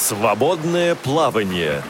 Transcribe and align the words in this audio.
Свободное 0.00 0.94
плавание. 0.94 1.82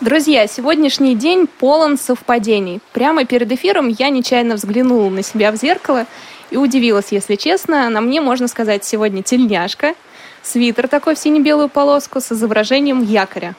Друзья, 0.00 0.46
сегодняшний 0.46 1.16
день 1.16 1.48
полон 1.48 1.98
совпадений. 1.98 2.80
Прямо 2.92 3.24
перед 3.24 3.50
эфиром 3.50 3.88
я 3.88 4.10
нечаянно 4.10 4.54
взглянула 4.54 5.10
на 5.10 5.24
себя 5.24 5.50
в 5.50 5.56
зеркало 5.56 6.06
и 6.52 6.56
удивилась, 6.56 7.08
если 7.10 7.34
честно. 7.34 7.90
На 7.90 8.00
мне, 8.00 8.20
можно 8.20 8.46
сказать, 8.46 8.84
сегодня 8.84 9.24
тельняшка, 9.24 9.96
свитер 10.44 10.86
такой 10.86 11.16
в 11.16 11.18
сине-белую 11.18 11.68
полоску 11.68 12.20
с 12.20 12.30
изображением 12.30 13.02
якоря. 13.02 13.56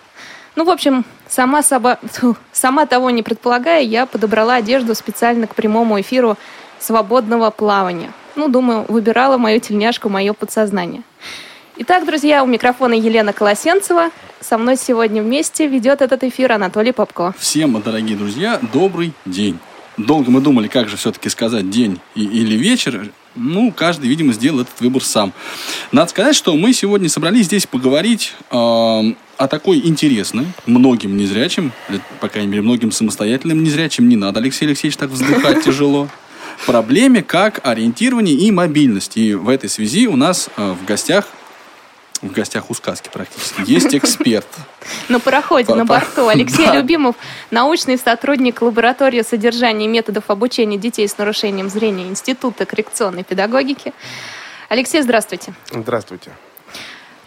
Ну, 0.55 0.63
в 0.63 0.69
общем, 0.69 1.03
сама, 1.27 1.61
соба... 1.61 1.99
Сама 2.53 2.85
того 2.85 3.09
не 3.09 3.21
предполагая, 3.21 3.81
я 3.81 4.05
подобрала 4.05 4.55
одежду 4.55 4.95
специально 4.95 5.45
к 5.45 5.55
прямому 5.55 5.99
эфиру 5.99 6.37
свободного 6.83 7.49
плавания. 7.49 8.11
Ну, 8.35 8.49
думаю, 8.49 8.85
выбирала 8.87 9.37
мою 9.37 9.59
тельняшку, 9.59 10.09
мое 10.09 10.33
подсознание. 10.33 11.03
Итак, 11.77 12.05
друзья, 12.05 12.43
у 12.43 12.47
микрофона 12.47 12.93
Елена 12.93 13.33
Колосенцева. 13.33 14.09
Со 14.41 14.57
мной 14.57 14.77
сегодня 14.77 15.23
вместе 15.23 15.67
ведет 15.67 16.01
этот 16.01 16.23
эфир 16.23 16.51
Анатолий 16.51 16.91
Попко. 16.91 17.33
Всем, 17.39 17.81
дорогие 17.81 18.17
друзья, 18.17 18.59
добрый 18.73 19.13
день. 19.25 19.57
Долго 19.97 20.31
мы 20.31 20.41
думали, 20.41 20.67
как 20.67 20.89
же 20.89 20.97
все-таки 20.97 21.29
сказать 21.29 21.69
день 21.69 21.99
или 22.15 22.55
вечер. 22.55 23.09
Ну, 23.35 23.71
каждый, 23.71 24.07
видимо, 24.07 24.33
сделал 24.33 24.61
этот 24.61 24.79
выбор 24.81 25.03
сам. 25.03 25.33
Надо 25.91 26.09
сказать, 26.09 26.35
что 26.35 26.55
мы 26.55 26.73
сегодня 26.73 27.09
собрались 27.09 27.45
здесь 27.45 27.65
поговорить 27.65 28.33
э, 28.51 28.55
о 28.55 29.47
такой 29.49 29.79
интересной, 29.79 30.45
многим 30.67 31.17
незрячим, 31.17 31.71
э, 31.89 31.97
по 32.19 32.27
крайней 32.27 32.49
мере, 32.49 32.61
многим 32.61 32.91
самостоятельным 32.91 33.63
незрячим, 33.63 34.07
не 34.07 34.15
надо, 34.15 34.39
Алексей 34.39 34.65
Алексеевич, 34.65 34.97
так 34.97 35.09
вздыхать 35.09 35.63
тяжело, 35.63 36.09
проблеме 36.65 37.21
как 37.23 37.59
ориентирование 37.63 38.35
и 38.35 38.51
мобильность. 38.51 39.17
И 39.17 39.33
в 39.33 39.49
этой 39.49 39.69
связи 39.69 40.07
у 40.07 40.15
нас 40.15 40.49
э, 40.57 40.71
в 40.71 40.85
гостях 40.85 41.27
в 42.23 42.31
гостях 42.31 42.69
у 42.69 42.73
сказки 42.73 43.09
практически. 43.11 43.63
Есть 43.65 43.93
эксперт. 43.95 44.47
На 45.09 45.19
пароходе, 45.19 45.75
на 45.75 45.85
борту. 45.85 46.27
Алексей 46.27 46.67
Любимов, 46.73 47.15
научный 47.51 47.97
сотрудник 47.97 48.61
лаборатории 48.61 49.21
содержания 49.21 49.85
и 49.85 49.89
методов 49.89 50.29
обучения 50.29 50.77
детей 50.77 51.07
с 51.07 51.17
нарушением 51.17 51.69
зрения 51.69 52.07
Института 52.07 52.65
коррекционной 52.65 53.23
педагогики. 53.23 53.93
Алексей, 54.69 55.01
здравствуйте. 55.01 55.53
Здравствуйте. 55.71 56.31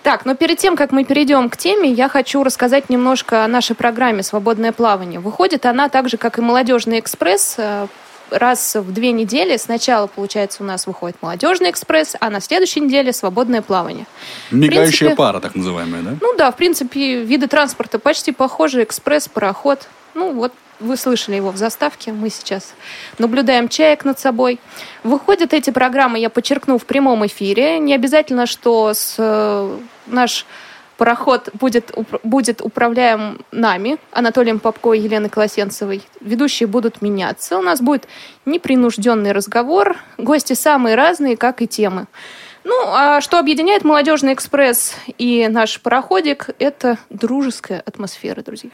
Так, 0.02 0.24
но 0.24 0.34
перед 0.34 0.58
тем, 0.58 0.76
как 0.76 0.92
мы 0.92 1.04
перейдем 1.04 1.50
к 1.50 1.56
теме, 1.56 1.90
я 1.90 2.08
хочу 2.08 2.42
рассказать 2.44 2.88
немножко 2.88 3.44
о 3.44 3.48
нашей 3.48 3.74
программе 3.74 4.22
«Свободное 4.22 4.72
плавание». 4.72 5.18
Выходит 5.18 5.66
она 5.66 5.88
так 5.88 6.08
же, 6.08 6.16
как 6.16 6.38
и 6.38 6.40
«Молодежный 6.40 7.00
экспресс», 7.00 7.56
э, 7.58 7.88
раз 8.30 8.74
в 8.74 8.92
две 8.92 9.12
недели. 9.12 9.56
Сначала, 9.56 10.06
получается, 10.06 10.62
у 10.62 10.66
нас 10.66 10.86
выходит 10.86 11.16
молодежный 11.20 11.70
экспресс, 11.70 12.16
а 12.20 12.30
на 12.30 12.40
следующей 12.40 12.80
неделе 12.80 13.12
свободное 13.12 13.62
плавание. 13.62 14.06
Мигающая 14.50 15.08
принципе, 15.08 15.16
пара, 15.16 15.40
так 15.40 15.54
называемая, 15.54 16.02
да? 16.02 16.16
Ну 16.20 16.34
да, 16.36 16.50
в 16.50 16.56
принципе, 16.56 17.22
виды 17.22 17.46
транспорта 17.46 17.98
почти 17.98 18.32
похожи. 18.32 18.82
Экспресс, 18.82 19.28
пароход. 19.28 19.88
Ну 20.14 20.32
вот 20.32 20.52
вы 20.80 20.96
слышали 20.96 21.36
его 21.36 21.50
в 21.50 21.56
заставке, 21.56 22.12
мы 22.12 22.30
сейчас 22.30 22.74
наблюдаем 23.18 23.68
чаек 23.68 24.04
над 24.04 24.18
собой. 24.18 24.60
Выходят 25.02 25.54
эти 25.54 25.70
программы, 25.70 26.18
я 26.18 26.30
подчеркну, 26.30 26.78
в 26.78 26.84
прямом 26.84 27.26
эфире. 27.26 27.78
Не 27.78 27.94
обязательно, 27.94 28.46
что 28.46 28.92
с, 28.92 29.14
э, 29.18 29.78
наш 30.06 30.46
Пароход 30.96 31.50
будет, 31.52 31.92
будет 32.22 32.62
управляем 32.62 33.40
нами, 33.52 33.98
Анатолием 34.12 34.58
Попко 34.58 34.92
и 34.92 35.00
Еленой 35.00 35.28
Колосенцевой. 35.28 36.02
Ведущие 36.20 36.66
будут 36.66 37.02
меняться. 37.02 37.58
У 37.58 37.62
нас 37.62 37.80
будет 37.82 38.08
непринужденный 38.46 39.32
разговор. 39.32 39.96
Гости 40.16 40.54
самые 40.54 40.96
разные, 40.96 41.36
как 41.36 41.60
и 41.60 41.66
темы. 41.66 42.06
Ну, 42.64 42.74
а 42.86 43.20
что 43.20 43.38
объединяет 43.38 43.84
«Молодежный 43.84 44.32
экспресс» 44.32 44.94
и 45.18 45.46
наш 45.48 45.80
пароходик, 45.80 46.50
это 46.58 46.98
дружеская 47.10 47.80
атмосфера, 47.80 48.42
друзья. 48.42 48.70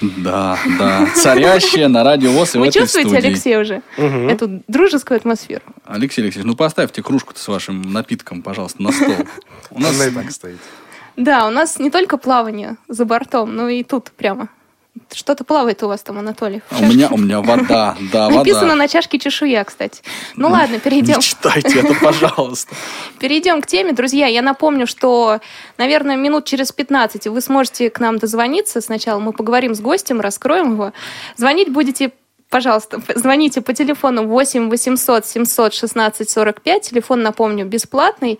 Да, 0.00 0.58
да. 0.78 1.08
Царящая 1.14 1.88
на 1.88 2.04
радио 2.04 2.30
ВОЗ 2.30 2.54
и 2.54 2.58
Вы 2.58 2.66
в 2.66 2.68
этой 2.68 2.80
чувствуете, 2.80 3.10
студии. 3.10 3.26
Алексей, 3.26 3.56
уже 3.56 3.82
угу. 3.96 4.28
эту 4.28 4.62
дружескую 4.68 5.16
атмосферу? 5.16 5.62
Алексей 5.84 6.22
Алексеевич, 6.22 6.46
ну 6.46 6.56
поставьте 6.56 7.02
кружку-то 7.02 7.40
с 7.40 7.48
вашим 7.48 7.82
напитком, 7.92 8.42
пожалуйста, 8.42 8.82
на 8.82 8.92
стол. 8.92 9.16
У 9.70 9.80
нас 9.80 9.96
так 9.96 10.30
стоит. 10.30 10.58
Да, 11.16 11.46
у 11.46 11.50
нас 11.50 11.78
не 11.78 11.90
только 11.90 12.16
плавание 12.16 12.76
за 12.88 13.04
бортом, 13.04 13.54
но 13.54 13.68
и 13.68 13.82
тут 13.82 14.10
прямо. 14.12 14.48
Что-то 15.10 15.44
плавает 15.44 15.82
у 15.82 15.88
вас 15.88 16.02
там, 16.02 16.18
Анатолий. 16.18 16.60
У 16.70 16.84
меня, 16.84 17.08
у 17.10 17.16
меня 17.16 17.40
вода, 17.40 17.96
да, 18.12 18.26
вода. 18.26 18.38
Написано 18.38 18.74
на 18.74 18.88
чашке 18.88 19.18
чешуя, 19.18 19.64
кстати. 19.64 20.02
Ну 20.36 20.48
ладно, 20.48 20.78
перейдем. 20.80 21.16
Не 21.16 21.22
читайте 21.22 21.80
это, 21.80 21.94
пожалуйста. 21.94 22.74
Перейдем 23.18 23.62
к 23.62 23.66
теме. 23.66 23.92
Друзья, 23.92 24.26
я 24.26 24.42
напомню, 24.42 24.86
что, 24.86 25.40
наверное, 25.78 26.16
минут 26.16 26.44
через 26.44 26.72
15 26.72 27.26
вы 27.28 27.40
сможете 27.40 27.88
к 27.88 28.00
нам 28.00 28.18
дозвониться. 28.18 28.82
Сначала 28.82 29.18
мы 29.18 29.32
поговорим 29.32 29.74
с 29.74 29.80
гостем, 29.80 30.20
раскроем 30.20 30.72
его. 30.72 30.92
Звонить 31.36 31.70
будете 31.70 32.12
Пожалуйста, 32.52 33.00
звоните 33.14 33.62
по 33.62 33.72
телефону 33.72 34.26
8 34.26 34.68
800 34.68 35.24
716 35.24 36.28
45. 36.28 36.82
Телефон, 36.82 37.22
напомню, 37.22 37.64
бесплатный. 37.64 38.38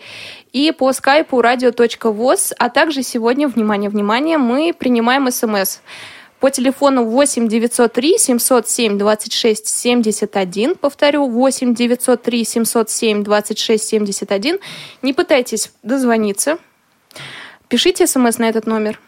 И 0.53 0.71
по 0.71 0.93
скайпу 0.93 1.41
radio.voz. 1.41 2.53
А 2.59 2.69
также 2.69 3.03
сегодня, 3.03 3.49
внимание, 3.49 3.89
внимание, 3.89 4.37
мы 4.37 4.75
принимаем 4.79 5.31
смс 5.31 5.81
по 6.41 6.51
телефону 6.51 7.07
8 7.07 7.49
903 7.49 8.19
707 8.19 8.99
26 8.99 9.67
71. 9.67 10.75
Повторю, 10.75 11.27
8 11.31 11.75
903 11.75 12.45
707 12.45 13.23
26 13.23 13.83
71. 13.83 14.59
Не 15.01 15.15
пытайтесь 15.15 15.73
дозвониться. 15.83 16.59
Пишите 17.69 18.07
смс 18.07 18.37
на 18.37 18.51
этот 18.51 18.67
номер. 18.67 19.01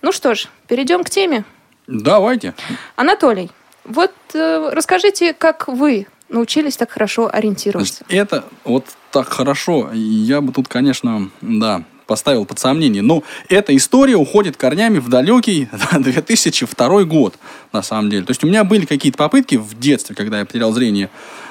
Ну 0.00 0.10
что 0.10 0.34
ж, 0.34 0.48
перейдем 0.68 1.04
к 1.04 1.10
теме. 1.10 1.44
Давайте. 1.86 2.54
Анатолий, 2.96 3.50
вот 3.84 4.12
э, 4.34 4.70
расскажите, 4.72 5.34
как 5.34 5.68
вы 5.68 6.06
научились 6.28 6.76
так 6.76 6.90
хорошо 6.90 7.28
ориентироваться? 7.32 8.04
Значит, 8.08 8.22
это 8.22 8.44
вот 8.64 8.86
так 9.10 9.28
хорошо. 9.28 9.90
Я 9.92 10.40
бы 10.40 10.52
тут, 10.52 10.68
конечно, 10.68 11.30
да, 11.40 11.84
поставил 12.06 12.44
под 12.44 12.58
сомнение. 12.58 13.02
Но 13.02 13.22
эта 13.48 13.74
история 13.76 14.16
уходит 14.16 14.56
корнями 14.56 14.98
в 14.98 15.08
далекий 15.08 15.68
2002 15.92 17.04
год, 17.04 17.34
на 17.72 17.82
самом 17.82 18.10
деле. 18.10 18.24
То 18.24 18.30
есть 18.30 18.44
у 18.44 18.46
меня 18.46 18.64
были 18.64 18.84
какие-то 18.84 19.18
попытки 19.18 19.56
в 19.56 19.78
детстве, 19.78 20.14
когда 20.14 20.38
я 20.40 20.44
потерял 20.44 20.72
зрение, 20.72 21.10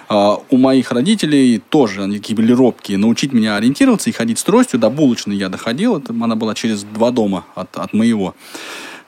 Uh, 0.10 0.44
у 0.50 0.58
моих 0.58 0.92
родителей 0.92 1.62
тоже 1.70 2.04
они 2.04 2.18
такие 2.18 2.36
были 2.36 2.52
робкие, 2.52 2.98
научить 2.98 3.32
меня 3.32 3.56
ориентироваться 3.56 4.10
и 4.10 4.14
ходить 4.14 4.40
с 4.40 4.44
тростью. 4.44 4.78
До 4.78 4.90
булочной 4.90 5.38
я 5.38 5.48
доходил, 5.48 6.00
это, 6.00 6.12
она 6.12 6.36
была 6.36 6.54
через 6.54 6.84
два 6.84 7.12
дома 7.12 7.46
от, 7.56 7.78
от 7.78 7.94
моего. 7.94 8.36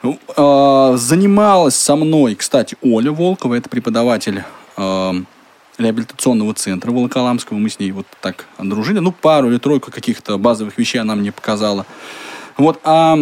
Uh, 0.04 0.98
занималась 0.98 1.76
со 1.76 1.96
мной, 1.96 2.34
кстати, 2.34 2.76
Оля 2.82 3.10
Волкова, 3.10 3.54
это 3.54 3.70
преподаватель 3.70 4.44
uh, 4.76 5.24
реабилитационного 5.78 6.52
центра 6.52 6.90
Волоколамского. 6.90 7.56
Мы 7.56 7.70
с 7.70 7.78
ней 7.78 7.90
вот 7.90 8.06
так 8.20 8.46
дружили. 8.58 8.98
Ну, 8.98 9.12
пару 9.12 9.48
или 9.48 9.56
тройку 9.56 9.90
каких-то 9.90 10.36
базовых 10.36 10.76
вещей 10.76 10.98
она 10.98 11.14
мне 11.14 11.32
показала. 11.32 11.86
Вот, 12.58 12.80
а 12.84 13.16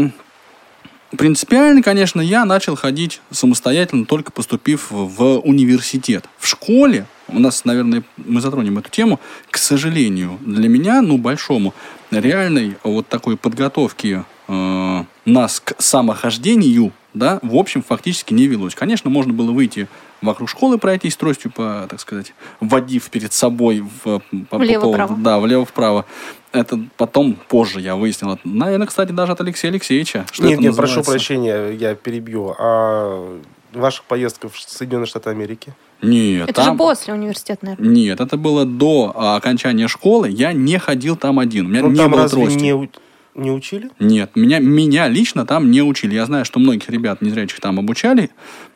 принципиально, 1.17 1.83
конечно, 1.83 2.21
я 2.21 2.45
начал 2.45 2.75
ходить 2.75 3.21
самостоятельно, 3.31 4.05
только 4.05 4.33
поступив 4.33 4.91
в 4.91 5.39
университет. 5.39 6.25
В 6.39 6.49
школе, 6.49 7.07
у 7.29 7.39
нас, 7.39 7.65
наверное, 7.65 8.03
мы 8.17 8.41
затронем 8.41 8.79
эту 8.79 8.91
тему, 8.91 9.21
к 9.51 9.57
сожалению, 9.57 10.39
для 10.41 10.69
меня, 10.69 11.01
ну, 11.01 11.17
большому, 11.17 11.75
реальной 12.11 12.77
вот 12.83 13.07
такой 13.07 13.37
подготовки 13.37 14.25
э, 14.49 15.05
нас 15.25 15.61
к 15.61 15.75
самохождению, 15.79 16.93
да, 17.15 17.39
в 17.43 17.57
общем, 17.57 17.83
фактически 17.83 18.33
не 18.33 18.47
велось. 18.47 18.75
Конечно, 18.75 19.11
можно 19.11 19.33
было 19.33 19.53
выйти 19.53 19.89
вокруг 20.23 20.49
школы 20.49 20.79
пройтись 20.79 21.17
тростью, 21.17 21.51
по, 21.51 21.87
так 21.89 22.01
сказать, 22.01 22.33
водив 22.61 23.11
перед 23.11 23.33
собой 23.33 23.85
в, 24.05 24.21
по, 24.49 24.59
влево-вправо. 24.59 25.17
Да, 25.17 25.39
влево-вправо. 25.39 26.07
Это 26.53 26.81
потом, 26.97 27.37
позже 27.49 27.81
я 27.81 27.97
выяснил. 27.97 28.39
Наверное, 28.45 28.87
кстати, 28.87 29.13
даже 29.13 29.33
от 29.33 29.41
Алексея 29.41 29.71
Алексеевича. 29.71 30.27
Что 30.31 30.45
нет, 30.45 30.61
нет, 30.61 30.77
прошу 30.77 31.03
прощения, 31.03 31.71
я 31.71 31.95
перебью. 31.95 32.55
А 32.59 33.39
ваша 33.73 34.03
поездка 34.07 34.49
в 34.49 34.59
Соединенные 34.59 35.07
Штаты 35.07 35.31
Америки? 35.31 35.75
Нет. 36.03 36.51
Это 36.51 36.63
там... 36.63 36.75
же 36.75 36.79
после 36.79 37.15
университета, 37.15 37.65
наверное. 37.65 37.89
Нет, 37.89 38.21
это 38.21 38.37
было 38.37 38.65
до 38.65 39.13
окончания 39.37 39.89
школы. 39.89 40.29
Я 40.29 40.53
не 40.53 40.79
ходил 40.79 41.17
там 41.17 41.39
один. 41.39 41.67
У 41.67 41.69
меня 41.69 41.83
ну, 41.83 41.91
не 41.91 41.97
там 41.97 42.11
было 42.11 42.23
разве 42.23 42.43
трости. 42.43 42.59
Не, 42.59 42.91
не 43.35 43.51
учили? 43.51 43.91
Нет, 43.99 44.33
меня, 44.35 44.59
меня 44.59 45.09
лично 45.09 45.47
там 45.47 45.71
не 45.71 45.83
учили. 45.83 46.15
Я 46.15 46.27
знаю, 46.27 46.45
что 46.45 46.59
многих 46.59 46.89
ребят 46.91 47.23
незрячих 47.23 47.61
там 47.61 47.79
обучали, 47.79 48.31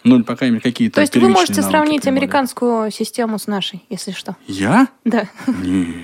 ну, 0.05 0.17
или, 0.17 0.23
по 0.23 0.37
крайней 0.37 0.55
мере, 0.55 0.62
какие-то 0.62 0.97
То 0.97 1.00
есть 1.03 1.17
вы 1.17 1.29
можете 1.29 1.62
сравнить 1.62 2.03
приводят. 2.03 2.23
американскую 2.23 2.91
систему 2.91 3.38
с 3.38 3.47
нашей, 3.47 3.82
если 3.91 4.12
что? 4.12 4.37
Я? 4.47 4.88
Да. 5.05 5.29
Не. 5.62 5.94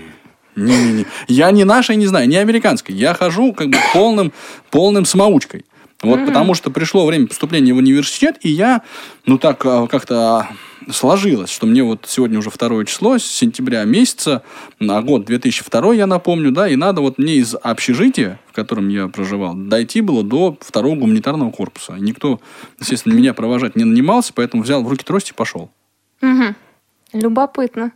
Не-не-не. 0.54 1.06
Я 1.28 1.50
не 1.50 1.64
нашей 1.64 1.96
не 1.96 2.06
знаю, 2.06 2.28
не 2.28 2.36
американской. 2.36 2.94
Я 2.94 3.14
хожу 3.14 3.54
как 3.54 3.68
бы 3.68 3.78
полным, 3.94 4.32
полным 4.70 5.06
самоучкой. 5.06 5.64
Вот 6.02 6.18
mm-hmm. 6.18 6.26
потому 6.26 6.54
что 6.54 6.70
пришло 6.70 7.06
время 7.06 7.28
поступления 7.28 7.72
в 7.72 7.76
университет, 7.76 8.36
и 8.42 8.50
я, 8.50 8.82
ну 9.24 9.38
так, 9.38 9.64
а, 9.64 9.86
как-то 9.86 10.48
сложилось, 10.90 11.50
что 11.50 11.66
мне 11.66 11.82
вот 11.82 12.06
сегодня 12.08 12.38
уже 12.38 12.50
второе 12.50 12.84
число, 12.84 13.18
с 13.18 13.24
сентября 13.24 13.84
месяца, 13.84 14.42
на 14.78 15.00
год 15.02 15.24
2002, 15.24 15.94
я 15.94 16.06
напомню, 16.06 16.50
да, 16.50 16.68
и 16.68 16.76
надо 16.76 17.00
вот 17.00 17.18
мне 17.18 17.34
из 17.34 17.54
общежития, 17.54 18.40
в 18.50 18.52
котором 18.54 18.88
я 18.88 19.08
проживал, 19.08 19.54
дойти 19.54 20.00
было 20.00 20.22
до 20.22 20.56
второго 20.60 20.96
гуманитарного 20.96 21.50
корпуса. 21.50 21.94
Никто, 21.98 22.40
естественно, 22.78 23.14
меня 23.14 23.34
провожать 23.34 23.76
не 23.76 23.84
нанимался, 23.84 24.32
поэтому 24.34 24.62
взял 24.62 24.82
в 24.82 24.88
руки 24.88 25.04
трость 25.04 25.30
и 25.30 25.34
пошел. 25.34 25.70
Угу. 26.20 26.54
Любопытно. 27.14 27.92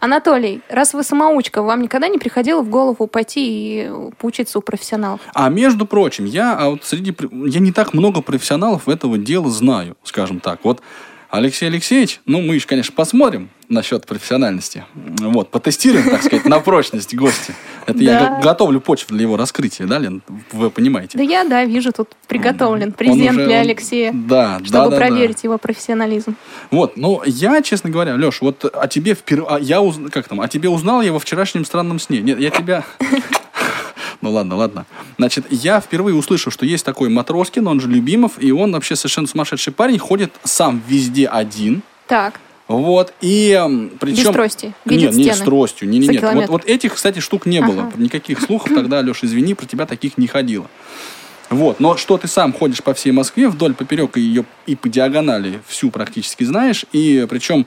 Анатолий, 0.00 0.60
раз 0.68 0.94
вы 0.94 1.02
самоучка, 1.02 1.62
вам 1.62 1.82
никогда 1.82 2.08
не 2.08 2.18
приходило 2.18 2.62
в 2.62 2.68
голову 2.68 3.06
пойти 3.06 3.46
и 3.46 3.90
поучиться 4.18 4.58
у 4.58 4.62
профессионалов? 4.62 5.20
А 5.34 5.48
между 5.48 5.86
прочим, 5.86 6.26
я 6.26 6.54
а 6.54 6.68
вот 6.68 6.84
среди 6.84 7.14
я 7.46 7.60
не 7.60 7.72
так 7.72 7.94
много 7.94 8.20
профессионалов 8.20 8.88
этого 8.88 9.16
дела 9.16 9.48
знаю, 9.50 9.96
скажем 10.02 10.40
так. 10.40 10.60
Вот 10.64 10.82
Алексей 11.30 11.66
Алексеевич, 11.66 12.20
ну 12.24 12.40
мы 12.40 12.54
еще, 12.54 12.66
конечно, 12.66 12.94
посмотрим 12.94 13.48
насчет 13.68 14.06
профессиональности. 14.06 14.84
Вот, 14.94 15.50
потестируем, 15.50 16.08
так 16.08 16.22
сказать, 16.22 16.44
на 16.44 16.60
прочность 16.60 17.14
гостя. 17.16 17.52
Это 17.84 17.98
я 17.98 18.20
Да. 18.20 18.28
го- 18.36 18.42
готовллю 18.42 18.80
почву 18.80 19.08
для 19.14 19.22
его 19.22 19.36
раскрытия, 19.36 19.86
да, 19.86 19.98
Лен? 19.98 20.22
Вы 20.52 20.70
понимаете? 20.70 21.18
Да 21.18 21.24
я, 21.24 21.42
да, 21.44 21.64
вижу, 21.64 21.90
тут 21.92 22.10
приготовлен 22.28 22.92
презент 22.92 23.36
уже- 23.38 23.46
для 23.46 23.60
Алексея, 23.60 24.12
Да, 24.14 24.58
чтобы 24.64 24.70
да, 24.70 24.84
да, 24.84 24.90
да. 24.90 24.96
проверить 24.96 25.42
его 25.42 25.58
профессионализм. 25.58 26.36
Вот, 26.70 26.96
ну, 26.96 27.20
я, 27.26 27.60
честно 27.60 27.90
говоря, 27.90 28.14
Леш, 28.14 28.40
вот 28.40 28.64
о 28.64 28.86
тебе 28.86 29.14
впервые, 29.14 29.62
я 29.64 29.80
уз... 29.80 29.96
как 30.12 30.28
там, 30.28 30.40
о 30.40 30.46
тебе 30.48 30.68
узнал 30.68 31.02
я 31.02 31.12
во 31.12 31.18
вчерашнем 31.18 31.64
странном 31.64 31.98
сне. 31.98 32.20
Нет, 32.20 32.38
я 32.38 32.50
тебя... 32.50 32.84
Ну 34.20 34.30
ладно, 34.30 34.56
ладно. 34.56 34.86
Значит, 35.18 35.46
я 35.50 35.80
впервые 35.80 36.14
услышал, 36.14 36.50
что 36.52 36.66
есть 36.66 36.84
такой 36.84 37.08
Матроскин, 37.08 37.66
он 37.66 37.80
же 37.80 37.88
Любимов, 37.88 38.32
и 38.38 38.52
он 38.52 38.72
вообще 38.72 38.96
совершенно 38.96 39.26
сумасшедший 39.26 39.72
парень, 39.72 39.98
ходит 39.98 40.32
сам 40.44 40.82
везде 40.88 41.26
один. 41.26 41.82
Так, 42.06 42.40
Вот, 42.68 43.12
и 43.20 43.60
причем... 44.00 44.24
Без 44.24 44.30
трости, 44.30 44.74
видит 44.84 45.10
Нет, 45.10 45.14
не 45.14 45.24
стены 45.24 45.36
с 45.36 45.40
тростью, 45.40 45.88
не, 45.88 45.98
не, 45.98 46.08
нет. 46.08 46.22
Вот, 46.22 46.30
километр. 46.30 46.52
вот 46.52 46.64
этих, 46.64 46.94
кстати, 46.94 47.20
штук 47.20 47.46
не 47.46 47.60
было. 47.60 47.82
Ага. 47.82 47.92
Никаких 47.96 48.40
слухов 48.40 48.72
тогда, 48.74 49.00
Леш, 49.00 49.22
извини, 49.22 49.54
про 49.54 49.66
тебя 49.66 49.86
таких 49.86 50.18
не 50.18 50.26
ходило. 50.26 50.66
Вот, 51.48 51.78
но 51.78 51.96
что 51.96 52.18
ты 52.18 52.26
сам 52.26 52.52
ходишь 52.52 52.82
по 52.82 52.92
всей 52.92 53.12
Москве 53.12 53.48
вдоль, 53.48 53.74
поперек 53.74 54.16
и 54.16 54.20
ее 54.20 54.44
и 54.66 54.74
по 54.74 54.88
диагонали 54.88 55.60
всю 55.68 55.90
практически 55.90 56.42
знаешь, 56.42 56.84
и 56.92 57.24
причем, 57.30 57.66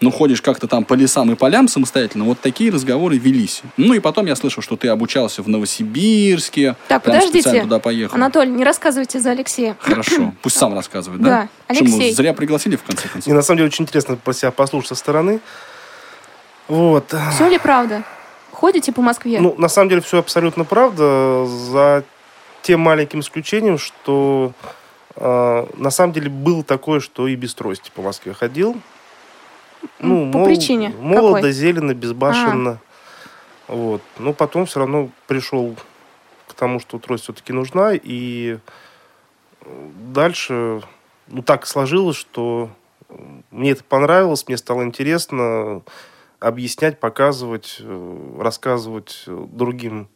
ну, 0.00 0.10
ходишь 0.10 0.42
как-то 0.42 0.66
там 0.66 0.84
по 0.84 0.94
лесам 0.94 1.30
и 1.32 1.34
полям 1.34 1.68
самостоятельно, 1.68 2.24
вот 2.24 2.40
такие 2.40 2.70
разговоры 2.70 3.16
велись. 3.16 3.62
Ну, 3.76 3.94
и 3.94 4.00
потом 4.00 4.26
я 4.26 4.36
слышал, 4.36 4.62
что 4.62 4.76
ты 4.76 4.88
обучался 4.88 5.42
в 5.42 5.48
Новосибирске, 5.48 6.76
так, 6.88 7.02
прям 7.02 7.16
специально 7.20 7.42
подождите. 7.42 7.62
туда 7.62 7.78
поехал. 7.78 8.16
Анатолий, 8.16 8.50
не 8.50 8.64
рассказывайте 8.64 9.20
за 9.20 9.30
Алексея. 9.30 9.76
Хорошо, 9.80 10.32
пусть 10.42 10.56
сам 10.56 10.74
рассказывает, 10.74 11.22
да? 11.22 11.30
Да, 11.30 11.48
Почему? 11.68 11.88
Алексей. 11.88 12.12
Зря 12.12 12.34
пригласили, 12.34 12.76
в 12.76 12.82
конце 12.82 13.08
концов. 13.08 13.28
И 13.28 13.32
на 13.32 13.42
самом 13.42 13.58
деле 13.58 13.68
очень 13.68 13.84
интересно 13.84 14.16
про 14.16 14.32
себя 14.32 14.50
послушать 14.50 14.88
со 14.88 14.94
стороны. 14.94 15.40
Вот. 16.68 17.14
Все 17.32 17.48
ли 17.48 17.58
правда? 17.58 18.02
Ходите 18.52 18.92
по 18.92 19.02
Москве? 19.02 19.40
Ну, 19.40 19.54
на 19.58 19.68
самом 19.68 19.88
деле 19.90 20.00
все 20.00 20.18
абсолютно 20.18 20.64
правда, 20.64 21.46
за 21.46 22.04
тем 22.62 22.80
маленьким 22.80 23.20
исключением, 23.20 23.78
что 23.78 24.52
э, 25.16 25.66
на 25.76 25.90
самом 25.90 26.12
деле 26.12 26.30
было 26.30 26.64
такое, 26.64 27.00
что 27.00 27.28
и 27.28 27.36
без 27.36 27.54
трости 27.54 27.90
по 27.94 28.00
Москве 28.00 28.32
ходил. 28.32 28.76
Ну, 29.98 30.30
по 30.30 30.44
причине 30.44 30.90
Молодо, 30.98 31.36
какой? 31.36 31.52
зелено, 31.52 31.94
безбашенно. 31.94 32.80
Вот. 33.68 34.02
Но 34.18 34.32
потом 34.32 34.66
все 34.66 34.80
равно 34.80 35.10
пришел 35.26 35.74
к 36.46 36.54
тому, 36.54 36.80
что 36.80 36.98
трость 36.98 37.24
все-таки 37.24 37.52
нужна. 37.52 37.92
И 37.94 38.58
э, 39.60 39.90
дальше 40.12 40.82
ну, 41.28 41.42
так 41.42 41.66
сложилось, 41.66 42.16
что 42.16 42.70
э, 43.08 43.14
мне 43.50 43.70
это 43.70 43.84
понравилось, 43.84 44.46
мне 44.46 44.56
стало 44.56 44.82
интересно 44.84 45.82
объяснять, 46.40 47.00
показывать, 47.00 47.78
э, 47.80 48.36
рассказывать 48.38 49.24
другим 49.26 50.08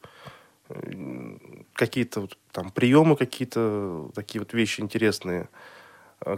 какие-то 1.73 2.21
вот 2.21 2.37
там 2.53 2.71
приемы, 2.71 3.17
какие-то 3.17 4.11
такие 4.15 4.39
вот 4.39 4.53
вещи 4.53 4.83
интересные, 4.83 5.49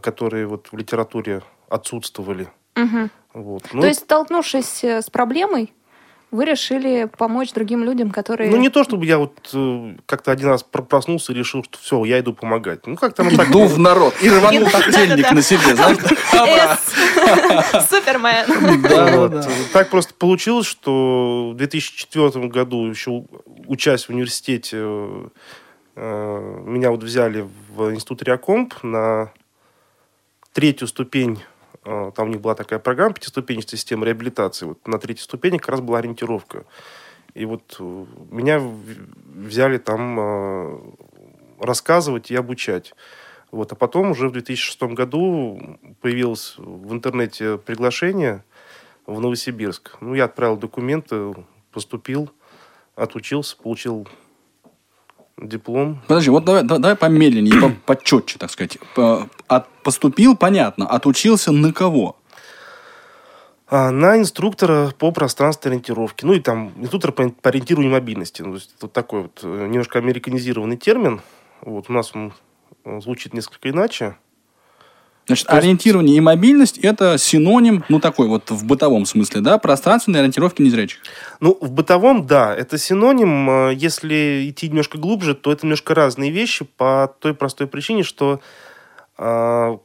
которые 0.03 0.47
вот 0.47 0.69
в 0.71 0.77
литературе 0.77 1.43
отсутствовали. 1.69 2.49
Мгм. 2.75 3.11
Вот. 3.33 3.63
То 3.71 3.87
есть, 3.87 4.01
столкнувшись 4.01 4.85
э, 4.85 5.03
с 5.03 5.11
проблемой, 5.11 5.73
вы 6.31 6.45
решили 6.45 7.09
помочь 7.19 7.53
другим 7.53 7.83
людям, 7.83 8.11
которые... 8.11 8.51
Ну, 8.51 8.57
не 8.57 8.69
то, 8.69 8.85
чтобы 8.85 9.05
я 9.05 9.19
вот 9.19 9.51
э, 9.53 9.97
как-то 10.07 10.31
один 10.31 10.49
раз 10.49 10.63
про- 10.63 10.83
проснулся 10.83 11.33
и 11.33 11.35
решил, 11.35 11.65
что 11.65 11.79
все, 11.79 12.05
я 12.05 12.21
иду 12.21 12.33
помогать. 12.33 12.87
Ну, 12.87 12.97
как-то 12.97 13.23
оно 13.23 13.37
так... 13.37 13.51
Иду 13.51 13.67
в 13.67 13.79
народ 13.79 14.15
и 14.23 14.31
рванул 14.31 14.69
да-да-да. 14.71 15.33
на 15.33 15.43
себе, 15.43 15.75
знаешь? 15.75 15.99
Супермен. 17.89 18.83
Да, 18.83 19.17
Вот. 19.17 19.31
да. 19.33 19.49
Так 19.73 19.91
просто 19.91 20.15
получилось, 20.15 20.67
что 20.67 21.51
в 21.53 21.57
2004 21.57 22.47
году, 22.47 22.87
еще 22.87 23.25
учась 23.67 24.05
в 24.05 24.11
университете, 24.11 24.79
э, 25.97 26.63
меня 26.65 26.93
вот 26.93 27.03
взяли 27.03 27.49
в 27.75 27.93
институт 27.93 28.23
Реакомп 28.23 28.75
на 28.85 29.33
третью 30.53 30.87
ступень. 30.87 31.41
Э, 31.85 32.13
Там 32.15 32.29
у 32.29 32.31
них 32.31 32.41
была 32.41 32.55
такая 32.55 32.79
программа, 32.79 33.15
пятиступенчатая 33.15 33.79
система 33.79 34.07
реабилитации. 34.07 34.67
Вот 34.67 34.87
на 34.87 34.99
третьей 34.99 35.25
ступени 35.25 35.59
как 35.59 35.69
раз 35.69 35.81
была 35.81 35.99
ориентировка. 35.99 36.65
И 37.35 37.45
вот 37.45 37.77
э, 37.79 38.07
меня 38.31 38.61
взяли 39.35 39.79
там 39.79 40.21
э, 40.21 40.79
рассказывать 41.61 42.31
и 42.31 42.37
обучать. 42.37 42.95
Вот. 43.51 43.73
А 43.73 43.75
потом 43.75 44.13
уже 44.13 44.29
в 44.29 44.33
2006 44.33 44.83
году 44.95 45.79
появилось 46.01 46.55
в 46.59 46.93
интернете 46.93 47.59
приглашение 47.59 48.45
в 49.07 49.21
Новосибирск. 49.21 49.97
Ну, 50.01 50.15
я 50.15 50.25
отправил 50.25 50.57
документы, 50.57 51.35
поступил, 51.73 52.31
отучился, 52.95 53.57
получил 53.57 54.09
диплом. 55.41 56.01
Подожди, 56.07 56.31
вот 56.31 56.45
давай, 56.45 56.63
да- 56.63 56.79
давай 56.79 56.97
помедленнее, 56.97 57.61
по- 57.61 57.71
почетче, 57.87 58.39
так 58.39 58.51
сказать. 58.51 58.79
По- 58.95 59.29
от- 59.49 59.69
поступил, 59.83 60.37
понятно. 60.37 60.87
Отучился 60.87 61.53
на 61.53 61.73
кого? 61.73 62.17
А, 63.69 63.91
на 63.91 64.19
инструктора 64.19 64.93
по 64.99 65.13
пространственной 65.13 65.77
ориентировке. 65.77 66.27
Ну, 66.27 66.33
и 66.33 66.41
там 66.41 66.73
инструктор 66.77 67.13
по, 67.13 67.29
по 67.31 67.49
ориентированию 67.51 67.93
мобильности. 67.93 68.43
Ну, 68.43 68.51
то 68.53 68.55
есть, 68.57 68.75
вот 68.81 68.93
такой 68.93 69.23
вот 69.23 69.41
э, 69.43 69.67
немножко 69.69 69.99
американизированный 69.99 70.77
термин. 70.77 71.21
Вот, 71.61 71.89
у 71.89 71.93
нас 71.93 72.11
он 72.15 72.33
э, 72.85 73.01
звучит 73.01 73.33
несколько 73.33 73.71
иначе. 73.71 74.17
Значит, 75.31 75.47
То 75.47 75.59
ориентирование 75.59 76.17
и 76.17 76.21
мобильность– 76.21 76.79
это 76.83 77.17
синоним, 77.17 77.85
ну, 77.89 78.01
такой 78.01 78.27
вот 78.27 78.51
в 78.51 78.65
бытовом 78.67 79.07
смысле, 79.07 79.41
да, 79.41 79.59
пространственной 79.59 80.19
ориентировки 80.19 80.61
незрячих. 80.61 80.99
Ну, 81.39 81.57
в 81.61 81.71
бытовом, 81.71 82.27
да, 82.27 82.53
это 82.53 82.79
синоним. 82.79 83.49
Э, 83.49 83.73
Если 83.73 84.51
идти 84.51 84.69
немножко 84.69 84.99
глубже, 84.99 85.37
то 85.37 85.53
это 85.53 85.67
немножко 85.67 85.95
разные 85.95 86.33
вещи 86.33 86.65
по 86.65 87.15
той 87.21 87.35
простой 87.35 87.69
причине, 87.69 88.03
что 88.03 88.41
э, 89.19 89.79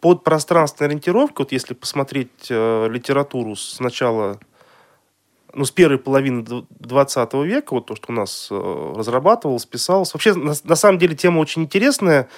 под 0.00 0.22
пространственной 0.22 0.90
ориентировкой, 0.90 1.46
вот 1.46 1.52
если 1.52 1.74
посмотреть 1.74 2.46
э, 2.48 2.88
литературу 2.88 3.56
с 3.56 3.80
начала, 3.80 4.38
ну, 5.52 5.64
с 5.64 5.72
первой 5.72 5.98
половины 5.98 6.42
дв- 6.42 6.66
20 6.78 7.34
века, 7.44 7.74
вот 7.74 7.86
то, 7.86 7.96
что 7.96 8.12
у 8.12 8.14
нас 8.14 8.46
э, 8.52 8.92
разрабатывалось, 8.96 9.66
писалось. 9.66 10.14
Вообще, 10.14 10.32
на, 10.34 10.54
на 10.62 10.76
самом 10.76 11.00
деле, 11.00 11.16
тема 11.16 11.40
очень 11.40 11.62
интересная. 11.62 12.28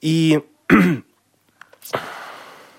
И 0.00 0.40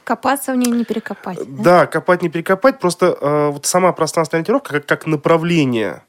Копаться 0.03 0.51
в 0.53 0.55
ней 0.57 0.71
не 0.71 0.83
перекопать. 0.83 1.39
Да, 1.47 1.85
копать 1.85 2.21
не 2.21 2.29
перекопать. 2.29 2.79
Просто 2.79 3.17
э, 3.19 3.49
вот 3.49 3.65
сама 3.65 3.91
пространственная 3.93 4.39
ориентировка 4.39 4.73
как, 4.73 4.85
как 4.85 5.05
направление. 5.05 6.03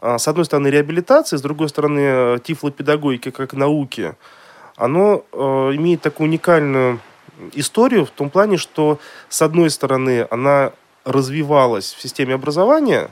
э, 0.00 0.18
с 0.18 0.26
одной 0.28 0.44
стороны, 0.44 0.68
реабилитации, 0.68 1.36
с 1.36 1.42
другой 1.42 1.68
стороны, 1.68 2.00
э, 2.00 2.38
тифлопедагогики 2.42 3.30
как 3.30 3.52
науки. 3.52 4.14
Оно 4.76 5.24
э, 5.32 5.36
имеет 5.74 6.02
такую 6.02 6.28
уникальную 6.28 7.00
историю 7.54 8.04
в 8.04 8.10
том 8.10 8.30
плане, 8.30 8.56
что, 8.56 8.98
с 9.28 9.42
одной 9.42 9.70
стороны, 9.70 10.26
она 10.30 10.72
развивалась 11.04 11.94
в 11.94 12.00
системе 12.02 12.34
образования, 12.34 13.10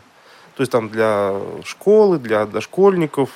то 0.56 0.62
есть 0.62 0.72
там 0.72 0.88
для 0.88 1.34
школы, 1.64 2.18
для 2.18 2.46
дошкольников, 2.46 3.30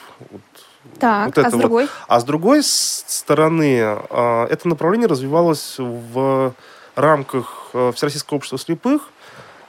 Так, 0.99 1.37
вот 1.37 1.39
а 1.39 1.51
с 1.51 1.53
вот. 1.53 1.61
другой? 1.61 1.89
а 2.07 2.21
с 2.21 2.25
другой 2.25 2.63
стороны, 2.63 3.81
а, 3.83 4.47
это 4.47 4.69
направление 4.69 5.09
развивалось 5.09 5.77
в 5.79 6.55
рамках 6.95 7.71
э, 7.75 7.93
Всероссийского 7.95 8.39
общества 8.39 8.59
слепых 8.59 9.11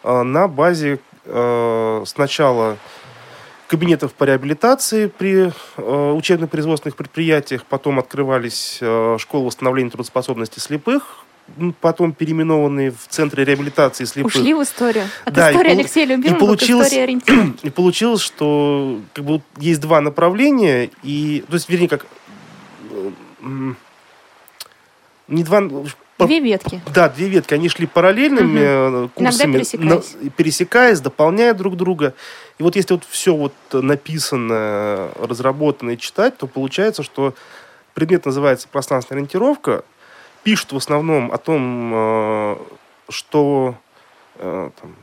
а, 0.03 0.23
на 0.23 0.47
базе 0.47 0.99
э, 1.25 2.03
сначала 2.05 2.77
кабинетов 3.67 4.13
по 4.15 4.23
реабилитации 4.23 5.05
при 5.07 5.51
э, 5.77 6.11
учебно-производственных 6.11 6.95
предприятиях, 6.95 7.65
потом 7.65 7.99
открывались 7.99 8.79
э, 8.81 9.17
школы 9.19 9.45
восстановления 9.45 9.91
трудоспособности 9.91 10.59
слепых, 10.59 11.23
потом 11.81 12.13
переименованные 12.13 12.91
в 12.91 13.07
Центры 13.09 13.43
реабилитации 13.43 14.05
слепых. 14.05 14.33
Ушли 14.33 14.53
в 14.53 14.63
историю. 14.63 15.05
От 15.25 15.33
Да, 15.33 15.49
и 15.49 15.53
истории 15.53 15.71
Алексея 15.71 16.05
и 16.05 16.07
Любимого 16.09 16.39
получилось- 16.39 16.87
истории 16.87 17.03
ориентира. 17.03 17.53
И 17.63 17.69
получилось, 17.69 18.21
что 18.21 18.99
как 19.13 19.25
бы, 19.25 19.41
есть 19.57 19.79
два 19.81 20.01
направления, 20.01 20.89
и, 21.03 21.43
то 21.47 21.53
есть, 21.55 21.69
вернее, 21.69 21.87
как, 21.89 22.05
э, 22.91 23.11
не 25.27 25.43
два, 25.43 25.61
Две 26.19 26.41
ветки. 26.41 26.81
Да, 26.93 27.07
две 27.07 27.29
ветки, 27.29 27.53
они 27.53 27.69
шли 27.69 27.85
параллельными 27.87 28.59
э, 29.05 29.07
курсами, 29.15 29.53
пересекаясь. 29.53 30.15
на- 30.21 30.29
пересекаясь, 30.31 30.99
дополняя 30.99 31.53
друг 31.53 31.77
друга. 31.77 32.13
И 32.57 32.63
вот 32.63 32.75
если 32.75 32.95
вот 32.95 33.03
все 33.09 33.33
вот 33.33 33.53
написанное, 33.71 35.11
разработанное 35.15 35.95
читать, 35.95 36.37
то 36.37 36.45
получается, 36.45 37.03
что 37.03 37.33
предмет 37.93 38.25
называется 38.25 38.67
пространственная 38.67 39.19
ориентировка. 39.21 39.85
Пишут 40.49 40.71
в 40.71 40.77
основном 40.77 41.31
о 41.31 41.37
том, 41.37 41.91
э, 41.93 42.57
что 43.09 43.75
э, 44.37 44.71
там, 44.81 44.95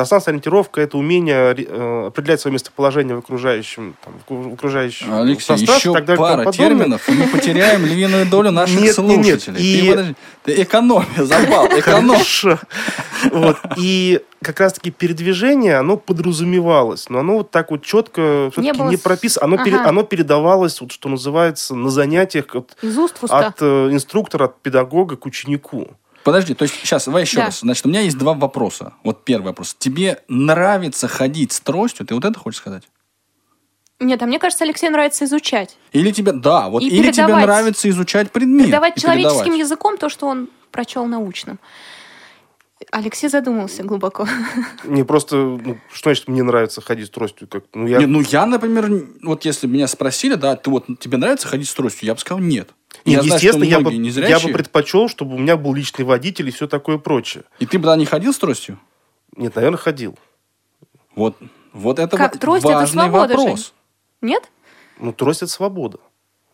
пространственная 0.00 0.34
ориентировка– 0.36 0.80
это 0.82 0.96
умение 0.96 1.54
э, 1.56 2.06
определять 2.06 2.40
свое 2.40 2.52
местоположение 2.54 3.14
в 3.14 3.18
окружающем, 3.18 3.94
там, 4.02 4.14
в 4.28 4.54
окружающем 4.54 5.12
Алексей, 5.12 5.46
пространстве 5.48 5.76
еще 5.76 5.90
и 5.90 5.92
так 5.92 6.04
далее 6.06 6.18
пара 6.20 6.52
терминов, 6.52 7.08
и 7.08 7.12
мы 7.12 7.26
потеряем 7.26 7.84
львиную 7.84 8.26
долю 8.26 8.50
наших 8.50 8.80
Нет, 8.80 8.96
нет, 8.98 9.18
нет. 9.26 9.42
слушателей. 9.42 9.62
И- 9.62 9.80
Ты, 9.82 9.90
подожди, 9.90 10.14
ты 10.44 10.62
экономия, 10.62 11.24
забал, 11.24 11.66
эконом. 11.66 12.10
Хорошо. 12.16 12.58
Вот. 13.32 13.58
И 13.76 14.20
как 14.42 14.58
раз-таки 14.60 14.90
передвижение, 14.90 15.76
оно 15.76 15.98
подразумевалось, 15.98 17.10
но 17.10 17.18
оно 17.18 17.38
вот 17.38 17.50
так 17.50 17.70
вот 17.70 17.82
четко 17.84 18.50
все-таки 18.52 18.78
было 18.78 18.88
не, 18.88 18.96
прописано. 18.96 19.44
Оно, 19.44 19.62
пере- 19.62 19.76
Ага. 19.76 19.88
оно 19.90 20.02
передавалось, 20.02 20.80
вот, 20.80 20.92
что 20.92 21.08
называется, 21.10 21.74
на 21.74 21.90
занятиях 21.90 22.54
от, 22.56 22.74
Из 22.80 22.96
уст 22.96 23.18
в 23.18 23.24
уста. 23.24 23.38
от, 23.48 23.56
э, 23.60 23.88
инструктора, 23.92 24.44
от 24.46 24.60
педагога 24.62 25.16
к 25.16 25.26
ученику. 25.26 25.88
Подожди, 26.24 26.54
то 26.54 26.64
есть 26.64 26.74
сейчас, 26.74 27.06
давай 27.06 27.22
еще 27.22 27.36
Да. 27.38 27.46
раз. 27.46 27.60
Значит, 27.60 27.86
у 27.86 27.88
меня 27.88 28.00
есть 28.00 28.18
два 28.18 28.34
вопроса. 28.34 28.94
Вот 29.04 29.24
первый 29.24 29.46
вопрос. 29.46 29.74
Тебе 29.78 30.22
нравится 30.28 31.08
ходить 31.08 31.52
с 31.52 31.60
тростью? 31.60 32.06
Ты 32.06 32.14
вот 32.14 32.24
это 32.24 32.38
хочешь 32.38 32.58
сказать? 32.60 32.88
Нет, 34.00 34.22
а 34.22 34.26
мне 34.26 34.38
кажется, 34.38 34.64
Алексею 34.64 34.92
нравится 34.92 35.24
изучать. 35.26 35.76
Или 35.92 36.10
тебе, 36.10 36.32
да, 36.32 36.68
вот, 36.70 36.82
И 36.82 36.88
или 36.88 37.10
тебе 37.12 37.26
нравится 37.34 37.88
изучать 37.90 38.30
предмет. 38.32 38.66
Передавать 38.66 39.00
человеческим 39.00 39.38
передавать. 39.38 39.60
языком 39.60 39.98
то, 39.98 40.08
что 40.08 40.26
он 40.26 40.48
прочел 40.70 41.04
научным. 41.06 41.58
Алексей 42.92 43.28
задумался 43.28 43.82
глубоко. 43.84 44.26
Мне 44.84 45.04
просто, 45.04 45.36
ну, 45.36 45.78
что 45.92 46.08
значит 46.10 46.28
мне 46.28 46.42
нравится 46.42 46.80
ходить 46.80 47.08
с 47.08 47.10
тростью? 47.10 47.46
Как, 47.46 47.64
ну, 47.74 47.86
я, 47.86 47.98
Не, 47.98 48.06
ну 48.06 48.22
я, 48.22 48.46
например, 48.46 48.90
вот 49.22 49.44
если 49.44 49.66
бы 49.66 49.74
меня 49.74 49.86
спросили, 49.86 50.34
да, 50.34 50.56
ты 50.56 50.70
вот 50.70 50.86
тебе 50.98 51.18
нравится 51.18 51.46
ходить 51.46 51.68
с 51.68 51.74
тростью, 51.74 52.06
я 52.06 52.14
бы 52.14 52.20
сказал 52.20 52.42
нет. 52.42 52.70
И, 53.04 53.12
я 53.12 53.22
знаю, 53.22 53.26
что 53.26 53.34
естественно, 53.36 53.64
я 53.64 53.78
бы, 53.78 53.82
многие 53.90 53.96
я 53.96 54.02
незрячие, 54.02 54.48
бы 54.48 54.54
предпочел, 54.54 55.08
чтобы 55.08 55.34
у 55.34 55.38
меня 55.38 55.56
был 55.56 55.74
личный 55.74 56.04
водитель 56.04 56.48
и 56.48 56.50
все 56.50 56.66
такое 56.66 56.98
прочее. 56.98 57.44
И 57.58 57.66
ты 57.66 57.78
бы 57.78 57.84
да, 57.84 57.96
не 57.96 58.06
ходил 58.06 58.32
с 58.32 58.38
тростью? 58.38 58.78
Нет, 59.36 59.54
наверное, 59.56 59.78
ходил. 59.78 60.18
Вот, 61.14 61.36
вот 61.72 61.98
это 61.98 62.16
Как 62.16 62.32
вот 62.32 62.40
трость, 62.40 62.64
это 62.64 62.74
важный 62.74 63.04
свобода, 63.04 63.36
вопрос. 63.36 63.72
Нет? 64.20 64.50
Ну, 64.98 65.12
трость– 65.12 65.42
это 65.42 65.50
свобода. 65.50 65.98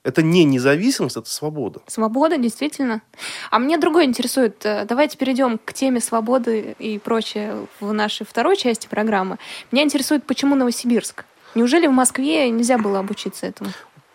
Это 0.06 0.22
не 0.22 0.44
независимость, 0.44 1.16
это 1.16 1.28
свобода. 1.28 1.80
Свобода, 1.88 2.38
действительно. 2.38 3.02
А 3.50 3.58
мне 3.58 3.76
другое 3.76 4.04
интересует. 4.04 4.64
Э, 4.64 4.84
Давайте 4.88 5.18
перейдем 5.18 5.58
к 5.58 5.72
теме 5.72 6.00
свободы 6.00 6.76
и 6.78 7.00
прочее 7.00 7.66
в 7.80 7.92
нашей 7.92 8.24
второй 8.24 8.56
части 8.56 8.86
программы. 8.86 9.38
Меня 9.72 9.82
интересует, 9.82 10.22
почему 10.22 10.54
Новосибирск? 10.54 11.24
Неужели 11.56 11.88
в 11.88 11.92
Москве 11.92 12.48
нельзя 12.50 12.78
было 12.78 13.00
обучиться 13.00 13.46
этому? 13.46 13.70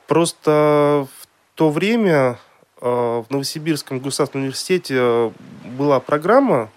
Просто 0.08 1.08
в 1.20 1.21
то 1.62 1.70
время 1.70 2.40
э, 2.82 2.88
в 2.88 3.28
Новосибирском 3.30 4.00
государственном 4.00 4.46
университете 4.46 4.96
э, 4.98 5.32
была 5.78 6.00
программа 6.00 6.72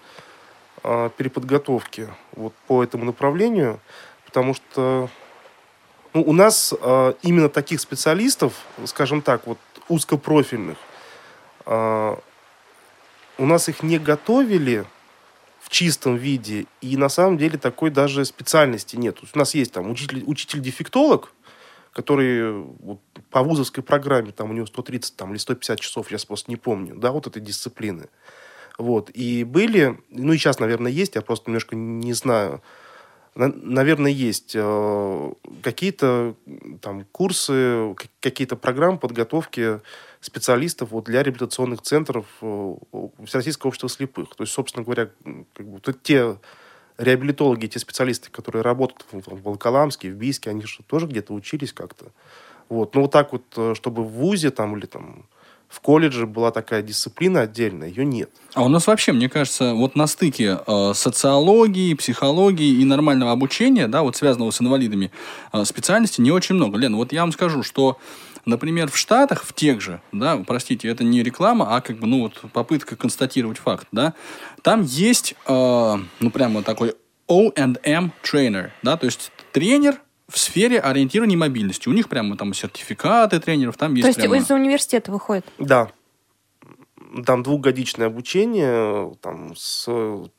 э, 0.83 1.09
переподготовки 1.17 2.07
вот 2.33 2.53
по 2.67 2.83
этому 2.83 3.03
направлению, 3.03 3.79
потому 4.27 4.53
что 4.53 5.09
ну, 6.13 6.21
у 6.21 6.33
нас 6.33 6.71
именно 7.23 7.49
таких 7.49 7.81
специалистов, 7.81 8.53
скажем 8.85 9.23
так, 9.23 9.47
вот 9.47 9.57
узкопрофильных, 9.89 10.77
у 11.65 12.15
нас 13.39 13.67
их 13.67 13.81
не 13.81 13.97
готовили 13.97 14.85
в 15.61 15.69
чистом 15.69 16.15
виде, 16.15 16.67
и 16.79 16.95
на 16.95 17.09
самом 17.09 17.39
деле 17.39 17.57
такой 17.57 17.89
даже 17.89 18.23
специальности 18.23 18.97
нет. 18.97 19.17
У 19.33 19.37
нас 19.37 19.55
есть 19.55 19.71
там 19.73 19.89
учитель, 19.89 20.23
учитель-дефектолог, 20.27 21.31
который 21.95 22.51
вот, 22.51 22.99
по 23.29 23.41
вузовской 23.41 23.81
программе, 23.81 24.31
там 24.31 24.49
у 24.51 24.53
него 24.53 24.65
130 24.65 25.15
там, 25.15 25.31
или 25.31 25.37
150 25.37 25.79
часов, 25.79 26.11
я 26.11 26.17
просто 26.27 26.51
не 26.51 26.57
помню, 26.57 26.95
да, 26.95 27.11
вот 27.11 27.25
этой 27.27 27.41
дисциплины. 27.41 28.09
Вот. 28.77 29.09
И 29.13 29.45
были, 29.45 29.97
ну 30.09 30.33
и 30.33 30.37
сейчас, 30.37 30.59
наверное, 30.59 30.91
есть, 30.91 31.15
я 31.15 31.21
просто 31.21 31.49
немножко 31.49 31.75
не 31.77 32.13
знаю, 32.13 32.61
На- 33.35 33.53
наверное, 33.53 34.11
есть 34.11 34.53
э, 34.55 35.33
какие-то 35.61 36.35
там 36.81 37.05
курсы, 37.11 37.95
какие-то 38.21 38.55
программы 38.55 38.97
подготовки 38.97 39.81
специалистов 40.21 40.91
вот, 40.91 41.05
для 41.05 41.21
реабилитационных 41.23 41.81
центров 41.81 42.25
э, 42.41 42.75
Всероссийского 43.25 43.69
общества 43.69 43.89
слепых. 43.89 44.35
То 44.35 44.43
есть, 44.43 44.53
собственно 44.53 44.83
говоря, 44.85 45.09
как 45.53 45.67
бы, 45.67 45.81
те 46.03 46.37
реабилитологи, 46.97 47.67
те 47.67 47.79
специалисты, 47.79 48.29
которые 48.29 48.61
работают 48.61 49.05
в, 49.11 49.35
в 49.35 49.43
Волоколамске, 49.43 50.11
в 50.11 50.15
Бийске, 50.15 50.49
они 50.49 50.63
же 50.63 50.79
тоже 50.87 51.07
где-то 51.07 51.33
учились 51.33 51.73
как-то. 51.73 52.05
Вот. 52.69 52.95
Но 52.95 53.01
вот 53.01 53.11
так 53.11 53.31
вот, 53.31 53.43
э, 53.57 53.73
чтобы 53.75 54.03
в 54.03 54.09
ВУЗе 54.09 54.49
там, 54.49 54.77
или 54.77 54.85
там 54.85 55.25
в 55.67 55.81
колледже 55.81 56.25
была 56.25 56.51
такая 56.51 56.81
дисциплина 56.81 57.41
отдельная, 57.41 57.89
ее 57.89 58.05
нет. 58.05 58.29
А 58.53 58.63
у 58.63 58.69
нас 58.69 58.87
вообще, 58.87 59.11
мне 59.11 59.29
кажется, 59.29 59.73
вот 59.73 59.95
на 59.95 60.07
стыке 60.07 60.59
э, 60.65 60.91
социологии, 60.93 61.93
психологии 61.95 62.81
и 62.81 62.85
нормального 62.85 63.31
обучения, 63.31 63.87
да, 63.87 64.03
вот 64.03 64.15
связанного 64.15 64.51
с 64.51 64.61
инвалидами 64.61 65.11
э, 65.51 65.65
специальностей 65.65 66.23
не 66.23 66.31
очень 66.31 66.55
много. 66.55 66.77
Лен, 66.77 66.95
вот 66.95 67.11
я 67.11 67.21
вам 67.21 67.31
скажу, 67.31 67.63
что, 67.63 67.97
например, 68.45 68.89
в 68.89 68.97
Штатах, 68.97 69.43
в 69.43 69.53
тех 69.53 69.81
же, 69.81 70.01
да, 70.11 70.37
простите, 70.45 70.87
это 70.87 71.03
не 71.03 71.23
реклама, 71.23 71.75
а 71.75 71.81
как 71.81 71.97
бы, 71.97 72.07
ну, 72.07 72.21
вот 72.21 72.39
попытка 72.51 72.95
констатировать 72.95 73.57
факт, 73.57 73.87
да, 73.91 74.13
там 74.61 74.83
есть, 74.83 75.35
э, 75.47 75.95
ну, 76.19 76.31
прямо 76.31 76.63
такой 76.63 76.95
O&M 77.27 78.11
trainer, 78.23 78.71
да, 78.83 78.97
то 78.97 79.05
есть 79.05 79.31
тренер 79.51 79.99
в 80.27 80.39
сфере 80.39 80.79
ориентирования 80.79 81.35
и 81.35 81.39
мобильности. 81.39 81.87
У 81.87 81.93
них 81.93 82.09
прямо 82.09 82.35
там 82.37 82.53
сертификаты 82.53 83.39
тренеров, 83.39 83.77
там 83.77 83.93
есть 83.93 84.03
То 84.03 84.07
есть 84.07 84.19
прямо... 84.19 84.37
из 84.37 84.49
университета 84.49 85.11
выходит. 85.11 85.45
Да. 85.59 85.91
Там 87.25 87.43
двухгодичное 87.43 88.07
обучение, 88.07 89.15
там, 89.21 89.55
с 89.55 89.87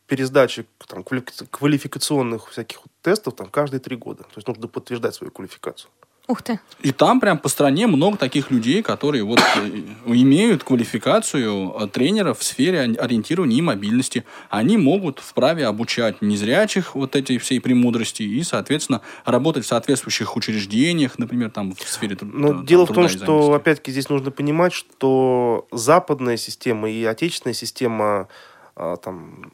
пересдачей 0.07 0.67
там, 0.87 1.03
квалифи- 1.03 1.47
квалификационных 1.51 2.51
всяких 2.51 2.81
тестов 3.01 3.37
там, 3.37 3.49
каждые 3.49 3.81
три 3.81 3.97
года. 3.97 4.25
То 4.25 4.33
есть 4.37 4.49
нужно 4.49 4.69
подтверждать 4.69 5.15
свою 5.15 5.31
квалификацию. 5.31 5.91
Ух 6.29 6.43
ты. 6.43 6.59
И 6.81 6.91
там 6.91 7.21
прям 7.21 7.39
по 7.39 7.49
стране 7.49 7.87
много 7.87 8.17
таких 8.17 8.51
людей, 8.51 8.83
которые 8.83 9.23
вот 9.23 9.39
э, 9.39 9.69
имеют 10.07 10.65
квалификацию 10.65 11.73
э, 11.79 11.87
тренеров 11.87 12.41
в 12.41 12.43
сфере 12.45 12.81
ори- 12.81 12.97
ориентирования 12.97 13.59
и 13.59 13.63
мобильности. 13.63 14.25
Они 14.51 14.77
могут 14.77 15.21
вправе 15.21 15.67
обучать 15.67 16.23
незрячих 16.23 16.97
вот 16.97 17.15
этой 17.15 17.39
всей 17.39 17.61
премудрости 17.61 18.25
и, 18.25 18.43
соответственно, 18.43 19.03
работать 19.25 19.65
в 19.65 19.69
соответствующих 19.69 20.37
учреждениях, 20.37 21.17
например, 21.19 21.51
там 21.51 21.75
в 21.75 21.89
сфере 21.89 22.17
тру- 22.17 22.29
Но 22.33 22.49
там, 22.49 22.67
дело 22.67 22.87
в 22.87 22.89
том, 22.89 23.07
труда 23.07 23.09
что, 23.09 23.53
опять-таки, 23.55 23.93
здесь 23.93 24.09
нужно 24.09 24.33
понимать, 24.33 24.73
что 24.73 25.69
западная 25.71 26.37
система 26.37 26.91
и 26.91 27.05
отечественная 27.05 27.55
система 27.55 28.27
а, 28.75 28.97
там, 28.97 29.53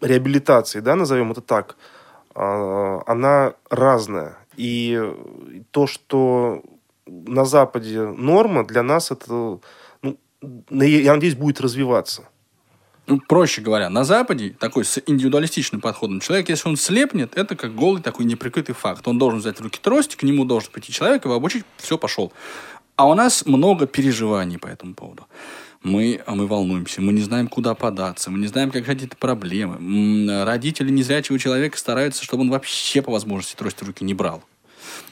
реабилитации, 0.00 0.80
да, 0.80 0.96
назовем 0.96 1.30
это 1.30 1.40
так, 1.40 1.76
а, 2.34 3.00
она 3.06 3.54
разная. 3.70 4.38
И 4.58 5.00
то, 5.70 5.86
что 5.86 6.62
на 7.06 7.44
Западе 7.44 8.02
норма, 8.02 8.66
для 8.66 8.82
нас 8.82 9.12
это, 9.12 9.60
ну, 10.02 10.18
я 10.70 11.14
надеюсь, 11.14 11.36
будет 11.36 11.60
развиваться. 11.60 12.24
Ну, 13.06 13.20
проще 13.20 13.62
говоря, 13.62 13.88
на 13.88 14.02
Западе 14.02 14.50
такой 14.58 14.84
с 14.84 15.00
индивидуалистичным 15.06 15.80
подходом 15.80 16.18
человек, 16.18 16.48
если 16.48 16.68
он 16.68 16.76
слепнет, 16.76 17.36
это 17.36 17.54
как 17.54 17.74
голый 17.76 18.02
такой 18.02 18.26
неприкрытый 18.26 18.74
факт. 18.74 19.06
Он 19.06 19.16
должен 19.16 19.38
взять 19.38 19.60
в 19.60 19.62
руки 19.62 19.78
трость, 19.80 20.16
к 20.16 20.24
нему 20.24 20.44
должен 20.44 20.72
прийти 20.72 20.92
человек, 20.92 21.24
его 21.24 21.34
обучить, 21.34 21.64
все, 21.76 21.96
пошел. 21.96 22.32
А 22.96 23.08
у 23.08 23.14
нас 23.14 23.46
много 23.46 23.86
переживаний 23.86 24.58
по 24.58 24.66
этому 24.66 24.94
поводу. 24.94 25.26
Мы, 25.82 26.20
а 26.26 26.34
мы 26.34 26.46
волнуемся, 26.46 27.00
мы 27.00 27.12
не 27.12 27.20
знаем, 27.20 27.46
куда 27.48 27.74
податься, 27.74 28.30
мы 28.30 28.38
не 28.38 28.48
знаем, 28.48 28.70
как 28.70 28.88
эти 28.88 29.06
проблемы. 29.06 30.44
Родители 30.44 30.90
незрячего 30.90 31.38
человека 31.38 31.78
стараются, 31.78 32.24
чтобы 32.24 32.42
он 32.42 32.50
вообще 32.50 33.00
по 33.00 33.12
возможности 33.12 33.56
трость 33.56 33.80
руки 33.82 34.04
не 34.04 34.14
брал. 34.14 34.42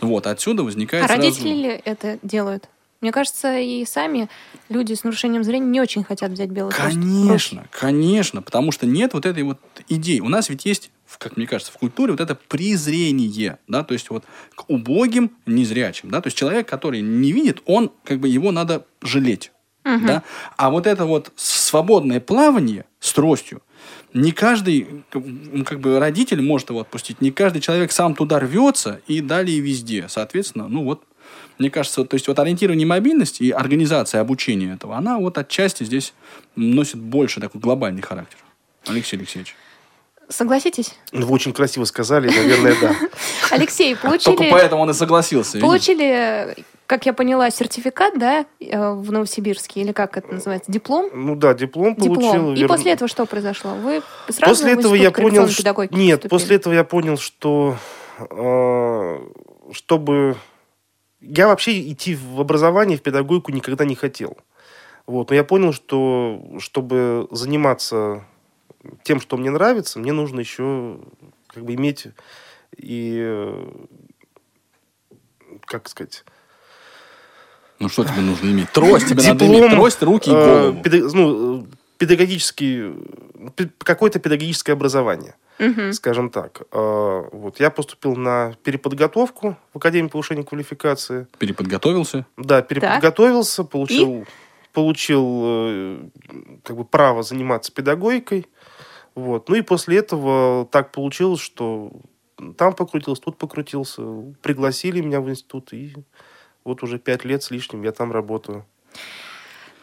Вот, 0.01 0.27
отсюда 0.27 0.65
возникает 0.65 1.05
А 1.05 1.09
сразу... 1.09 1.23
родители 1.23 1.55
ли 1.55 1.81
это 1.85 2.19
делают? 2.23 2.69
Мне 3.03 3.13
кажется, 3.13 3.59
и 3.59 3.85
сами 3.85 4.29
люди 4.71 4.95
с 4.95 5.05
нарушением 5.05 5.45
зрения 5.45 5.67
не 5.67 5.81
очень 5.81 6.03
хотят 6.03 6.33
взять 6.33 6.49
белый 6.49 6.73
в 6.73 6.79
руки. 6.79 6.95
Конечно, 6.95 7.67
конечно, 7.71 8.43
потому 8.43 8.73
что 8.73 8.87
нет 8.87 9.13
вот 9.13 9.27
этой 9.27 9.43
вот 9.43 9.61
идеи. 9.89 10.21
У 10.21 10.29
нас 10.29 10.49
ведь 10.49 10.65
есть, 10.65 10.91
как 11.19 11.37
мне 11.37 11.47
кажется, 11.47 11.73
в 11.73 11.77
культуре 11.77 12.13
вот 12.13 12.21
это 12.21 12.35
презрение, 12.35 13.59
да, 13.69 13.85
то 13.85 13.93
есть 13.93 14.09
вот 14.09 14.25
к 14.55 14.69
убогим, 14.69 15.31
незрячим, 15.45 16.11
да, 16.11 16.23
то 16.23 16.29
есть 16.29 16.39
человек, 16.39 16.67
который 16.67 17.03
не 17.03 17.33
видит, 17.33 17.63
он, 17.67 17.93
как 18.03 18.19
бы 18.19 18.29
его 18.29 18.51
надо 18.51 18.87
жалеть, 19.03 19.53
да, 20.07 20.23
а 20.57 20.71
вот 20.71 20.87
это 20.87 21.05
вот 21.05 21.33
свободное 21.37 22.21
плавание 22.21 22.85
с 23.01 23.13
тростью, 23.13 23.63
не 24.13 24.33
каждый, 24.33 25.05
как 25.11 25.23
ну, 25.25 25.65
бы 25.79 25.99
родитель 25.99 26.43
может 26.43 26.71
его 26.71 26.81
отпустить, 26.81 27.21
не 27.21 27.31
каждый 27.31 27.61
человек 27.61 27.93
сам 27.93 28.15
туда 28.15 28.41
рвется 28.41 29.01
и 29.07 29.21
далее 29.21 29.61
везде, 29.61 30.07
соответственно, 30.09 30.69
ну 30.69 30.85
вот 30.85 31.05
Мне 31.59 31.71
кажется, 31.71 32.05
то 32.05 32.15
есть 32.15 32.29
вот 32.29 32.39
ориентирование 32.39 32.87
мобильность 32.87 33.41
и 33.41 33.51
организация 33.51 34.21
обучения 34.21 34.75
этого, 34.75 34.97
она 34.97 35.19
вот 35.19 35.39
отчасти 35.39 35.85
здесь 35.85 36.15
носит 36.55 36.99
больше 36.99 37.41
такой 37.41 37.61
глобальный 37.61 38.03
характер. 38.03 38.39
Алексей 38.87 39.17
Алексеевич. 39.17 39.55
Согласитесь? 40.29 40.95
Вы 41.13 41.27
очень 41.29 41.53
красиво 41.53 41.85
сказали, 41.85 42.29
наверное, 42.29 42.75
да. 42.81 42.97
Алексей, 43.51 43.95
Только 43.95 44.09
получили, 44.09 44.51
поэтому 44.51 44.83
он 44.83 44.91
и 44.91 44.93
согласился. 44.93 45.61
получили, 45.61 46.57
как 46.87 47.07
я 47.07 47.13
поняла, 47.13 47.51
сертификат, 47.51 48.19
да, 48.19 48.47
э, 48.61 48.93
в 48.93 49.11
Новосибирске, 49.13 49.81
или 49.81 49.93
как 49.93 50.17
это 50.17 50.35
называется, 50.35 50.71
диплом? 50.71 51.11
Ну 51.13 51.35
да, 51.37 51.55
диплом 51.55 51.95
получил. 51.97 52.15
Диплом. 52.23 52.55
И 52.55 52.63
вер- 52.63 52.69
после 52.69 52.93
этого 52.93 53.09
что 53.09 53.27
произошло? 53.27 53.75
Вы 53.75 54.03
сразу 54.29 54.53
После 54.53 54.73
этого 54.73 54.95
я 54.95 55.11
понял, 55.11 55.49
что... 55.49 55.63
Нет, 55.91 56.23
поступили? 56.23 56.29
после 56.29 56.57
этого 56.57 56.73
я 56.75 56.85
понял, 56.85 57.17
что 57.17 57.77
э, 58.19 59.21
чтобы... 59.73 60.37
Я 61.21 61.49
вообще 61.49 61.91
идти 61.91 62.15
в 62.15 62.41
образование, 62.41 62.97
в 62.99 63.03
педагогику 63.03 63.51
никогда 63.51 63.85
не 63.85 63.95
хотел. 63.95 64.37
Вот. 65.07 65.31
Но 65.31 65.37
я 65.37 65.45
понял, 65.45 65.73
что 65.73 66.41
чтобы 66.59 67.27
заниматься 67.31 68.25
тем, 69.03 69.21
что 69.21 69.37
мне 69.37 69.51
нравится, 69.51 69.99
мне 69.99 70.13
нужно 70.13 70.41
еще 70.41 70.99
как 71.49 71.65
бы 71.65 71.75
иметь 71.75 72.09
и... 72.77 73.19
э, 73.21 73.67
Как 75.65 75.89
сказать? 75.89 76.25
Ну 77.79 77.89
что 77.89 78.05
тебе 78.05 78.21
нужно 78.23 78.51
иметь? 78.51 78.71
Трость 78.73 79.09
тебе 79.09 79.23
надо 79.23 79.47
иметь. 79.47 79.71
Трость, 79.71 80.03
руки 80.03 80.31
и 80.31 80.35
э, 80.35 80.73
голову. 80.73 81.11
ну, 81.15 81.67
педагогический, 81.99 82.93
пе- 83.55 83.71
какое-то 83.79 84.19
педагогическое 84.19 84.75
образование, 84.75 85.35
Мгм. 85.59 85.93
скажем 85.93 86.31
так. 86.31 86.63
Э, 86.73 87.23
Вот, 87.33 87.61
я 87.61 87.71
поступил 87.71 88.17
на 88.17 88.55
переподготовку 88.63 89.57
в 89.75 89.77
Академию 89.79 90.11
повышения 90.11 90.43
квалификации. 90.45 91.27
Переподготовился. 91.39 92.25
Да, 92.37 92.63
переподготовился, 92.63 93.65
получил, 93.65 94.25
получил 94.73 95.41
э, 95.45 95.99
как 96.65 96.77
бы 96.77 96.85
право 96.85 97.23
заниматься 97.23 97.73
педагогикой. 97.73 98.47
Вот. 99.15 99.49
Ну 99.49 99.55
и 99.57 99.63
после 99.63 99.99
этого 99.99 100.67
так 100.71 100.93
получилось, 100.93 101.41
что 101.41 101.91
там 102.59 102.75
покрутился, 102.75 103.23
тут 103.23 103.39
покрутился. 103.39 104.03
Пригласили 104.43 105.01
меня 105.01 105.21
в 105.23 105.31
институт, 105.31 105.73
и 105.73 105.95
вот 106.67 106.83
уже 106.83 106.99
пять 106.99 107.25
лет 107.25 107.43
с 107.43 107.51
лишним 107.51 107.83
я 107.83 107.93
там 107.93 108.13
работаю. 108.13 108.67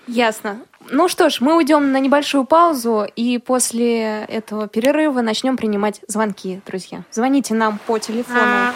Ясно. 0.08 0.60
Ну 0.90 1.08
что 1.08 1.30
ж, 1.30 1.40
мы 1.40 1.56
уйдем 1.56 1.94
на 1.94 2.00
небольшую 2.00 2.44
паузу, 2.44 3.08
и 3.16 3.38
после 3.38 4.26
этого 4.26 4.68
перерыва 4.68 5.22
начнем 5.22 5.56
принимать 5.56 6.02
звонки, 6.08 6.62
друзья. 6.66 7.04
Звоните 7.12 7.54
нам 7.54 7.80
по 7.88 8.00
телефону. 8.00 8.74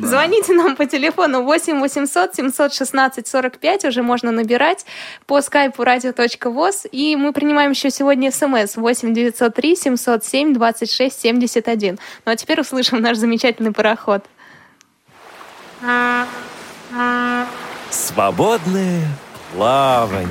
Звоните 0.00 0.54
нам 0.54 0.74
по 0.74 0.86
телефону 0.86 1.42
8 1.42 1.80
800 1.80 2.34
716 2.34 3.26
45, 3.28 3.84
уже 3.84 4.02
можно 4.02 4.30
набирать 4.30 4.86
по 5.26 5.42
скайпу 5.42 5.82
radio.voz, 5.82 6.88
и 6.90 7.14
мы 7.14 7.34
принимаем 7.34 7.72
еще 7.72 7.90
сегодня 7.90 8.30
смс 8.30 8.76
8 8.76 9.12
903 9.12 9.76
707 9.76 10.54
26 10.54 11.20
71. 11.20 11.98
Ну 12.24 12.32
а 12.32 12.36
теперь 12.36 12.60
услышим 12.62 13.02
наш 13.02 13.18
замечательный 13.18 13.72
пароход. 13.72 14.24
Свободное 17.90 19.08
плавание. 19.54 20.28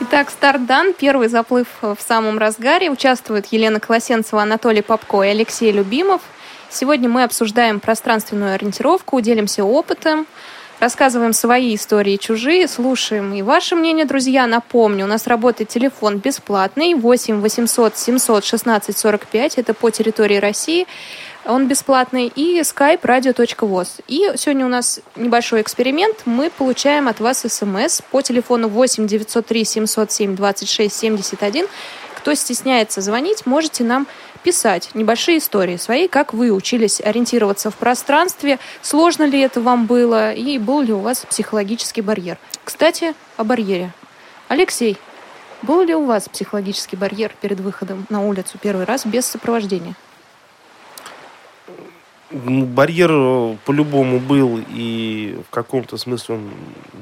Итак, 0.00 0.28
старт 0.30 0.66
дан. 0.66 0.92
Первый 0.92 1.28
заплыв 1.28 1.68
в 1.80 1.96
самом 1.98 2.36
разгаре. 2.36 2.90
Участвуют 2.90 3.46
Елена 3.52 3.80
Колосенцева, 3.80 4.42
Анатолий 4.42 4.82
Попко 4.82 5.22
и 5.22 5.28
Алексей 5.28 5.72
Любимов. 5.72 6.20
Сегодня 6.68 7.08
мы 7.08 7.24
обсуждаем 7.24 7.80
пространственную 7.80 8.54
ориентировку, 8.54 9.20
делимся 9.20 9.64
опытом, 9.64 10.26
рассказываем 10.80 11.32
свои 11.32 11.76
истории 11.76 12.16
чужие, 12.16 12.66
слушаем 12.66 13.32
и 13.34 13.42
ваше 13.42 13.76
мнение, 13.76 14.06
друзья. 14.06 14.46
Напомню, 14.46 15.04
у 15.04 15.08
нас 15.08 15.26
работает 15.26 15.68
телефон 15.68 16.18
бесплатный 16.18 16.94
8 16.94 17.40
800 17.40 17.96
716 17.96 18.98
45, 18.98 19.58
это 19.58 19.74
по 19.74 19.90
территории 19.90 20.36
России. 20.36 20.86
Он 21.46 21.66
бесплатный. 21.68 22.26
И 22.26 22.60
skype 22.60 23.00
radio.voz. 23.00 24.02
И 24.08 24.30
сегодня 24.36 24.66
у 24.66 24.68
нас 24.68 25.00
небольшой 25.16 25.62
эксперимент. 25.62 26.22
Мы 26.26 26.50
получаем 26.50 27.08
от 27.08 27.20
вас 27.20 27.44
смс 27.48 28.02
по 28.10 28.20
телефону 28.20 28.68
8 28.68 29.06
903 29.06 29.64
707 29.64 30.36
26 30.36 30.94
71. 30.94 31.66
Кто 32.14 32.34
стесняется 32.34 33.00
звонить, 33.00 33.46
можете 33.46 33.82
нам 33.84 34.06
писать 34.42 34.90
небольшие 34.94 35.38
истории 35.38 35.76
свои, 35.76 36.08
как 36.08 36.32
вы 36.34 36.50
учились 36.50 37.00
ориентироваться 37.00 37.70
в 37.70 37.76
пространстве, 37.76 38.58
сложно 38.82 39.24
ли 39.24 39.40
это 39.40 39.60
вам 39.60 39.86
было 39.86 40.32
и 40.32 40.58
был 40.58 40.80
ли 40.80 40.92
у 40.92 41.00
вас 41.00 41.24
психологический 41.28 42.02
барьер. 42.02 42.38
Кстати, 42.64 43.14
о 43.36 43.44
барьере. 43.44 43.92
Алексей, 44.48 44.96
был 45.62 45.82
ли 45.82 45.94
у 45.94 46.04
вас 46.04 46.28
психологический 46.28 46.96
барьер 46.96 47.32
перед 47.40 47.60
выходом 47.60 48.06
на 48.08 48.22
улицу 48.26 48.58
первый 48.60 48.84
раз 48.84 49.06
без 49.06 49.26
сопровождения? 49.26 49.94
Ну, 52.32 52.64
Барьер 52.64 53.10
э, 53.12 53.56
по-любому 53.64 54.20
был, 54.20 54.60
и 54.72 55.36
в 55.48 55.52
каком-то 55.52 55.96
смысле 55.96 56.36
он 56.36 56.50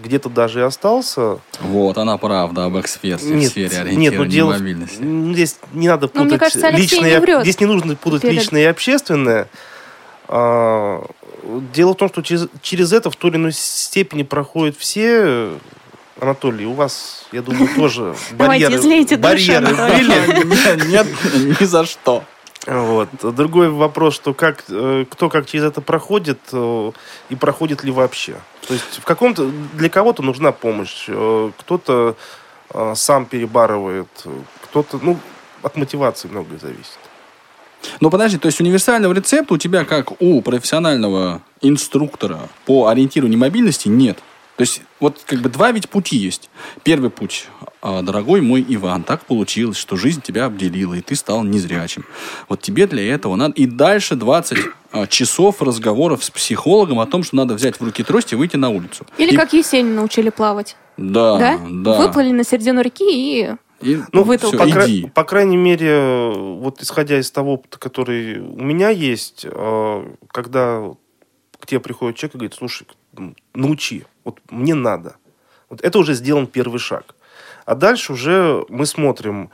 где-то 0.03 0.31
даже 0.31 0.61
и 0.61 0.63
остался. 0.63 1.39
Вот, 1.61 1.99
она 1.99 2.17
правда 2.17 2.65
об 2.65 2.79
эксперте 2.81 3.37
в 3.37 3.45
сфере 3.45 3.95
нет, 3.95 4.15
ну 4.17 4.25
дело... 4.25 4.53
мобильности. 4.53 5.03
м, 5.03 5.35
Здесь 5.35 5.57
не 5.75 5.87
надо 5.89 6.09
Ну, 6.15 6.23
мне 6.23 6.31
путать 6.33 6.41
кажется, 6.41 6.67
Алексей 6.69 6.97
личное... 6.97 7.11
не 7.15 7.21
врет 7.21 7.43
Здесь 7.43 7.61
не 7.61 7.67
нужно 7.67 7.95
путать 7.95 8.23
перед- 8.23 8.35
личное 8.37 8.63
и 8.63 8.65
общественное. 8.65 9.49
А, 10.29 11.05
Дело 11.75 11.93
в 11.93 11.97
том, 11.97 12.09
что 12.09 12.23
через, 12.23 12.49
через 12.63 12.93
это 12.93 13.11
в 13.11 13.17
той 13.17 13.31
или 13.31 13.37
иной 13.37 13.53
степени 13.53 14.23
проходят 14.23 14.77
все... 14.79 15.51
Анатолий, 16.21 16.67
у 16.67 16.73
вас, 16.73 17.27
я 17.31 17.43
думаю, 17.43 17.69
тоже 17.77 18.13
Давайте, 18.33 18.65
барьеры, 18.67 18.75
излейте 18.83 19.17
душу, 19.17 19.23
барьеры 19.31 19.67
Анатолий. 19.69 20.43
были. 20.45 20.87
Нет, 20.91 21.07
ни 21.61 21.65
за 21.65 21.85
что. 21.85 22.25
Вот. 22.69 23.09
Другой 23.23 23.71
вопрос, 23.71 24.15
что 24.15 24.35
как, 24.35 24.65
э, 24.69 25.07
кто 25.11 25.31
как 25.31 25.47
через 25.47 25.65
это 25.65 25.81
проходит 25.81 26.39
э, 26.53 26.93
и 27.31 27.35
проходит 27.35 27.83
ли 27.83 27.91
вообще. 27.91 28.37
То 28.67 28.75
есть 28.75 28.99
в 28.99 29.05
каком-то 29.05 29.51
для 29.73 29.89
кого-то 29.89 30.23
нужна 30.23 30.53
помощь, 30.53 31.07
э, 31.09 31.51
кто-то 31.57 32.17
сам 32.95 33.25
перебарывает, 33.25 34.09
кто-то, 34.65 35.01
ну, 35.01 35.19
от 35.63 35.77
мотивации 35.77 36.29
многое 36.29 36.59
зависит. 36.59 36.99
Ну 38.01 38.11
подожди, 38.11 38.37
то 38.37 38.45
есть 38.45 38.61
универсального 38.61 39.15
рецепта 39.15 39.55
у 39.55 39.57
тебя, 39.57 39.87
как 39.87 40.21
у 40.21 40.43
профессионального 40.43 41.41
инструктора 41.63 42.41
по 42.67 42.89
ориентированию 42.89 43.39
мобильности, 43.39 43.89
нет. 43.89 44.19
То 44.57 44.63
есть 44.63 44.83
вот 45.01 45.23
как 45.25 45.39
бы 45.39 45.49
два 45.49 45.73
ведь 45.73 45.89
пути 45.89 46.19
есть. 46.19 46.51
Первый 46.83 47.09
путь. 47.09 47.47
А, 47.81 48.03
Дорогой 48.03 48.41
мой 48.41 48.65
Иван, 48.69 49.03
так 49.05 49.25
получилось, 49.25 49.77
что 49.77 49.97
жизнь 49.97 50.21
тебя 50.21 50.47
обделила, 50.47 50.95
и 50.95 51.01
ты 51.01 51.15
стал 51.15 51.45
незрячим. 51.45 52.05
Вот 52.49 52.61
тебе 52.61 52.87
для 52.87 53.15
этого 53.15 53.37
надо... 53.37 53.55
И 53.55 53.67
дальше 53.67 54.17
20 54.17 54.59
а, 54.93 55.07
часов 55.07 55.63
разговоров 55.63 56.25
с 56.25 56.31
психологом 56.31 57.01
о 57.01 57.07
том, 57.07 57.23
что 57.23 57.37
надо 57.37 57.55
взять 57.55 57.79
в 57.81 57.85
руки 57.85 58.03
трость 58.03 58.33
и 58.33 58.37
выйти 58.37 58.57
на 58.57 58.71
улицу. 58.71 59.07
Или 59.19 59.33
И- 59.33 59.37
как 59.37 59.53
Есенина 59.53 59.97
научили 59.97 60.31
плавать, 60.31 60.77
Да, 60.97 61.39
да? 61.39 61.61
да. 61.71 61.99
Выплыли 61.99 62.33
на 62.33 62.45
середину 62.45 62.81
реки 62.83 63.05
и... 63.09 63.51
И 63.81 64.01
Ну, 64.13 64.25
Вытолкнуть. 64.25 64.61
по, 64.61 64.67
всё, 64.67 64.75
кра- 64.75 64.87
иди. 64.91 65.07
по 65.15 65.23
крайней 65.23 65.57
мере, 65.57 66.33
вот 66.35 66.83
исходя 66.83 67.21
из 67.21 67.31
того 67.31 67.55
опыта, 67.55 67.79
который 67.79 68.41
у 68.41 68.61
меня 68.61 68.91
есть, 68.91 69.47
э, 69.49 70.13
когда 70.33 70.83
к 71.61 71.67
тебе 71.67 71.79
приходит 71.79 72.17
человек 72.17 72.35
и 72.35 72.39
говорит, 72.39 72.55
слушай, 72.55 72.89
научи, 73.55 74.05
вот 74.25 74.41
мне 74.51 74.75
надо. 74.75 75.15
Вот 75.71 75.81
это 75.81 75.97
уже 76.01 76.15
сделан 76.15 76.49
первый 76.49 76.81
шаг. 76.81 77.15
А 77.69 77.75
дальше 77.75 78.15
уже 78.15 78.65
мы 78.71 78.87
смотрим, 78.87 79.51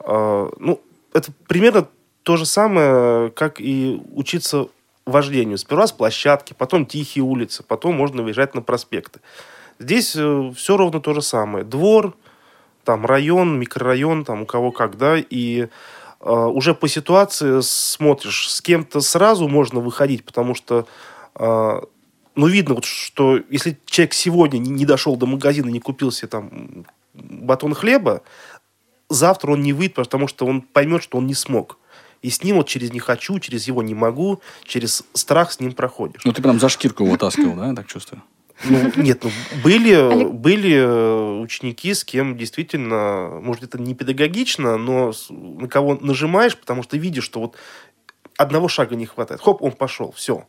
э, 0.00 0.50
ну, 0.58 0.80
это 1.12 1.32
примерно 1.46 1.86
то 2.22 2.38
же 2.38 2.46
самое, 2.46 3.30
как 3.32 3.60
и 3.60 4.00
учиться 4.14 4.68
вождению. 5.04 5.58
Сперва 5.58 5.86
с 5.86 5.92
площадки, 5.92 6.54
потом 6.56 6.86
тихие 6.86 7.24
улицы, 7.24 7.62
потом 7.62 7.94
можно 7.94 8.22
выезжать 8.22 8.54
на 8.54 8.62
проспекты. 8.62 9.20
Здесь 9.78 10.12
все 10.12 10.76
ровно 10.78 11.02
то 11.02 11.12
же 11.12 11.20
самое. 11.20 11.62
Двор, 11.62 12.16
там 12.84 13.04
район, 13.04 13.60
микрорайон, 13.60 14.24
там 14.24 14.42
у 14.42 14.46
кого 14.46 14.72
как, 14.72 14.96
да, 14.96 15.18
и 15.18 15.68
э, 16.20 16.32
уже 16.32 16.72
по 16.72 16.88
ситуации 16.88 17.60
смотришь, 17.60 18.50
с 18.50 18.62
кем-то 18.62 19.02
сразу 19.02 19.46
можно 19.46 19.80
выходить, 19.80 20.24
потому 20.24 20.54
что, 20.54 20.86
э, 21.34 21.80
ну, 22.34 22.46
видно, 22.46 22.76
вот, 22.76 22.86
что 22.86 23.38
если 23.50 23.78
человек 23.84 24.14
сегодня 24.14 24.56
не 24.56 24.86
дошел 24.86 25.16
до 25.16 25.26
магазина, 25.26 25.68
не 25.68 25.80
купил 25.80 26.10
себе 26.10 26.28
там 26.28 26.86
батон 27.22 27.74
хлеба, 27.74 28.22
завтра 29.08 29.52
он 29.52 29.62
не 29.62 29.72
выйдет, 29.72 29.94
потому 29.94 30.28
что 30.28 30.46
он 30.46 30.60
поймет, 30.62 31.02
что 31.02 31.18
он 31.18 31.26
не 31.26 31.34
смог. 31.34 31.78
И 32.20 32.30
с 32.30 32.42
ним 32.42 32.56
вот 32.56 32.66
через 32.68 32.92
«не 32.92 32.98
хочу», 32.98 33.38
через 33.38 33.68
его 33.68 33.82
«не 33.82 33.94
могу», 33.94 34.40
через 34.64 35.04
страх 35.12 35.52
с 35.52 35.60
ним 35.60 35.72
проходишь. 35.72 36.24
Ну 36.24 36.32
ты 36.32 36.42
прям 36.42 36.58
за 36.58 36.68
шкирку 36.68 37.04
его 37.04 37.16
таскивал, 37.16 37.54
да, 37.54 37.68
я 37.68 37.74
так 37.74 37.86
чувствую? 37.86 38.22
Ну, 38.64 38.92
нет, 38.96 39.22
ну, 39.22 39.30
были, 39.62 39.92
Олег- 39.92 40.32
были 40.32 40.74
э, 40.74 41.40
ученики, 41.40 41.94
с 41.94 42.02
кем 42.02 42.36
действительно, 42.36 43.38
может, 43.40 43.62
это 43.62 43.80
не 43.80 43.94
педагогично, 43.94 44.76
но 44.76 45.12
на 45.30 45.68
кого 45.68 45.96
нажимаешь, 46.00 46.56
потому 46.56 46.82
что 46.82 46.96
видишь, 46.96 47.22
что 47.22 47.38
вот 47.38 47.56
одного 48.36 48.66
шага 48.66 48.96
не 48.96 49.06
хватает. 49.06 49.40
Хоп, 49.40 49.62
он 49.62 49.70
пошел, 49.70 50.10
все. 50.10 50.44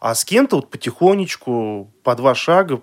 А 0.00 0.14
с 0.14 0.24
кем-то 0.24 0.56
вот 0.56 0.70
потихонечку, 0.70 1.90
по 2.02 2.14
два 2.14 2.34
шага, 2.34 2.82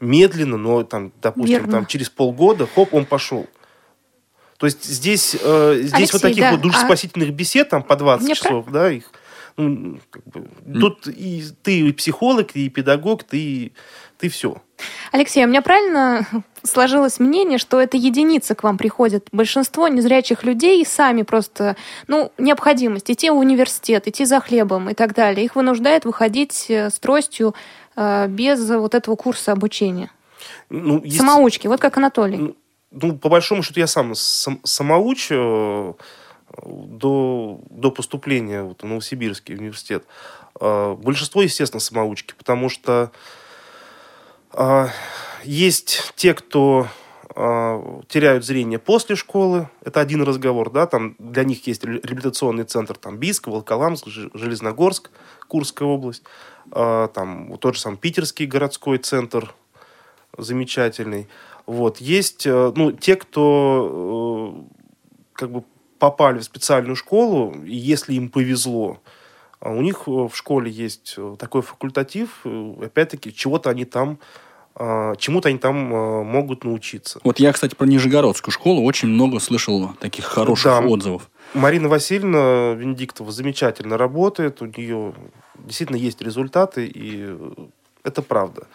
медленно, 0.00 0.56
но 0.56 0.82
там, 0.84 1.12
допустим, 1.20 1.58
Верно. 1.58 1.72
там 1.72 1.86
через 1.86 2.10
полгода, 2.10 2.66
хоп, 2.66 2.94
он 2.94 3.06
пошел. 3.06 3.46
То 4.58 4.66
есть 4.66 4.84
здесь, 4.84 5.36
э, 5.40 5.74
здесь 5.80 5.94
Алексей, 5.94 6.12
вот 6.12 6.22
таких 6.22 6.42
да, 6.42 6.52
вот 6.52 6.60
душеспасительных 6.60 7.32
бесед, 7.32 7.70
там 7.70 7.82
по 7.82 7.96
20 7.96 8.24
Мне 8.24 8.34
часов, 8.34 8.66
да, 8.70 8.92
их, 8.92 9.10
ну, 9.56 9.98
как 10.10 10.22
бы, 10.26 10.48
тут 10.78 11.06
и 11.06 11.44
ты 11.62 11.80
и 11.80 11.92
психолог, 11.92 12.50
и 12.54 12.68
педагог, 12.68 13.24
ты, 13.24 13.72
ты 14.20 14.28
все. 14.28 14.56
Алексей, 15.12 15.44
у 15.44 15.48
меня 15.48 15.62
правильно 15.62 16.26
сложилось 16.62 17.18
мнение, 17.18 17.58
что 17.58 17.80
это 17.80 17.96
единицы 17.96 18.54
к 18.54 18.62
вам 18.62 18.76
приходят. 18.78 19.28
Большинство 19.32 19.88
незрячих 19.88 20.44
людей 20.44 20.84
сами 20.84 21.22
просто, 21.22 21.76
ну, 22.06 22.30
необходимость 22.38 23.10
идти 23.10 23.30
в 23.30 23.36
университет, 23.36 24.06
идти 24.06 24.24
за 24.24 24.40
хлебом 24.40 24.90
и 24.90 24.94
так 24.94 25.14
далее. 25.14 25.44
Их 25.44 25.56
вынуждает 25.56 26.04
выходить 26.04 26.66
э, 26.68 26.90
с 26.90 26.98
тростью 26.98 27.54
э, 27.96 28.26
без 28.28 28.68
вот 28.68 28.94
этого 28.94 29.16
курса 29.16 29.52
обучения. 29.52 30.10
Ну, 30.68 31.02
есть- 31.02 31.18
Самоучки, 31.18 31.66
вот 31.66 31.80
как 31.80 31.96
Анатолий. 31.96 32.36
Ну, 32.36 32.56
ну, 32.90 33.16
по 33.16 33.28
большому 33.28 33.62
счету, 33.62 33.80
я 33.80 33.86
сам 33.86 34.14
сам- 34.14 34.60
самоуч 34.64 35.28
э, 35.30 35.92
до, 36.66 37.60
до 37.70 37.90
поступления 37.90 38.62
вот, 38.62 38.82
в 38.82 38.86
Новосибирский 38.86 39.54
университет. 39.54 40.04
Большинство, 40.58 41.42
естественно, 41.42 41.80
самоучки, 41.80 42.34
потому 42.36 42.68
что 42.68 43.12
есть 45.44 46.12
те, 46.16 46.34
кто 46.34 46.88
э, 47.34 48.00
теряют 48.08 48.44
зрение 48.44 48.78
после 48.78 49.16
школы, 49.16 49.68
это 49.84 50.00
один 50.00 50.22
разговор, 50.22 50.70
да, 50.70 50.86
там 50.86 51.16
для 51.18 51.44
них 51.44 51.66
есть 51.66 51.84
ре- 51.84 52.00
реабилитационный 52.02 52.64
центр, 52.64 52.96
там 52.96 53.16
Бийск, 53.16 53.46
Волоколамск, 53.46 54.06
Железногорск, 54.08 55.10
Курская 55.48 55.88
область, 55.88 56.22
Э, 56.72 57.08
там 57.12 57.56
тот 57.58 57.74
же 57.74 57.80
сам 57.80 57.96
Питерский 57.96 58.46
городской 58.46 58.98
центр, 58.98 59.54
замечательный. 60.36 61.28
Вот. 61.66 61.98
Есть 61.98 62.46
э, 62.46 62.72
ну, 62.74 62.92
те, 62.92 63.16
кто 63.16 64.66
э, 64.70 64.76
как 65.32 65.50
бы 65.50 65.64
попали 65.98 66.38
в 66.38 66.44
специальную 66.44 66.96
школу, 66.96 67.54
если 67.64 68.14
им 68.14 68.28
повезло, 68.28 68.98
а 68.98 69.19
у 69.68 69.82
них 69.82 70.02
э, 70.06 70.10
в 70.10 70.32
школе 70.34 70.70
есть 70.70 71.14
э, 71.16 71.36
такой 71.38 71.62
факультатив, 71.62 72.40
э, 72.44 72.74
опять-таки, 72.84 73.34
чего-то 73.34 73.70
они 73.70 73.84
там, 73.84 74.18
э, 74.76 75.14
чему-то 75.18 75.48
они 75.48 75.58
там 75.58 75.76
могут 75.76 76.64
научиться. 76.64 77.20
Вот 77.24 77.38
я, 77.40 77.52
кстати, 77.52 77.74
про 77.74 77.86
Нижегородскую 77.86 78.52
школу 78.52 78.82
очень 78.84 79.08
много 79.08 79.38
слышал 79.40 79.90
таких 80.00 80.24
хороших 80.24 80.64
Да. 80.64 80.80
отзывов. 80.80 81.30
Марина 81.54 81.88
Васильевна 81.88 82.72
Венедиктова 82.74 83.32
замечательно 83.32 83.98
работает, 83.98 84.62
у 84.62 84.66
нее 84.66 85.12
действительно 85.58 85.96
есть 85.96 86.22
результаты, 86.22 86.86
и 86.86 87.36
это 88.04 88.22
правда. 88.22 88.66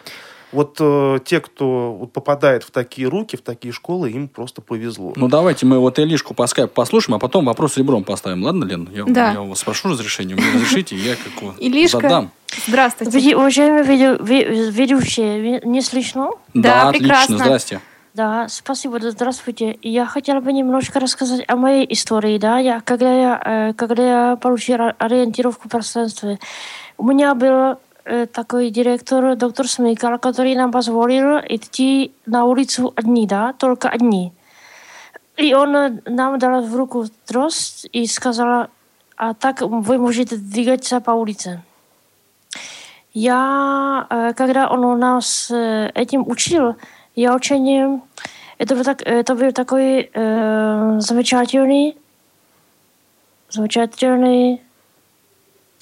Вот 0.52 0.76
э, 0.80 1.18
те, 1.24 1.40
кто 1.40 1.92
вот 1.92 2.12
попадает 2.12 2.62
в 2.62 2.70
такие 2.70 3.08
руки, 3.08 3.36
в 3.36 3.42
такие 3.42 3.72
школы, 3.72 4.10
им 4.10 4.28
просто 4.28 4.62
повезло. 4.62 5.12
Ну, 5.16 5.28
давайте 5.28 5.66
мы 5.66 5.78
вот 5.80 5.98
Илишку 5.98 6.34
по 6.34 6.46
скайпу 6.46 6.72
послушаем, 6.72 7.16
а 7.16 7.18
потом 7.18 7.46
вопрос 7.46 7.76
ребром 7.76 8.04
поставим. 8.04 8.44
Ладно, 8.44 8.64
Лен? 8.64 8.88
Я, 8.92 9.04
Да. 9.06 9.32
я 9.32 9.42
у 9.42 9.48
вас 9.48 9.58
спрошу 9.58 9.88
разрешение, 9.88 10.36
вы 10.36 10.42
разрешите, 10.54 10.94
я 10.96 11.16
как 11.16 11.42
его 11.42 11.54
Илишка, 11.58 12.00
задам. 12.00 12.30
здравствуйте. 12.66 13.36
Уважаемые 13.36 13.82
веду- 13.84 14.22
ве- 14.24 14.70
ведущие, 14.70 15.60
не 15.64 15.82
слышно? 15.82 16.30
Да, 16.54 16.88
отлично, 16.88 17.08
прекрасно. 17.08 17.38
здрасте. 17.38 17.80
Да, 18.14 18.46
спасибо, 18.48 18.98
да, 18.98 19.10
здравствуйте. 19.10 19.76
Я 19.82 20.06
хотела 20.06 20.40
бы 20.40 20.50
немножко 20.52 21.00
рассказать 21.00 21.44
о 21.48 21.56
моей 21.56 21.86
истории, 21.92 22.38
да. 22.38 22.58
Я, 22.58 22.80
когда, 22.80 23.12
я, 23.12 23.42
э, 23.44 23.72
когда 23.74 24.30
я 24.30 24.36
получила 24.36 24.94
ориентировку 24.96 25.68
в 25.68 25.70
пространстве, 25.70 26.38
у 26.96 27.04
меня 27.04 27.34
был 27.34 27.76
э, 28.06 28.26
такой 28.26 28.70
директор, 28.70 29.36
доктор 29.36 29.68
Смейкал, 29.68 30.18
который 30.18 30.54
нам 30.54 30.72
позволил 30.72 31.38
идти 31.48 32.12
на 32.24 32.44
улицу 32.44 32.92
одни, 32.96 33.26
да, 33.26 33.52
только 33.52 33.88
одни. 33.88 34.32
И 35.36 35.54
он 35.54 35.76
э, 35.76 36.00
нам 36.06 36.38
дал 36.38 36.62
в 36.62 36.74
руку 36.74 37.04
трость 37.26 37.86
и 37.92 38.06
сказал, 38.06 38.68
а 39.16 39.34
так 39.34 39.60
вы 39.60 39.98
можете 39.98 40.36
двигаться 40.36 41.00
по 41.00 41.10
улице. 41.10 41.62
Я, 43.12 44.06
э, 44.08 44.32
когда 44.34 44.68
он 44.70 44.84
у 44.84 44.96
нас 44.96 45.50
э, 45.50 45.90
этим 45.94 46.26
учил, 46.26 46.76
я 47.14 47.34
очень... 47.34 47.68
э, 47.68 48.00
Это 48.58 48.74
был, 48.74 48.84
так, 48.84 49.02
это 49.02 49.34
был 49.34 49.52
такой 49.52 50.10
э, 50.14 51.00
замечательный, 51.00 51.94
замечательный... 53.50 54.65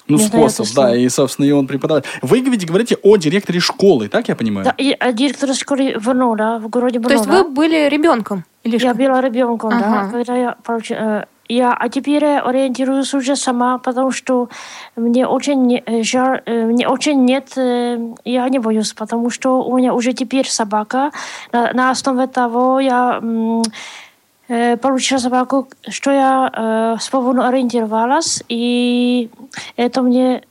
Ну, 0.07 0.19
знаю, 0.19 0.51
способ, 0.51 0.75
да, 0.75 0.89
что. 0.89 0.95
и, 0.97 1.09
собственно, 1.09 1.47
и 1.47 1.51
он 1.53 1.67
преподаватель. 1.67 2.09
Вы 2.21 2.41
ведь 2.41 2.67
говорите 2.67 2.97
о 3.03 3.17
директоре 3.17 3.61
школы, 3.61 4.09
так 4.09 4.29
я 4.29 4.37
понимаю? 4.37 4.65
Да, 4.65 4.75
и, 4.77 4.97
э, 4.99 5.13
директор 5.13 5.55
школы 5.55 5.95
да, 5.95 6.59
в 6.59 6.69
городе 6.69 6.99
Брно. 6.99 7.09
То 7.09 7.15
есть 7.15 7.27
да. 7.27 7.43
вы 7.43 7.51
были 7.51 7.89
ребенком, 7.89 8.45
Илишка? 8.65 8.89
Я 8.89 8.95
была 8.95 9.21
ребенком, 9.21 9.71
Ага. 9.71 9.81
да, 9.81 10.11
когда 10.11 10.37
я 10.37 10.57
получила... 10.63 11.27
Я, 11.47 11.75
а 11.75 11.89
теперь 11.91 12.25
я 12.25 12.41
ориентируюсь 12.41 13.13
уже 13.13 13.37
сама, 13.37 13.77
потому 13.77 14.11
что 14.13 14.49
мне 14.97 15.27
очень 15.27 15.67
не- 15.67 15.83
э, 15.85 16.03
жаль, 16.03 16.41
э, 16.47 16.65
мне 16.65 16.89
очень 16.89 17.23
нет, 17.25 17.53
э, 17.59 17.99
я 18.25 18.49
не 18.49 18.59
боюсь, 18.59 18.95
потому 18.95 19.29
что 19.29 19.63
у 19.63 19.77
меня 19.77 19.93
уже 19.93 20.15
теперь 20.15 20.49
собака. 20.49 21.11
На, 21.53 21.73
на 21.75 21.91
основе 21.91 22.29
того 22.29 22.81
я 22.81 23.21
э, 23.23 23.63
получила 24.47 25.19
собаку, 25.19 25.69
что 25.89 26.11
я 26.11 26.51
э, 26.53 27.01
свободно 27.01 27.49
ориентировалась, 27.49 28.43
и 28.49 29.31
это 29.77 30.03
мне 30.03 30.43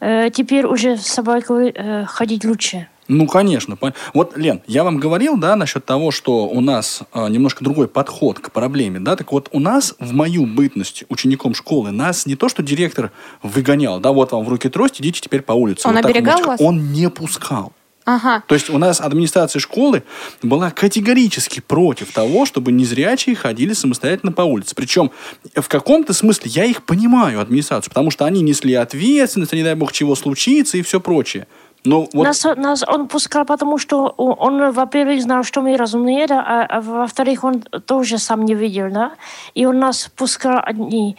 э, 0.00 0.30
теперь 0.30 0.66
уже 0.66 0.96
с 0.96 1.06
собакой 1.06 1.72
э, 1.74 2.04
ходить 2.06 2.44
лучше. 2.44 2.88
Ну, 3.08 3.26
конечно. 3.26 3.78
Вот, 4.14 4.36
Лен, 4.36 4.62
я 4.66 4.82
вам 4.84 4.98
говорил, 4.98 5.36
да, 5.36 5.56
насчет 5.56 5.84
того, 5.84 6.10
что 6.10 6.48
у 6.48 6.60
нас 6.60 7.02
а, 7.12 7.28
немножко 7.28 7.62
другой 7.62 7.88
подход 7.88 8.40
к 8.40 8.50
проблеме, 8.50 8.98
да, 8.98 9.16
так 9.16 9.30
вот 9.32 9.48
у 9.52 9.60
нас 9.60 9.94
в 10.00 10.12
мою 10.12 10.46
бытность 10.46 11.04
учеником 11.08 11.54
школы 11.54 11.92
нас 11.92 12.26
не 12.26 12.34
то, 12.34 12.48
что 12.48 12.62
директор 12.62 13.12
выгонял, 13.42 14.00
да, 14.00 14.10
вот 14.10 14.32
вам 14.32 14.44
в 14.44 14.48
руки 14.48 14.68
трость, 14.68 15.00
идите 15.00 15.20
теперь 15.20 15.42
по 15.42 15.52
улице. 15.52 15.86
Он 15.86 15.94
Вот 15.94 16.04
оберегал 16.04 16.42
вас? 16.42 16.60
Он 16.60 16.92
не 16.92 17.08
пускал. 17.08 17.72
Ага. 18.06 18.44
То 18.46 18.54
есть 18.54 18.70
у 18.70 18.78
нас 18.78 19.00
администрация 19.00 19.58
школы 19.58 20.04
была 20.40 20.70
категорически 20.70 21.60
против 21.60 22.12
того, 22.12 22.46
чтобы 22.46 22.70
незрячие 22.70 23.34
ходили 23.34 23.72
самостоятельно 23.72 24.30
по 24.30 24.42
улице. 24.42 24.76
Причем 24.76 25.10
в 25.54 25.68
каком-то 25.68 26.12
смысле 26.12 26.50
я 26.54 26.64
их 26.64 26.84
понимаю, 26.84 27.40
администрацию, 27.40 27.90
потому 27.90 28.12
что 28.12 28.24
они 28.24 28.42
несли 28.42 28.74
ответственность, 28.74 29.52
не 29.52 29.64
дай 29.64 29.74
бог 29.74 29.92
чего 29.92 30.14
случится 30.14 30.78
и 30.78 30.82
все 30.82 31.00
прочее. 31.00 31.48
Но 31.84 32.08
вот 32.12 32.24
Нас, 32.24 32.44
нас 32.56 32.84
он 32.86 33.08
пускал, 33.08 33.44
потому 33.44 33.78
что 33.78 34.08
он, 34.16 34.72
во-первых, 34.72 35.22
знал, 35.22 35.44
что 35.44 35.62
мы 35.62 35.76
разумные, 35.76 36.26
да, 36.26 36.44
а, 36.46 36.66
а 36.66 36.80
во-вторых, 36.80 37.44
он 37.44 37.62
тоже 37.62 38.18
сам 38.18 38.44
не 38.44 38.54
видел, 38.54 38.90
да, 38.90 39.12
и 39.54 39.66
он 39.66 39.78
нас 39.78 40.10
пускал 40.16 40.60
одни. 40.62 41.16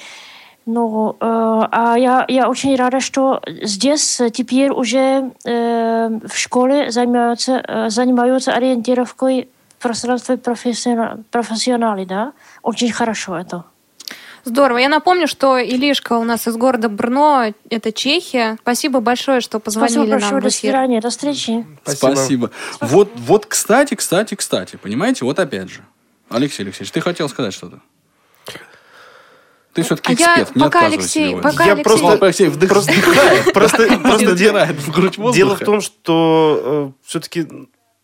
Но 0.68 1.16
э, 1.18 1.26
а 1.72 1.96
я, 1.98 2.26
я 2.28 2.50
очень 2.50 2.76
рада, 2.76 3.00
что 3.00 3.42
здесь 3.62 4.22
теперь 4.34 4.70
уже 4.70 5.32
э, 5.46 6.20
в 6.28 6.38
школе 6.38 6.92
занимаются, 6.92 7.64
э, 7.66 7.90
занимаются 7.90 8.52
ориентировкой 8.52 9.48
в 9.80 9.82
пространстве 9.82 10.36
профессиона- 10.36 11.24
профессионалы, 11.32 12.06
да. 12.06 12.34
Очень 12.64 12.92
хорошо 12.92 13.38
это. 13.38 13.64
Здорово. 14.44 14.80
Я 14.80 14.90
напомню, 14.90 15.28
что 15.28 15.58
Илишка 15.58 16.14
у 16.14 16.26
нас 16.26 16.48
из 16.50 16.58
города 16.58 16.90
Брно, 16.90 17.54
это 17.70 17.94
Чехия. 17.94 18.58
Спасибо 18.62 19.00
большое, 19.00 19.40
что 19.40 19.60
позвонили 19.60 19.94
Спасибо 19.94 20.12
большое, 20.12 20.32
нам 20.32 20.42
в 20.42 20.44
до 20.44 20.50
свидания, 20.50 21.00
до 21.00 21.10
встречи. 21.10 21.66
Спасибо. 21.86 22.52
Вот, 22.82 23.10
вот, 23.16 23.46
кстати, 23.46 23.96
кстати, 23.96 24.36
кстати, 24.36 24.76
понимаете, 24.76 25.24
вот 25.24 25.40
опять 25.40 25.70
же. 25.70 25.80
Алексей 26.30 26.64
Алексеевич, 26.64 26.92
ты 26.92 27.00
хотел 27.00 27.30
сказать 27.30 27.54
что-то? 27.54 27.80
Ты 29.78 29.84
все-таки 29.84 30.14
А 30.14 30.16
я 30.16 30.34
эксперт, 30.42 30.56
не 30.56 30.64
пока 30.64 30.86
Алексей- 30.88 31.36
пока 31.40 31.66
Я 31.66 31.74
Алексей- 31.74 31.84
просто- 31.84 32.26
Алексей 32.26 32.48
вдых- 32.48 32.74
вдыхает. 32.74 33.54
Просто, 33.54 34.00
просто 34.00 34.36
в 34.74 34.92
грудь 34.92 35.18
воздуха. 35.20 35.36
Дело 35.36 35.56
в 35.56 35.60
том, 35.60 35.82
что 35.82 36.94
все-таки 37.06 37.46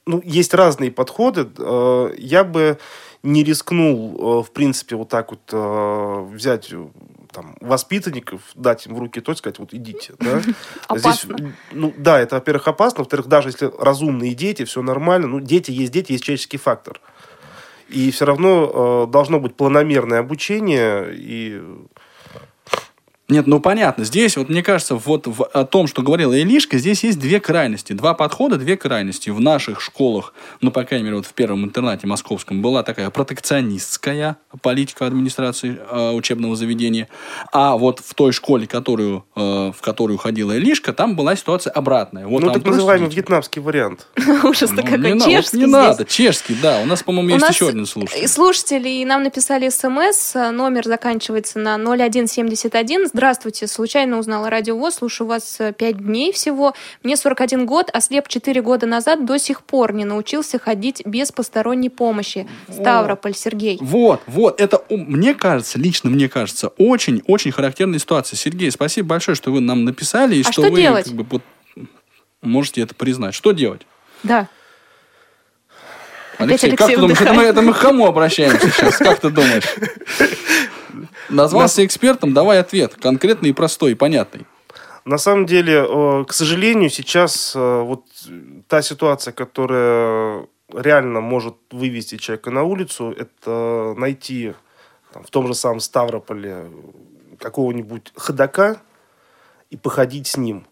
ну, 0.05 0.21
есть 0.23 0.53
разные 0.53 0.91
подходы. 0.91 1.49
Э, 1.57 2.13
Я 2.15 2.43
бы 2.43 2.77
не 3.23 3.43
рискнул, 3.43 4.41
э, 4.41 4.43
в 4.43 4.51
принципе, 4.51 4.95
вот 4.97 5.09
так 5.09 5.31
вот 5.31 5.39
э, 5.51 6.27
взять 6.31 6.71
э, 6.71 6.85
там, 7.31 7.55
воспитанников, 7.59 8.41
дать 8.53 8.85
им 8.85 8.93
в 8.93 8.99
руки 8.99 9.19
то 9.19 9.31
и 9.31 9.35
сказать, 9.35 9.57
вот 9.57 9.73
идите. 9.73 10.13
Да? 10.19 10.43
Опасно. 10.87 11.37
Здесь, 11.39 11.51
ну, 11.71 11.91
да, 11.97 12.19
это, 12.19 12.35
во-первых, 12.35 12.67
опасно. 12.67 12.99
Во-вторых, 12.99 13.25
даже 13.25 13.49
если 13.49 13.71
разумные 13.79 14.35
дети, 14.35 14.63
все 14.65 14.83
нормально. 14.83 15.25
Ну, 15.25 15.39
дети 15.39 15.71
есть 15.71 15.91
дети, 15.91 16.11
есть 16.11 16.23
человеческий 16.23 16.57
фактор. 16.57 17.01
И 17.89 18.11
все 18.11 18.25
равно 18.25 19.05
э, 19.07 19.11
должно 19.11 19.39
быть 19.39 19.55
планомерное 19.55 20.19
обучение 20.19 21.13
и 21.13 21.61
Нет, 23.33 23.47
ну 23.47 23.59
понятно. 23.59 24.05
Здесь, 24.05 24.37
вот 24.37 24.49
мне 24.49 24.61
кажется, 24.61 24.93
вот 24.93 25.25
в, 25.25 25.43
о 25.43 25.65
том, 25.65 25.87
что 25.87 26.03
говорила 26.03 26.33
Илишка, 26.33 26.77
здесь 26.77 27.03
есть 27.03 27.17
две 27.17 27.39
крайности. 27.39 27.93
Два 27.93 28.13
подхода, 28.13 28.57
две 28.57 28.77
крайности. 28.77 29.31
В 29.31 29.39
наших 29.39 29.81
школах, 29.81 30.35
ну, 30.61 30.69
по 30.69 30.83
крайней 30.83 31.05
мере, 31.05 31.15
вот 31.17 31.25
в 31.25 31.33
первом 31.33 31.63
интернате 31.65 32.05
московском, 32.05 32.61
была 32.61 32.83
такая 32.83 33.09
протекционистская 33.09 34.37
политика 34.61 35.07
администрации 35.07 35.79
э, 35.89 36.11
учебного 36.11 36.55
заведения. 36.55 37.07
А 37.51 37.75
вот 37.75 38.01
в 38.05 38.13
той 38.13 38.33
школе, 38.33 38.67
которую, 38.67 39.25
э, 39.35 39.71
в 39.75 39.81
которую 39.81 40.19
ходила 40.19 40.55
Илишка, 40.55 40.93
там 40.93 41.15
была 41.15 41.35
ситуация 41.35 41.71
обратная. 41.71 42.27
Вот 42.27 42.43
ну, 42.43 42.51
так 42.51 42.61
просто 42.61 42.77
называемый 42.77 43.07
дети- 43.09 43.15
вьетнамский 43.17 43.63
вариант. 43.63 44.05
Ужас-то 44.43 44.75
Ну, 44.75 44.83
какой. 44.83 45.19
Чешский 45.21 45.57
не 45.57 45.65
надо, 45.65 46.05
чешский, 46.05 46.55
да. 46.61 46.81
У 46.81 46.85
нас, 46.85 47.01
по-моему, 47.01 47.29
есть 47.29 47.49
еще 47.49 47.69
один 47.69 47.87
слушатель. 47.87 48.23
и 48.23 48.27
слушатели 48.27 49.03
нам 49.03 49.23
написали 49.23 49.69
смс, 49.69 50.35
э, 50.35 50.51
номер 50.51 50.85
заканчивается 50.85 51.57
на 51.57 51.77
0171. 51.79 53.07
Здравствуйте, 53.07 53.22
случайно 53.67 54.19
узнала 54.19 54.49
радио 54.49 54.77
ВОЗ, 54.77 54.95
слушаю 54.95 55.27
вас 55.27 55.59
5 55.77 55.97
дней 55.97 56.31
всего. 56.31 56.73
Мне 57.03 57.17
41 57.17 57.65
год, 57.65 57.89
а 57.93 58.01
слеп 58.01 58.27
4 58.27 58.61
года 58.61 58.85
назад 58.85 59.25
до 59.25 59.37
сих 59.37 59.63
пор 59.63 59.93
не 59.93 60.05
научился 60.05 60.59
ходить 60.59 61.01
без 61.05 61.31
посторонней 61.31 61.89
помощи. 61.89 62.47
Ставрополь, 62.69 63.35
Сергей. 63.35 63.77
Вот, 63.81 64.21
вот, 64.27 64.59
это, 64.59 64.83
мне 64.89 65.33
кажется, 65.33 65.79
лично 65.79 66.09
мне 66.09 66.29
кажется, 66.29 66.69
очень-очень 66.77 67.51
характерная 67.51 67.99
ситуация. 67.99 68.37
Сергей, 68.37 68.71
спасибо 68.71 69.09
большое, 69.09 69.35
что 69.35 69.51
вы 69.51 69.61
нам 69.61 69.85
написали, 69.85 70.35
и 70.35 70.41
А 70.41 70.43
что, 70.43 70.63
что 70.63 70.71
вы 70.71 70.81
делать? 70.81 71.05
как 71.05 71.13
бы, 71.13 71.25
вот, 71.29 71.41
можете 72.41 72.81
это 72.81 72.95
признать. 72.95 73.33
Что 73.33 73.51
делать? 73.51 73.81
Да. 74.23 74.47
Алексей, 76.37 76.67
Алексей 76.67 76.77
как 76.77 76.87
ты 76.89 76.97
думаешь, 76.97 77.21
это 77.21 77.33
мы, 77.33 77.43
это 77.43 77.61
мы 77.61 77.73
к 77.73 77.79
кому 77.79 78.07
обращаемся 78.07 78.69
сейчас? 78.69 78.97
Как 78.97 79.19
ты 79.19 79.29
думаешь? 79.29 79.63
Назвался 81.29 81.85
экспертом, 81.85 82.33
давай 82.33 82.59
ответ. 82.59 82.95
Конкретный 82.95 83.49
и 83.49 83.53
простой, 83.53 83.91
и 83.91 83.95
понятный. 83.95 84.45
На 85.05 85.17
самом 85.17 85.45
деле, 85.45 85.85
э, 85.87 86.25
к 86.25 86.33
сожалению, 86.33 86.89
сейчас 86.89 87.53
э, 87.55 87.81
вот 87.81 88.05
та 88.67 88.81
ситуация, 88.81 89.33
которая 89.33 90.47
реально 90.73 91.19
может 91.19 91.55
вывести 91.71 92.17
человека 92.17 92.51
на 92.51 92.63
улицу, 92.63 93.11
это 93.11 93.95
найти 93.97 94.53
там, 95.13 95.23
в 95.23 95.29
том 95.29 95.47
же 95.47 95.55
самом 95.55 95.81
Ставрополе 95.81 96.71
какого-нибудь 97.37 98.13
ходока 98.15 98.81
и 99.69 99.75
походить 99.75 100.27
с 100.27 100.37
ним. 100.37 100.65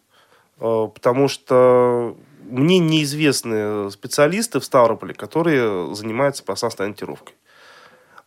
Э, 0.60 0.88
Потому 0.94 1.28
что 1.28 2.16
мне 2.44 2.80
неизвестны 2.80 3.92
специалисты 3.92 4.62
в 4.62 4.66
Ставрополе, 4.66 5.14
которые 5.14 5.94
занимаются 5.94 6.44
пространственной 6.44 6.88
ориентировкой. 6.88 7.36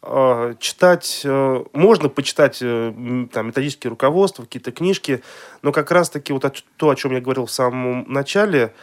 Э, 0.07 0.55
Читать, 0.61 1.23
э, 1.25 1.65
можно 1.73 2.09
почитать 2.09 2.59
э, 2.61 3.27
там, 3.33 3.47
методические 3.47 3.91
руководства, 3.91 4.43
какие-то 4.43 4.71
книжки, 4.71 5.23
но 5.63 5.73
как 5.73 5.91
раз-таки 5.91 6.33
вот 6.33 6.65
то, 6.77 6.91
о 6.91 6.95
чем 6.95 7.13
я 7.13 7.21
говорил 7.21 7.47
в 7.47 7.51
самом 7.51 8.05
начале, 8.09 8.75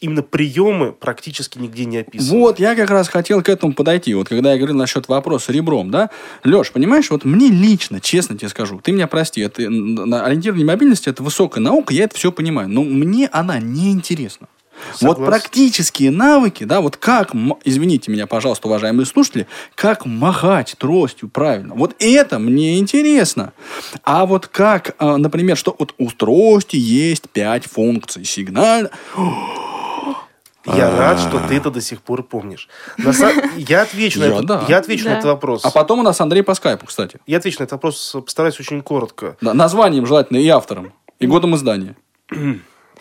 именно 0.00 0.22
приемы 0.22 0.92
практически 0.92 1.58
нигде 1.58 1.86
не 1.86 1.98
описаны. 1.98 2.38
Вот, 2.38 2.60
я 2.60 2.76
как 2.76 2.90
раз 2.90 3.08
хотел 3.08 3.42
к 3.42 3.48
этому 3.48 3.72
подойти. 3.72 4.14
Вот 4.14 4.28
когда 4.28 4.52
я 4.52 4.58
говорил 4.58 4.76
насчет 4.76 5.08
вопроса 5.08 5.50
ребром, 5.50 5.90
да? 5.90 6.10
Леш, 6.44 6.70
понимаешь, 6.72 7.10
вот 7.10 7.24
мне 7.24 7.48
лично, 7.48 8.00
честно 8.00 8.36
тебе 8.36 8.50
скажу, 8.50 8.80
ты 8.84 8.92
меня 8.92 9.06
прости, 9.06 9.40
это 9.40 9.62
ориентирование 9.62 10.66
мобильности, 10.66 11.08
это 11.08 11.22
высокая 11.22 11.62
наука, 11.64 11.94
я 11.94 12.04
это 12.04 12.14
все 12.14 12.30
понимаю, 12.30 12.68
но 12.68 12.84
мне 12.84 13.28
она 13.32 13.58
не 13.58 13.90
интересна. 13.90 14.48
Вот 15.00 15.16
Согласен. 15.16 15.24
практические 15.26 16.10
навыки, 16.10 16.64
да, 16.64 16.80
вот 16.80 16.96
как, 16.96 17.32
извините 17.64 18.10
меня, 18.10 18.26
пожалуйста, 18.26 18.68
уважаемые 18.68 19.06
слушатели, 19.06 19.46
как 19.74 20.06
махать 20.06 20.74
тростью 20.78 21.28
правильно. 21.28 21.74
Вот 21.74 21.94
это 21.98 22.38
мне 22.38 22.78
интересно. 22.78 23.52
А 24.04 24.26
вот 24.26 24.46
как, 24.46 24.94
а, 24.98 25.16
например, 25.16 25.56
что 25.56 25.74
вот 25.78 25.94
у 25.98 26.10
трости 26.10 26.76
есть 26.76 27.28
пять 27.30 27.66
функций. 27.66 28.24
Сигнально, 28.24 28.90
Я 30.66 30.90
рад, 30.94 31.18
что 31.18 31.40
ты 31.48 31.54
это 31.56 31.70
до 31.70 31.80
сих 31.80 32.02
пор 32.02 32.22
помнишь. 32.22 32.68
На 32.98 33.10
са- 33.10 33.32
Я 33.56 33.82
отвечу, 33.82 34.20
на, 34.20 34.24
Я 34.24 34.30
этот, 34.32 34.44
да. 34.46 34.64
я 34.68 34.78
отвечу 34.78 35.04
на 35.04 35.10
Да. 35.12 35.16
этот 35.18 35.24
вопрос. 35.30 35.64
А 35.64 35.70
потом 35.70 36.00
у 36.00 36.02
нас 36.02 36.20
Андрей 36.20 36.42
по 36.42 36.52
скайпу, 36.54 36.84
кстати. 36.84 37.20
Я 37.26 37.38
отвечу 37.38 37.56
на 37.60 37.64
этот 37.64 37.72
вопрос, 37.72 38.14
постараюсь 38.24 38.60
очень 38.60 38.82
коротко. 38.82 39.36
Да, 39.40 39.54
названием 39.54 40.04
желательно 40.04 40.36
и 40.36 40.48
автором, 40.48 40.92
и 41.20 41.26
годом 41.26 41.54
издания. 41.56 41.96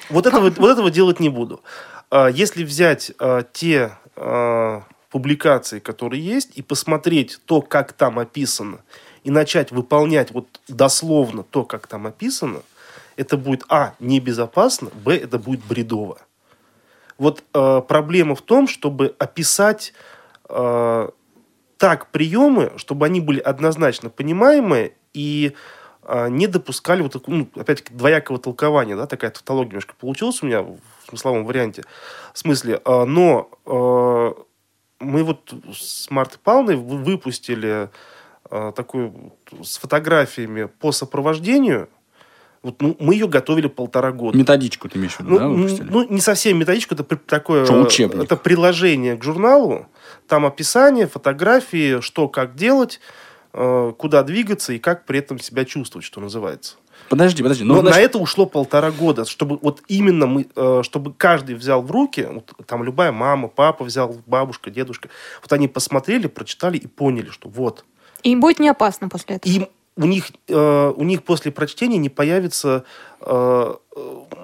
Вот 0.10 0.26
этого, 0.26 0.50
вот 0.50 0.70
этого 0.70 0.90
делать 0.90 1.20
не 1.20 1.30
буду. 1.30 1.62
А, 2.10 2.28
Если 2.28 2.64
взять 2.64 3.12
а, 3.20 3.44
те 3.44 3.98
а, 4.16 4.84
публикации, 5.10 5.80
которые 5.80 6.24
есть, 6.26 6.58
и 6.58 6.62
посмотреть 6.62 7.40
то, 7.46 7.62
как 7.62 7.94
там 7.94 8.20
описано, 8.20 8.80
и 9.24 9.32
начать 9.32 9.72
выполнять 9.72 10.32
вот 10.32 10.48
дословно 10.68 11.44
то, 11.44 11.64
как 11.64 11.88
там 11.88 12.08
описано, 12.08 12.62
это 13.18 13.36
будет, 13.36 13.64
а, 13.70 13.94
небезопасно, 14.00 14.90
б, 15.04 15.16
это 15.16 15.40
будет 15.40 15.64
бредово. 15.66 16.20
Вот 17.18 17.44
э, 17.54 17.82
проблема 17.88 18.36
в 18.36 18.42
том, 18.42 18.68
чтобы 18.68 19.16
описать 19.18 19.94
э, 20.50 21.10
так 21.78 22.08
приемы, 22.12 22.74
чтобы 22.78 23.06
они 23.06 23.22
были 23.22 23.40
однозначно 23.40 24.10
понимаемые 24.10 24.94
и 25.14 25.54
э, 25.54 25.56
не 26.30 26.48
допускали 26.48 27.02
вот 27.02 27.14
такого, 27.14 27.36
ну, 27.36 27.48
опять-таки, 27.56 27.94
двоякого 27.94 28.40
толкования, 28.40 28.96
да, 28.96 29.08
такая 29.08 29.32
тавтология 29.32 29.72
немножко 29.72 29.94
получилась 30.00 30.42
у 30.42 30.46
меня 30.46 30.62
в 30.62 30.78
смысловом 31.10 31.46
варианте. 31.46 31.84
В 32.34 32.40
смысле, 32.40 32.82
э, 32.84 33.04
но 33.06 33.50
э, 33.66 34.34
мы 35.00 35.24
вот 35.24 35.54
с 35.74 36.10
Мартой 36.10 36.40
Павловной 36.44 36.76
вы- 36.76 36.98
выпустили 36.98 37.90
такую 38.76 39.34
с 39.62 39.78
фотографиями 39.78 40.70
по 40.80 40.94
сопровождению. 40.94 41.90
Вот, 42.64 42.82
ну, 42.82 42.96
мы 42.98 43.14
ее 43.14 43.28
готовили 43.28 43.68
полтора 43.68 44.14
года. 44.14 44.38
Методичку 44.38 44.88
ты 44.88 44.98
имеешь 44.98 45.16
в 45.16 45.20
виду, 45.20 45.32
Ну, 45.32 45.38
да, 45.38 45.48
выпустили? 45.50 45.88
ну, 45.90 46.08
не 46.10 46.22
совсем 46.22 46.58
методичку, 46.58 46.96
это 46.96 47.04
такое... 47.04 47.66
Что, 47.66 47.82
учебник? 47.82 48.24
Это 48.24 48.38
приложение 48.38 49.18
к 49.18 49.24
журналу. 49.24 49.88
Там 50.30 50.46
описание, 50.46 51.08
фотографии, 51.08 52.00
что, 52.00 52.30
как 52.30 52.56
делать, 52.56 53.02
куда 53.52 54.24
двигаться 54.24 54.74
и 54.74 54.80
как 54.80 55.06
при 55.06 55.20
этом 55.20 55.40
себя 55.40 55.66
чувствовать, 55.66 56.06
что 56.06 56.22
называется. 56.22 56.76
Подожди, 57.10 57.42
подожди. 57.42 57.64
Но 57.64 57.76
Ну, 57.76 57.82
на 57.82 57.92
значит, 57.92 58.10
это 58.10 58.18
ушло 58.18 58.46
полтора 58.46 58.92
года, 58.92 59.26
чтобы 59.26 59.58
вот 59.62 59.82
именно 59.88 60.26
мы, 60.26 60.48
э, 60.56 60.82
чтобы 60.84 61.14
каждый 61.14 61.56
взял 61.56 61.82
в 61.82 61.90
руки, 61.92 62.28
вот 62.30 62.54
там 62.66 62.84
любая 62.84 63.12
мама, 63.12 63.48
папа 63.48 63.86
взял, 63.86 64.18
бабушка, 64.26 64.70
дедушка, 64.70 65.10
вот 65.42 65.52
они 65.54 65.68
посмотрели, 65.68 66.28
прочитали 66.28 66.78
и 66.78 66.88
поняли, 66.88 67.30
что 67.30 67.50
вот. 67.50 67.86
Им 68.24 68.42
будет 68.42 68.60
не 68.60 68.70
опасно 68.70 69.10
после 69.10 69.38
этого. 69.38 69.54
Им 69.54 69.68
у 69.98 70.06
них, 70.06 70.32
э, 70.48 70.94
у 70.96 71.04
них 71.04 71.24
после 71.24 71.52
прочтения 71.52 71.98
не 71.98 72.10
появится 72.10 72.86
э, 73.22 73.74
э, 73.96 74.00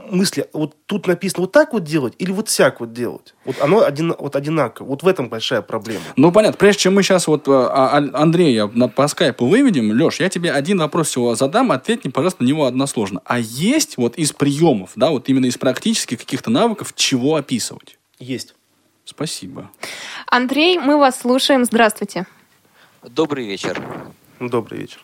мысли, 0.10 0.48
вот 0.52 0.76
тут 0.86 1.08
написано 1.08 1.42
вот 1.42 1.52
так 1.52 1.74
вот 1.74 1.84
делать 1.84 2.16
или 2.18 2.32
вот 2.32 2.50
всяк 2.50 2.80
вот 2.80 2.92
делать. 2.92 3.36
Вот 3.46 3.62
оно 3.62 3.84
один, 3.84 4.16
вот 4.18 4.36
одинаково. 4.36 4.88
Вот 4.88 5.04
в 5.04 5.08
этом 5.08 5.30
большая 5.30 5.62
проблема. 5.62 6.02
Ну, 6.16 6.32
понятно. 6.32 6.58
Прежде 6.58 6.82
чем 6.82 6.96
мы 6.96 7.04
сейчас 7.04 7.28
вот 7.28 7.48
а, 7.48 7.70
а, 7.70 8.22
Андрея 8.22 8.68
на, 8.74 8.90
по 8.90 9.08
скайпу 9.08 9.46
выведем, 9.46 9.92
Леш, 9.92 10.20
я 10.20 10.30
тебе 10.30 10.52
один 10.52 10.80
вопрос 10.80 11.10
всего 11.10 11.36
задам, 11.36 11.72
ответь 11.72 12.04
мне, 12.04 12.12
пожалуйста, 12.12 12.44
на 12.44 12.48
него 12.48 12.66
односложно. 12.66 13.22
А 13.26 13.40
есть 13.40 13.98
вот 13.98 14.16
из 14.18 14.34
приемов, 14.34 14.92
да, 14.96 15.12
вот 15.12 15.30
именно 15.30 15.46
из 15.46 15.58
практических 15.58 16.20
каких-то 16.20 16.50
навыков, 16.50 16.94
чего 16.96 17.36
описывать? 17.36 17.98
Есть. 18.20 18.56
Спасибо. 19.06 19.70
Андрей, 20.28 20.80
мы 20.80 20.98
вас 20.98 21.20
слушаем. 21.20 21.66
Здравствуйте. 21.66 22.26
Добрый 23.04 23.46
вечер. 23.46 23.82
Добрый 24.40 24.80
вечер. 24.80 25.04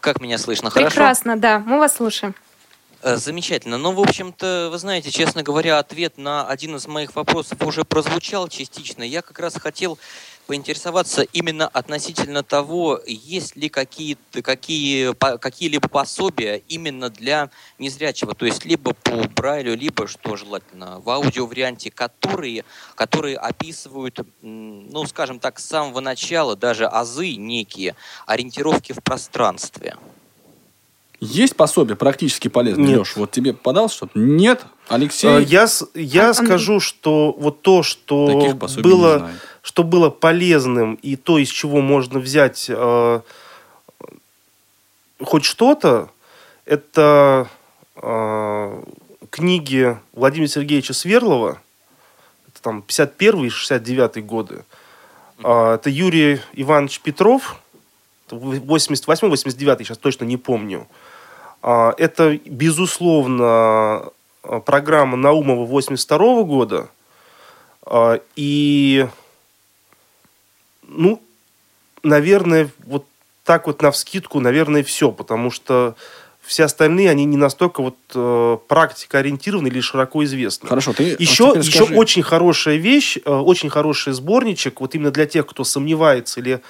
Как 0.00 0.20
меня 0.20 0.38
слышно? 0.38 0.70
Хорошо? 0.70 0.90
Прекрасно, 0.90 1.36
да, 1.36 1.58
мы 1.60 1.78
вас 1.78 1.96
слушаем. 1.96 2.34
Э, 3.02 3.16
Замечательно. 3.16 3.78
Ну, 3.78 3.92
в 3.92 4.00
общем-то, 4.00 4.68
вы 4.70 4.78
знаете, 4.78 5.10
честно 5.10 5.42
говоря, 5.42 5.78
ответ 5.78 6.18
на 6.18 6.46
один 6.46 6.76
из 6.76 6.86
моих 6.86 7.14
вопросов 7.14 7.60
уже 7.62 7.84
прозвучал 7.84 8.48
частично. 8.48 9.02
Я 9.02 9.22
как 9.22 9.38
раз 9.38 9.54
хотел 9.56 9.98
поинтересоваться 10.50 11.22
именно 11.22 11.68
относительно 11.68 12.42
того, 12.42 12.98
есть 13.06 13.54
ли 13.54 13.68
какие-то, 13.68 14.42
какие, 14.42 15.14
какие-либо 15.38 15.88
пособия 15.88 16.56
именно 16.66 17.08
для 17.08 17.50
незрячего, 17.78 18.34
то 18.34 18.46
есть 18.46 18.64
либо 18.64 18.92
по 18.92 19.28
Брайлю, 19.36 19.76
либо, 19.76 20.08
что 20.08 20.34
желательно, 20.34 20.98
в 20.98 21.08
аудиоварианте, 21.08 21.92
которые, 21.92 22.64
которые 22.96 23.36
описывают, 23.36 24.18
ну, 24.42 25.06
скажем 25.06 25.38
так, 25.38 25.60
с 25.60 25.66
самого 25.66 26.00
начала 26.00 26.56
даже 26.56 26.84
азы 26.84 27.36
некие, 27.36 27.94
ориентировки 28.26 28.92
в 28.92 29.04
пространстве. 29.04 29.94
Есть 31.20 31.54
пособие 31.54 31.96
практически 31.96 32.48
полезное, 32.48 32.86
Нет. 32.86 32.98
Леш? 33.00 33.16
Вот 33.16 33.30
тебе 33.30 33.52
подал 33.52 33.90
что-то? 33.90 34.18
Нет? 34.18 34.64
Алексей? 34.88 35.28
Э, 35.28 35.42
Я, 35.42 35.68
я 35.94 36.26
А- 36.26 36.30
Андрей? 36.30 36.46
скажу, 36.46 36.80
что 36.80 37.36
вот 37.38 37.60
то, 37.62 37.82
что 37.82 38.26
Таких 38.26 38.58
пособий 38.58 38.90
не 38.90 38.96
было, 38.96 39.18
знаю. 39.18 39.34
Что 39.62 39.82
было 39.82 40.10
полезным 40.10 40.94
и 40.94 41.16
то, 41.16 41.38
из 41.38 41.48
чего 41.48 41.80
можно 41.80 42.18
взять 42.18 42.66
э, 42.68 43.20
хоть 45.22 45.44
что-то, 45.44 46.10
это 46.64 47.48
э, 47.96 48.82
книги 49.30 49.98
Владимира 50.12 50.48
Сергеевича 50.48 50.94
Сверлова, 50.94 51.60
это 52.48 52.62
там 52.62 52.82
51 52.82 53.44
и 53.46 53.48
69 53.48 54.24
годы. 54.24 54.64
А, 55.42 55.74
это 55.74 55.90
Юрий 55.90 56.40
Иванович 56.52 57.00
Петров, 57.00 57.56
88-89, 58.28 59.84
сейчас 59.84 59.98
точно 59.98 60.24
не 60.24 60.36
помню. 60.36 60.86
А, 61.62 61.94
Это, 61.98 62.38
безусловно, 62.44 63.44
а, 64.42 64.60
программа 64.64 65.16
Наумова 65.16 65.64
82 65.64 66.42
года. 66.44 66.88
А, 67.82 68.20
И, 68.36 69.06
ну, 70.90 71.22
наверное, 72.02 72.68
вот 72.84 73.06
так 73.44 73.66
вот 73.66 73.82
на 73.82 73.90
вскидку, 73.90 74.40
наверное, 74.40 74.82
все, 74.82 75.12
потому 75.12 75.50
что 75.50 75.94
все 76.42 76.64
остальные, 76.64 77.10
они 77.10 77.24
не 77.24 77.36
настолько 77.36 77.82
вот 77.82 77.96
э, 78.14 78.58
практикоориентированы 78.66 79.68
или 79.68 79.80
широко 79.80 80.24
известны. 80.24 80.68
Хорошо, 80.68 80.92
ты 80.92 81.16
Еще, 81.18 81.48
теперь 81.50 81.62
еще 81.62 81.84
скажи. 81.84 81.94
очень 81.94 82.22
хорошая 82.22 82.76
вещь, 82.76 83.18
э, 83.24 83.30
очень 83.30 83.70
хороший 83.70 84.12
сборничек, 84.12 84.80
вот 84.80 84.94
именно 84.94 85.10
для 85.10 85.26
тех, 85.26 85.46
кто 85.46 85.64
сомневается 85.64 86.40
или 86.40 86.60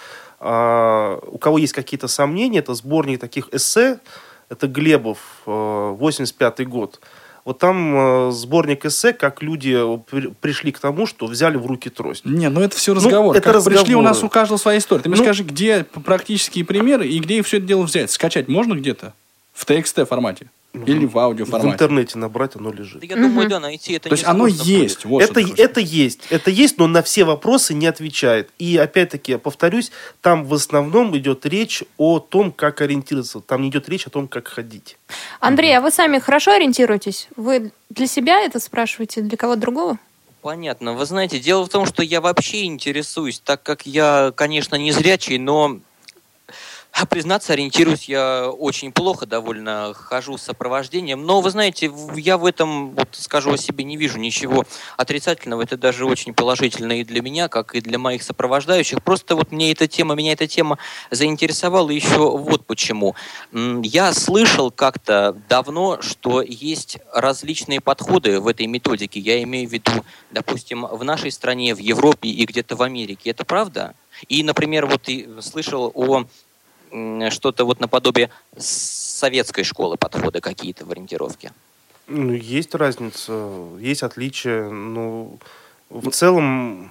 а, 0.42 1.18
у 1.26 1.37
кого 1.37 1.59
есть 1.59 1.74
какие-то 1.74 2.09
сомнения, 2.09 2.61
это 2.61 2.74
сборник 2.74 3.20
таких 3.20 3.48
эссе, 3.52 4.00
это 4.48 4.66
Глебов, 4.66 5.18
э, 5.46 5.94
85 5.98 6.66
год. 6.66 7.00
Вот 7.44 7.59
там 7.59 8.29
э, 8.29 8.33
сборник 8.33 8.85
эссе, 8.85 9.12
как 9.12 9.42
люди 9.42 9.74
при- 10.11 10.29
пришли 10.29 10.72
к 10.72 10.79
тому, 10.79 11.07
что 11.07 11.26
взяли 11.26 11.57
в 11.57 11.66
руки 11.66 11.88
трость. 11.88 12.24
Не, 12.24 12.48
ну 12.50 12.61
это 12.61 12.76
все 12.76 12.92
Ну, 12.94 13.00
разговор. 13.00 13.37
это 13.37 13.53
Как 13.53 13.64
пришли, 13.64 13.94
у 13.94 14.03
нас 14.03 14.11
разговоры. 14.16 14.26
у 14.26 14.29
каждого 14.29 14.59
своя 14.59 14.79
история. 14.79 15.03
Ты 15.03 15.09
мне 15.09 15.18
Ну- 15.18 15.24
скажи, 15.24 15.42
где 15.42 15.85
практические 15.85 16.64
примеры 16.64 17.07
и 17.09 17.18
где 17.18 17.42
все 17.42 17.57
это 17.59 17.66
дело 17.66 17.83
взять? 17.85 18.11
Скачать 18.11 18.48
можно 18.48 18.74
где-то? 18.74 19.14
В 19.55 19.64
TXT 19.66 20.05
формате? 20.07 20.46
Или 20.72 21.04
в 21.04 21.18
аудио 21.18 21.44
В 21.44 21.64
интернете 21.64 22.16
набрать 22.16 22.54
оно 22.54 22.72
лежит. 22.72 23.00
Да 23.00 23.06
я 23.06 23.16
думаю, 23.16 23.48
да, 23.48 23.59
найти 23.59 23.94
это 23.94 24.09
То 24.09 24.14
есть 24.14 24.24
оно 24.24 24.46
есть. 24.46 25.04
Вот 25.04 25.20
это, 25.20 25.40
это 25.40 25.80
есть. 25.80 26.26
Это 26.30 26.50
есть, 26.50 26.78
но 26.78 26.87
на 26.87 27.02
все 27.02 27.24
вопросы 27.24 27.74
не 27.74 27.87
отвечает. 27.87 28.50
И 28.59 28.76
опять-таки, 28.76 29.37
повторюсь, 29.37 29.90
там 30.20 30.44
в 30.44 30.54
основном 30.54 31.16
идет 31.16 31.44
речь 31.44 31.83
о 31.98 32.20
том, 32.20 32.52
как 32.52 32.80
ориентироваться. 32.83 33.40
Там 33.40 33.62
не 33.62 33.68
идет 33.68 33.88
речь 33.88 34.06
о 34.06 34.11
том, 34.11 34.28
как 34.28 34.46
ходить. 34.46 34.96
Андрей, 35.40 35.76
а 35.76 35.80
вы 35.80 35.90
сами 35.90 36.20
хорошо 36.20 36.52
ориентируетесь? 36.52 37.28
Вы 37.35 37.72
для 37.88 38.06
себя 38.06 38.40
это 38.40 38.61
спрашиваете, 38.61 39.22
для 39.22 39.37
кого-то 39.37 39.61
другого? 39.61 39.98
Понятно. 40.40 40.94
Вы 40.94 41.04
знаете, 41.04 41.38
дело 41.38 41.66
в 41.66 41.68
том, 41.68 41.85
что 41.85 42.02
я 42.02 42.20
вообще 42.20 42.64
интересуюсь, 42.64 43.40
так 43.40 43.62
как 43.62 43.87
я, 43.87 44.33
конечно, 44.35 44.76
не 44.76 44.92
зрячий, 44.92 45.37
но 45.38 45.80
а 46.92 47.07
признаться, 47.07 47.53
ориентируюсь 47.53 48.05
я 48.05 48.50
очень 48.50 48.92
плохо, 48.92 49.26
довольно 49.26 49.94
хожу 49.94 50.37
с 50.37 50.42
сопровождением. 50.42 51.24
Но, 51.24 51.40
вы 51.40 51.50
знаете, 51.50 51.90
я 52.16 52.37
в 52.37 52.44
этом, 52.44 52.90
вот 52.90 53.09
скажу 53.12 53.53
о 53.53 53.57
себе, 53.57 53.85
не 53.85 53.96
вижу 53.96 54.18
ничего 54.18 54.64
отрицательного. 54.96 55.62
Это 55.62 55.76
даже 55.76 56.05
очень 56.05 56.35
положительно 56.35 57.00
и 57.00 57.05
для 57.05 57.22
меня, 57.22 57.48
как 57.48 57.74
и 57.74 57.81
для 57.81 57.98
моих 57.98 58.22
сопровождающих. 58.22 59.03
Просто 59.03 59.37
вот 59.37 59.53
мне 59.53 59.72
эта 59.72 59.87
тема, 59.87 60.14
меня 60.14 60.33
эта 60.33 60.46
тема 60.46 60.79
заинтересовала 61.11 61.90
еще 61.90 62.37
вот 62.37 62.66
почему. 62.66 63.14
Я 63.53 64.12
слышал 64.12 64.70
как-то 64.70 65.37
давно, 65.48 66.03
что 66.03 66.42
есть 66.42 66.98
различные 67.12 67.81
подходы 67.81 68.40
в 68.40 68.48
этой 68.48 68.66
методике. 68.66 69.20
Я 69.20 69.42
имею 69.44 69.68
в 69.68 69.72
виду, 69.72 70.05
допустим, 70.31 70.87
в 70.87 71.05
нашей 71.05 71.31
стране, 71.31 71.74
в 71.74 71.79
Европе 71.79 72.29
и 72.29 72.44
где-то 72.44 72.76
в 72.76 72.83
Америке. 72.83 73.31
Это 73.31 73.44
правда? 73.44 73.94
И, 74.29 74.42
например, 74.42 74.87
вот 74.87 75.09
и 75.09 75.29
слышал 75.40 75.90
о 75.94 76.24
что-то 77.31 77.64
вот 77.64 77.81
наподобие 77.81 78.31
советской 78.57 79.64
школы 79.64 79.96
подхода 79.96 80.40
какие-то 80.40 80.85
в 80.85 80.90
ориентировке. 80.90 81.53
Ну, 82.07 82.33
есть 82.33 82.74
разница, 82.74 83.33
есть 83.79 84.03
отличия. 84.03 84.68
Ну, 84.68 85.38
в 85.90 86.11
целом, 86.11 86.90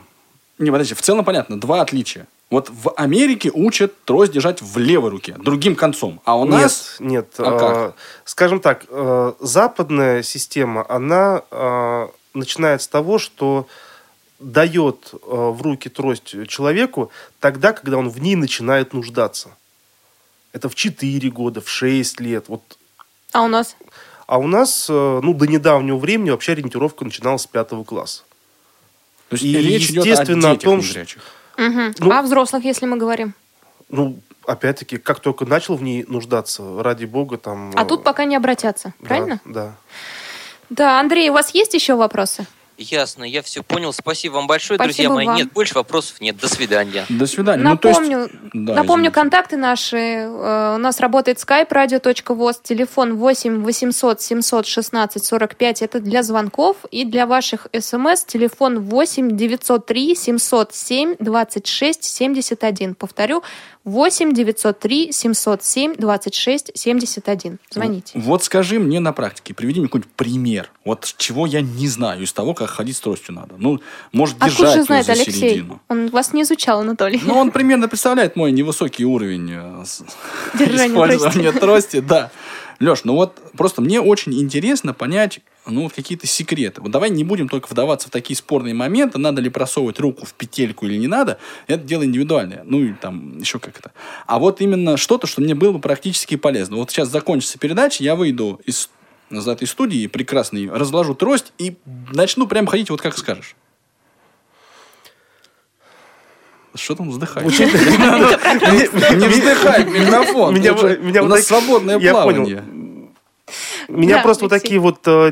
Не, 0.58 0.72
подожди, 0.72 0.94
в 0.94 1.02
целом 1.02 1.26
понятно, 1.26 1.60
два 1.60 1.82
отличия. 1.82 2.28
Вот 2.50 2.70
в 2.70 2.92
Америке 2.96 3.52
учат 3.54 3.94
трость 4.06 4.32
держать 4.32 4.62
в 4.62 4.78
левой 4.78 5.12
руке, 5.12 5.36
другим 5.38 5.76
концом. 5.76 6.20
А 6.26 6.36
у 6.36 6.46
нас... 6.46 6.96
Нет, 7.00 7.12
нет. 7.12 7.36
А 7.38 7.56
э, 7.56 7.60
как? 7.60 7.96
Скажем 8.26 8.60
так, 8.60 8.86
э, 8.90 9.34
западная 9.40 10.24
система, 10.24 10.84
она 10.90 11.44
э, 11.52 12.08
начинает 12.34 12.82
с 12.82 12.88
того, 12.88 13.20
что 13.20 13.68
дает 14.40 15.12
э, 15.14 15.18
в 15.22 15.62
руки 15.62 15.90
трость 15.90 16.48
человеку 16.48 17.12
тогда, 17.40 17.72
когда 17.72 17.98
он 17.98 18.10
в 18.10 18.20
ней 18.20 18.36
начинает 18.36 18.94
нуждаться. 18.94 19.50
Это 20.52 20.70
в 20.70 20.76
4 20.76 21.30
года, 21.30 21.62
в 21.62 21.70
6 21.70 22.20
лет. 22.20 22.46
Вот. 22.48 22.62
А 23.32 23.42
у 23.44 23.48
нас? 23.48 23.76
А 24.28 24.38
у 24.38 24.48
нас, 24.48 24.88
э, 24.90 25.20
ну, 25.24 25.34
до 25.34 25.48
недавнего 25.48 25.98
времени 25.98 26.32
вообще 26.32 26.54
ориентировка 26.54 27.06
начиналась 27.06 27.44
с 27.44 27.48
5 27.48 27.84
класса. 27.86 28.24
То 29.30 29.36
есть 29.36 29.44
И 29.44 29.58
речь 29.58 29.90
идет 29.90 30.06
о 30.06 30.08
естественно 30.08 30.50
о 30.50 30.52
детях 30.54 30.64
том, 30.64 30.80
незрячих. 30.80 31.24
Мгм. 31.58 31.96
Ну- 32.00 32.12
а 32.12 32.20
о 32.20 32.22
взрослых, 32.24 32.64
если 32.64 32.86
мы 32.86 32.98
говорим? 32.98 33.34
Ну, 33.90 34.20
опять-таки, 34.46 34.98
как 34.98 35.20
только 35.20 35.46
начал 35.46 35.76
в 35.76 35.84
ней 35.84 36.04
нуждаться, 36.08 36.82
ради 36.82 37.06
бога, 37.06 37.38
там... 37.38 37.72
А 37.76 37.84
э, 37.84 37.86
тут 37.86 38.04
пока 38.04 38.26
не 38.26 38.36
обратятся, 38.36 38.94
да, 39.00 39.08
правильно? 39.08 39.42
Да. 39.46 39.76
Да, 40.70 41.00
Андрей, 41.00 41.30
у 41.30 41.34
вас 41.34 41.54
есть 41.54 41.74
еще 41.74 41.96
вопросы? 41.96 42.46
Ясно, 42.82 43.26
я 43.26 43.42
все 43.42 43.62
понял. 43.62 43.92
Спасибо 43.92 44.36
вам 44.36 44.48
большое, 44.48 44.78
Спасибо 44.78 44.94
друзья 44.96 45.10
мои. 45.10 45.26
вам. 45.26 45.36
Нет, 45.36 45.52
больше 45.52 45.74
вопросов 45.76 46.22
нет. 46.22 46.38
До 46.38 46.48
свидания. 46.48 47.06
До 47.10 47.28
свидания. 47.28 47.62
Ну, 47.62 47.78
то 47.78 47.90
есть- 47.90 48.00
Напомню, 48.00 48.30
Да, 48.54 48.74
напомню 48.76 49.10
извините. 49.10 49.12
контакты 49.12 49.58
наши. 49.58 49.98
Э, 49.98 50.76
У 50.76 50.78
нас 50.78 51.00
работает 51.02 51.38
skype 51.40 51.70
radio.voz, 51.70 52.62
телефон 52.64 53.16
8 53.18 53.64
800 53.64 54.22
716 54.22 55.26
45. 55.26 55.82
Это 55.82 56.00
для 56.00 56.24
звонков. 56.24 56.78
И 56.90 57.04
для 57.04 57.26
ваших 57.28 57.68
смс 57.78 58.24
телефон 58.24 58.80
8 58.80 59.36
903 59.36 60.16
707 60.16 61.16
26 61.20 62.04
71. 62.06 62.96
Повторю, 62.96 63.44
8 63.84 64.34
903 64.34 65.12
707 65.12 65.96
26 65.98 66.72
71. 66.76 67.60
Звоните. 67.72 68.12
Вот 68.16 68.44
скажи 68.44 68.80
мне 68.80 69.00
на 69.00 69.12
практике, 69.14 69.54
приведи 69.54 69.80
мне 69.80 69.88
какой-нибудь 69.90 70.12
пример. 70.14 70.70
Вот 70.86 71.14
чего 71.18 71.46
я 71.46 71.62
не 71.62 71.88
знаю 71.88 72.24
из 72.24 72.32
того, 72.34 72.54
как 72.54 72.69
ходить 72.70 72.98
с 72.98 73.00
тростью 73.00 73.36
надо. 73.36 73.56
Ну, 73.58 73.80
может, 74.12 74.38
держать 74.38 74.54
Откуда 74.54 74.72
же 74.72 74.78
ее 74.78 74.84
знает 74.84 75.06
за 75.06 75.12
Алексей? 75.14 75.34
середину. 75.34 75.82
Он 75.88 76.10
вас 76.10 76.34
не 76.34 76.44
изучал, 76.44 76.82
Анатолий. 76.82 77.22
Ну, 77.24 77.38
он 77.38 77.52
примерно 77.52 77.88
представляет 77.88 78.36
мой 78.36 78.52
невысокий 78.52 79.06
уровень 79.06 79.52
э, 79.52 79.84
Держание 80.58 80.90
использования 80.90 81.52
трости. 81.52 82.04
Да. 82.10 82.32
Леш, 82.80 83.04
ну 83.04 83.14
вот 83.14 83.38
просто 83.58 83.82
мне 83.82 84.00
очень 84.00 84.34
интересно 84.40 84.94
понять 84.94 85.42
ну, 85.66 85.84
вот 85.84 85.94
какие-то 85.94 86.28
секреты. 86.28 86.82
Вот 86.82 86.92
давай 86.92 87.10
не 87.10 87.24
будем 87.24 87.50
только 87.50 87.68
вдаваться 87.70 88.08
в 88.08 88.12
такие 88.12 88.36
спорные 88.36 88.74
моменты, 88.74 89.18
надо 89.18 89.42
ли 89.42 89.50
просовывать 89.50 90.00
руку 90.00 90.26
в 90.26 90.34
петельку 90.34 90.86
или 90.86 90.98
не 90.98 91.08
надо. 91.08 91.38
Это 91.68 91.84
дело 91.84 92.04
индивидуальное. 92.04 92.64
Ну, 92.66 92.82
и 92.82 92.94
там 92.94 93.40
еще 93.40 93.60
как 93.60 93.78
это. 93.78 93.92
А 94.26 94.40
вот 94.40 94.62
именно 94.62 94.98
что-то, 94.98 95.28
что 95.28 95.42
мне 95.42 95.56
было 95.56 95.74
бы 95.74 95.80
практически 95.80 96.36
полезно. 96.36 96.78
Вот 96.78 96.92
сейчас 96.92 97.10
закончится 97.10 97.60
передача, 97.60 98.04
я 98.04 98.16
выйду 98.16 98.60
из 98.66 98.90
из 99.30 99.48
этой 99.48 99.68
студии 99.68 100.08
прекрасной, 100.08 100.70
разложу 100.70 101.16
трость 101.16 101.54
и 101.58 101.78
начну 102.14 102.48
прям 102.48 102.68
ходить 102.68 102.90
вот 102.90 103.02
как 103.02 103.18
скажешь. 103.18 103.56
Что 106.76 106.96
там 106.96 107.10
вздыхаешь? 107.10 107.60
Не 107.60 109.28
вздыхай 109.28 109.86
микрофон. 109.86 110.56
У 110.56 111.28
нас 111.28 111.46
свободное 111.46 112.00
плавание. 112.00 112.64
Меня 113.88 114.22
просто 114.22 114.46
вот 114.46 114.50
такие 114.50 114.80
вот 114.80 115.08
э, 115.08 115.32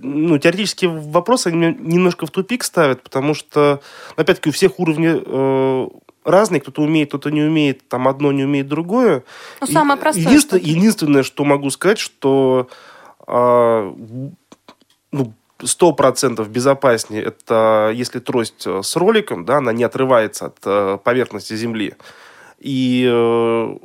ну, 0.00 0.38
теоретические 0.38 0.90
вопросы 0.90 1.48
они 1.48 1.58
меня 1.58 1.76
немножко 1.78 2.26
в 2.26 2.30
тупик 2.30 2.64
ставят, 2.64 3.02
потому 3.02 3.34
что, 3.34 3.82
опять-таки, 4.16 4.48
у 4.48 4.52
всех 4.52 4.78
уровни 4.78 5.12
э, 5.14 5.88
разные, 6.24 6.60
кто-то 6.60 6.82
умеет, 6.82 7.08
кто-то 7.08 7.30
не 7.30 7.42
умеет, 7.42 7.86
там 7.88 8.08
одно 8.08 8.32
не 8.32 8.44
умеет 8.44 8.68
другое. 8.68 9.24
Ну, 9.60 9.66
самое 9.66 9.98
простое 10.00 10.24
единственное, 10.24 11.22
что 11.22 11.44
могу 11.44 11.70
сказать, 11.70 11.98
что 11.98 12.68
ну, 13.26 14.34
сто 15.62 15.92
процентов 15.92 16.48
безопаснее 16.50 17.22
это 17.22 17.90
если 17.94 18.18
трость 18.18 18.66
э, 18.66 18.82
с 18.82 18.96
роликом, 18.96 19.44
да, 19.44 19.58
она 19.58 19.72
не 19.72 19.84
отрывается 19.84 20.46
от 20.46 20.58
э, 20.64 20.98
поверхности 21.02 21.54
земли. 21.54 21.94
И 22.58 23.08
э, 23.10 23.78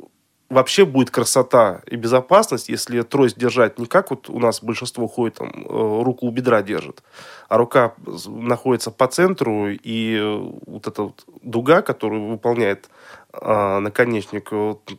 вообще 0.50 0.84
будет 0.84 1.10
красота 1.10 1.82
и 1.86 1.96
безопасность, 1.96 2.68
если 2.68 3.02
трость 3.02 3.38
держать 3.38 3.78
не 3.78 3.86
как 3.86 4.10
вот 4.10 4.28
у 4.28 4.38
нас 4.38 4.62
большинство 4.62 5.08
ходит, 5.08 5.36
там, 5.36 5.50
руку 5.66 6.26
у 6.26 6.30
бедра 6.30 6.62
держит, 6.62 7.02
а 7.48 7.56
рука 7.56 7.94
находится 8.26 8.90
по 8.90 9.06
центру, 9.08 9.68
и 9.70 10.20
вот 10.66 10.86
эта 10.86 11.04
вот 11.04 11.24
дуга, 11.42 11.80
которую 11.80 12.26
выполняет 12.26 12.90
наконечник 13.32 14.50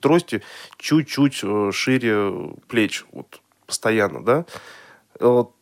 трости, 0.02 0.42
чуть-чуть 0.78 1.44
шире 1.72 2.52
плеч, 2.68 3.06
вот, 3.12 3.43
постоянно, 3.74 4.24
да, 4.24 4.46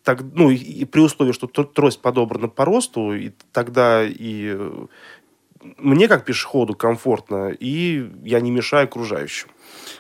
так, 0.03 0.21
ну, 0.33 0.49
и, 0.49 0.85
при 0.85 0.99
условии, 1.01 1.31
что 1.33 1.47
тр- 1.47 1.71
трость 1.71 2.01
подобрана 2.01 2.47
по 2.47 2.65
росту, 2.65 3.13
и 3.13 3.31
тогда 3.51 4.03
и 4.03 4.53
э, 4.55 4.85
мне 5.77 6.07
как 6.07 6.25
пешеходу 6.25 6.73
комфортно, 6.73 7.49
и 7.49 8.09
я 8.23 8.39
не 8.41 8.49
мешаю 8.51 8.85
окружающим. 8.85 9.49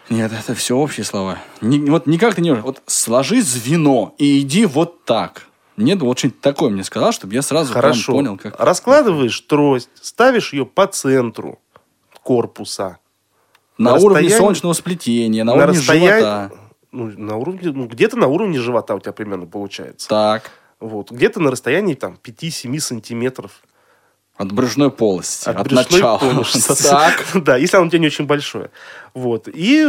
Нет, 0.09 0.31
это 0.37 0.55
все 0.55 0.75
общие 0.75 1.03
слова. 1.05 1.37
Ни- 1.61 1.89
вот 1.89 2.07
никак 2.07 2.35
ты 2.35 2.41
не 2.41 2.49
можешь. 2.49 2.63
Вот 2.65 2.81
сложи 2.85 3.41
звено 3.41 4.13
и 4.17 4.39
иди 4.41 4.65
вот 4.65 5.03
так. 5.05 5.47
Нет, 5.77 6.01
вот 6.01 6.17
что-нибудь 6.17 6.41
такое 6.41 6.69
мне 6.69 6.83
сказал, 6.83 7.11
чтобы 7.11 7.33
я 7.33 7.41
сразу 7.41 7.73
Хорошо. 7.73 8.13
понял, 8.13 8.37
как... 8.37 8.59
Раскладываешь 8.59 9.39
трость, 9.41 9.89
ставишь 10.01 10.53
ее 10.53 10.65
по 10.65 10.87
центру 10.87 11.59
корпуса. 12.23 12.97
На, 13.77 13.91
На 13.91 13.97
уровне 13.97 14.29
солнечного 14.29 14.73
сплетения, 14.73 15.43
на, 15.43 15.55
на 15.55 15.63
уровне 15.63 15.79
расстоянии- 15.79 16.07
живота. 16.19 16.51
Ну, 16.91 17.05
на 17.17 17.37
уровне, 17.37 17.71
ну, 17.71 17.85
где-то 17.87 18.17
на 18.17 18.27
уровне 18.27 18.59
живота 18.59 18.95
у 18.95 18.99
тебя 18.99 19.13
примерно 19.13 19.45
получается. 19.47 20.09
Так. 20.09 20.51
Вот. 20.79 21.11
Где-то 21.11 21.39
на 21.39 21.51
расстоянии 21.51 21.93
там 21.93 22.17
5-7 22.21 22.79
сантиметров 22.79 23.61
От 24.35 24.51
брюшной 24.51 24.91
полости. 24.91 25.47
От, 25.47 25.55
от, 25.57 25.67
брюшной 25.67 25.85
начала. 25.85 26.17
полости. 26.17 26.83
Так. 26.89 27.25
Да, 27.35 27.55
если 27.57 27.77
оно 27.77 27.85
у 27.85 27.89
тебя 27.89 27.99
не 27.99 28.07
очень 28.07 28.25
большое. 28.25 28.71
Вот. 29.13 29.47
И 29.47 29.87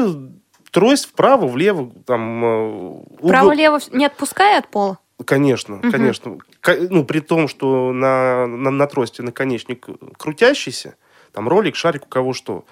трость 0.70 1.06
вправо, 1.06 1.46
влево, 1.48 1.90
там... 2.06 2.44
э, 2.44 3.26
Право-лево 3.26 3.80
не 3.90 4.06
отпуская 4.06 4.58
от 4.58 4.68
пола? 4.68 4.98
Конечно, 5.24 5.78
конечно. 5.78 6.38
Ка- 6.60 6.76
Ну, 6.90 7.04
при 7.04 7.20
том, 7.20 7.46
что 7.48 7.92
на, 7.92 8.46
на, 8.46 8.70
на 8.70 8.86
трости 8.86 9.22
наконечник 9.22 9.86
крутящийся, 10.18 10.94
там 11.32 11.48
ролик, 11.48 11.76
шарик, 11.76 12.04
у 12.06 12.08
кого 12.08 12.32
что. 12.32 12.64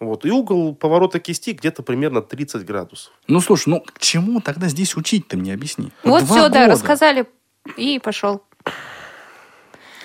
Вот. 0.00 0.24
И 0.24 0.30
угол 0.30 0.74
поворота 0.74 1.18
кисти 1.18 1.50
где-то 1.50 1.82
примерно 1.82 2.22
30 2.22 2.64
градусов. 2.64 3.12
Ну, 3.26 3.40
слушай, 3.40 3.68
ну 3.68 3.80
к 3.80 3.98
чему 3.98 4.40
тогда 4.40 4.68
здесь 4.68 4.96
учить 4.96 5.28
ты 5.28 5.36
мне 5.36 5.52
объясни? 5.52 5.90
Вот 6.04 6.24
Два 6.24 6.36
все, 6.36 6.48
да, 6.48 6.60
года. 6.60 6.72
рассказали 6.72 7.26
и 7.76 7.98
пошел. 7.98 8.42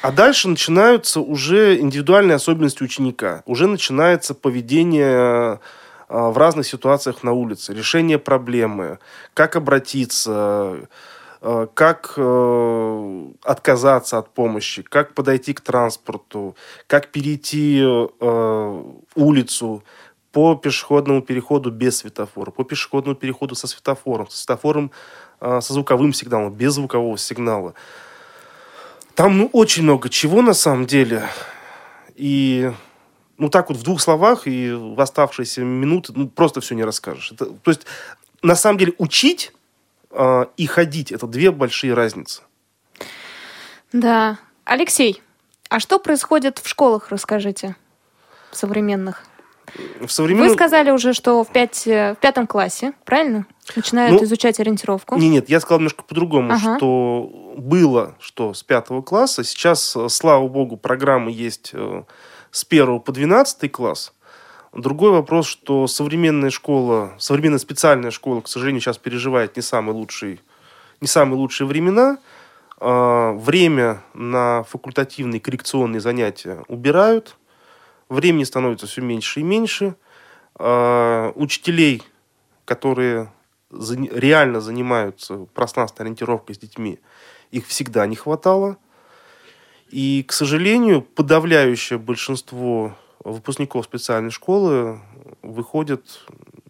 А 0.02 0.12
дальше 0.12 0.50
начинаются 0.50 1.22
уже 1.22 1.80
индивидуальные 1.80 2.36
особенности 2.36 2.84
ученика. 2.84 3.44
Уже 3.46 3.68
начинается 3.68 4.34
поведение 4.34 5.60
э, 6.10 6.18
в 6.18 6.38
разных 6.38 6.66
ситуациях 6.66 7.24
на 7.24 7.32
улице, 7.32 7.74
решение 7.74 8.20
проблемы, 8.20 9.00
как 9.34 9.56
обратиться, 9.56 10.89
как 11.76 12.14
э, 12.16 13.32
отказаться 13.44 14.18
от 14.18 14.34
помощи, 14.34 14.82
как 14.82 15.14
подойти 15.14 15.54
к 15.54 15.60
транспорту, 15.60 16.56
как 16.88 17.12
перейти 17.12 17.82
э, 17.84 18.84
улицу 19.16 19.84
по 20.32 20.56
пешеходному 20.56 21.22
переходу 21.22 21.70
без 21.70 21.98
светофора, 21.98 22.52
по 22.52 22.64
пешеходному 22.64 23.16
переходу 23.16 23.56
со 23.56 23.68
светофором, 23.68 24.30
со 24.30 24.38
светофором 24.38 24.91
э, 25.41 25.60
со 25.62 25.74
звуковым 25.74 26.14
сигналом, 26.14 26.54
без 26.54 26.74
звукового 26.74 27.18
сигнала. 27.18 27.74
Там 29.14 29.38
ну, 29.38 29.50
очень 29.52 29.84
много 29.84 30.10
чего 30.10 30.41
на 30.41 30.54
самом 30.54 30.86
деле. 30.86 31.24
И 32.16 32.72
ну 33.38 33.50
так 33.50 33.68
вот 33.70 33.78
в 33.78 33.84
двух 33.84 34.00
словах 34.00 34.48
и 34.48 34.72
в 34.72 35.00
оставшиеся 35.02 35.62
минуты 35.62 36.14
ну, 36.16 36.30
просто 36.30 36.62
все 36.62 36.74
не 36.74 36.86
расскажешь. 36.86 37.34
Это, 37.34 37.48
то 37.48 37.70
есть 37.70 37.86
на 38.41 38.56
самом 38.56 38.78
деле 38.78 38.94
учить 38.98 39.52
э, 40.14 40.45
и 40.57 40.66
ходить 40.66 41.11
это 41.11 41.28
две 41.28 41.51
большие 41.51 41.93
разницы. 41.93 42.43
Да. 43.91 44.39
Алексей, 44.66 45.22
а 45.70 45.80
что 45.80 45.99
происходит 45.99 46.59
в 46.59 46.68
школах, 46.68 47.09
расскажите, 47.09 47.76
современных? 48.51 49.24
В 49.99 50.09
современном... 50.09 50.49
Вы 50.49 50.53
сказали 50.53 50.91
уже, 50.91 51.14
что 51.14 51.43
в, 51.43 51.51
пять, 51.51 51.88
э, 51.88 52.14
в 52.14 52.18
пятом 52.18 52.47
классе, 52.47 52.93
правильно? 53.05 53.45
Начинают 53.76 54.20
Ну, 54.20 54.24
изучать 54.26 54.59
ориентировку. 54.59 55.16
Не, 55.16 55.30
нет, 55.30 55.49
я 55.49 55.59
сказал 55.59 55.80
немножко 55.80 56.03
по-другому, 56.03 56.53
Ага. 56.53 56.78
что 56.78 57.55
было, 57.57 58.16
что 58.20 58.53
с 58.53 58.61
пятого 58.61 59.01
класса. 59.01 59.43
Сейчас, 59.43 59.95
э, 59.95 60.09
слава 60.09 60.47
богу, 60.47 60.78
программы 60.78 61.32
есть 61.32 61.72
э, 61.74 62.03
с 62.51 62.66
первого 62.66 62.99
по 62.99 63.11
12 63.11 63.72
класс. 63.72 64.14
Другой 64.74 65.12
вопрос, 65.12 65.46
что 65.46 65.86
современная 65.86 66.50
школа, 66.50 67.14
современная 67.20 67.60
специальная 67.60 68.10
школа, 68.10 68.42
к 68.42 68.48
сожалению, 68.48 68.82
сейчас 68.82 68.98
переживает 68.98 69.56
не 69.56 69.62
самые 69.62 69.94
лучшие, 69.94 70.40
не 71.00 71.08
самые 71.08 71.38
лучшие 71.38 71.68
времена. 71.68 72.18
А, 72.80 73.34
Время 73.34 74.02
на 74.16 74.64
факультативные 74.64 75.40
коррекционные 75.40 76.00
занятия 76.02 76.64
убирают. 76.68 77.38
Времени 78.10 78.46
становится 78.46 78.88
все 78.88 79.02
меньше 79.02 79.42
и 79.42 79.44
меньше. 79.44 79.96
А, 80.56 81.32
Учителей, 81.36 82.02
которые 82.66 83.32
реально 83.70 84.60
занимаются 84.60 85.46
пространственной 85.54 86.08
ориентировкой 86.08 86.56
с 86.56 86.58
детьми, 86.58 87.00
их 87.52 87.68
всегда 87.68 88.08
не 88.08 88.16
хватало. 88.16 88.78
И, 89.90 90.24
к 90.28 90.34
сожалению, 90.34 91.04
подавляющее 91.04 92.00
большинство 92.00 92.96
выпускников 93.24 93.86
специальной 93.86 94.32
школы 94.32 95.00
выходят, 95.42 96.04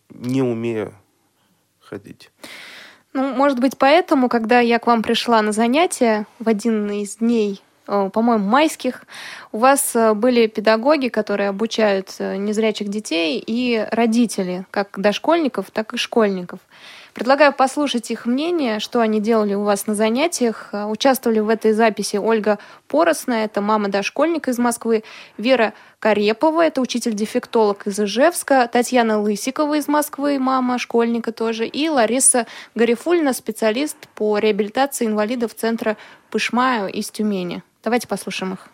не 0.09 0.41
умея 0.41 0.93
ходить. 1.79 2.31
Ну, 3.13 3.33
может 3.35 3.59
быть, 3.59 3.77
поэтому, 3.77 4.27
когда 4.27 4.59
я 4.59 4.79
к 4.79 4.87
вам 4.87 5.03
пришла 5.03 5.41
на 5.41 5.51
занятия 5.51 6.25
в 6.39 6.49
один 6.49 6.89
из 6.89 7.17
дней, 7.17 7.61
э, 7.87 8.09
по-моему, 8.11 8.45
майских, 8.45 9.03
у 9.51 9.59
вас 9.59 9.95
э, 9.95 10.13
были 10.15 10.47
педагоги, 10.47 11.09
которые 11.09 11.49
обучают 11.49 12.15
э, 12.17 12.37
незрячих 12.37 12.89
детей, 12.89 13.43
и 13.45 13.87
родители, 13.91 14.65
как 14.71 14.99
дошкольников, 14.99 15.69
так 15.71 15.93
и 15.93 15.97
школьников. 15.97 16.59
Предлагаю 17.13 17.53
послушать 17.53 18.09
их 18.09 18.25
мнение, 18.25 18.79
что 18.79 18.99
они 18.99 19.19
делали 19.19 19.53
у 19.53 19.63
вас 19.63 19.85
на 19.85 19.93
занятиях. 19.93 20.69
Э, 20.71 20.85
Участвовали 20.85 21.39
в 21.39 21.49
этой 21.49 21.73
записи 21.73 22.17
Ольга 22.17 22.57
Поросна, 22.87 23.43
это 23.43 23.61
мама 23.61 23.89
дошкольника 23.89 24.49
из 24.49 24.57
Москвы, 24.57 25.03
Вера 25.37 25.73
Карепова, 25.99 26.65
это 26.65 26.81
учитель-дефектолог 26.81 27.85
из 27.85 27.99
Ижевска, 27.99 28.67
Татьяна 28.71 29.21
Лысикова 29.21 29.75
из 29.75 29.87
Москвы, 29.87 30.39
мама 30.39 30.79
школьника 30.79 31.31
тоже, 31.31 31.67
и 31.67 31.87
Лариса 31.87 32.47
Гарифульна, 32.73 33.33
специалист 33.33 33.95
по 34.15 34.39
реабилитации 34.39 35.05
инвалидов 35.05 35.53
Центра 35.53 35.97
Пышмаю 36.31 36.91
из 36.91 37.11
Тюмени. 37.11 37.61
Давайте 37.83 38.07
послушаем 38.07 38.53
их. 38.53 38.67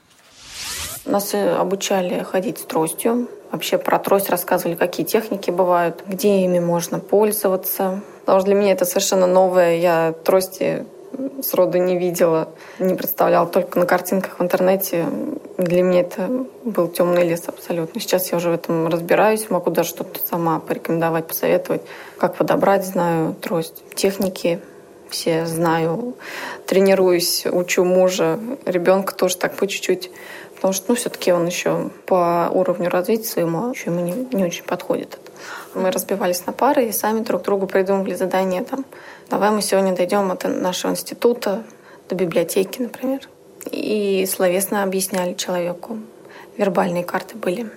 Нас 1.06 1.34
э, 1.34 1.56
обучали 1.56 2.24
ходить 2.24 2.60
с 2.60 2.64
тростью. 2.64 3.28
Вообще 3.52 3.78
про 3.78 3.98
трость 4.00 4.30
рассказывали, 4.30 4.76
какие 4.76 5.06
техники 5.06 5.50
бывают, 5.50 6.04
где 6.08 6.44
ими 6.44 6.60
можно 6.60 7.00
пользоваться. 7.00 8.02
Потому 8.22 8.40
что 8.40 8.46
для 8.48 8.56
меня 8.56 8.74
это 8.74 8.86
совершенно 8.86 9.26
новое. 9.26 9.78
Я 9.78 10.14
трости 10.24 10.86
сроду 11.42 11.78
не 11.78 11.98
видела, 11.98 12.50
не 12.78 12.96
представляла 12.96 13.48
только 13.48 13.80
на 13.80 13.86
картинках 13.86 14.40
в 14.40 14.44
интернете. 14.44 15.06
Для 15.58 15.82
меня 15.82 16.02
это 16.02 16.46
был 16.64 16.88
темный 16.88 17.28
лес 17.28 17.44
абсолютно. 17.48 18.00
Сейчас 18.00 18.32
я 18.32 18.38
уже 18.38 18.52
в 18.52 18.54
этом 18.54 18.88
разбираюсь, 18.88 19.50
могу 19.50 19.72
даже 19.72 19.90
что-то 19.90 20.20
сама 20.26 20.60
порекомендовать, 20.60 21.28
посоветовать. 21.28 21.82
Как 22.18 22.36
подобрать, 22.36 22.86
знаю 22.86 23.36
трость. 23.42 23.84
Техники 23.96 24.60
все 25.10 25.46
знаю. 25.46 26.14
Тренируюсь, 26.66 27.46
учу 27.46 27.84
мужа, 27.84 28.40
ребенка 28.66 29.16
тоже 29.16 29.38
так 29.38 29.56
по 29.56 29.68
чуть-чуть. 29.68 30.12
Потому 30.60 30.74
что, 30.74 30.86
ну, 30.90 30.96
все-таки 30.96 31.32
он 31.32 31.46
еще 31.46 31.90
по 32.06 32.50
уровню 32.54 32.90
развития 32.90 33.24
своему 33.24 33.72
еще 33.72 33.92
ему 33.92 34.02
не, 34.02 34.12
не 34.36 34.44
очень 34.44 34.66
подходит. 34.66 35.18
Мы 35.74 35.90
разбивались 35.90 36.46
на 36.46 36.52
пары 36.52 36.90
и 36.90 36.92
сами 36.92 37.22
друг 37.22 37.44
другу 37.44 37.66
придумывали 37.66 38.14
задания 38.14 38.66
там. 38.66 38.84
Давай 39.30 39.52
мы 39.52 39.62
сегодня 39.62 39.96
дойдем 39.96 40.30
от 40.32 40.44
нашего 40.44 40.92
института 40.92 41.64
до 42.10 42.16
библиотеки, 42.16 42.82
например. 42.82 43.22
И 43.72 44.26
словесно 44.26 44.84
объясняли 44.84 45.34
человеку. 45.34 45.98
Вербальные 46.58 47.06
карты 47.06 47.38
были. 47.38 47.72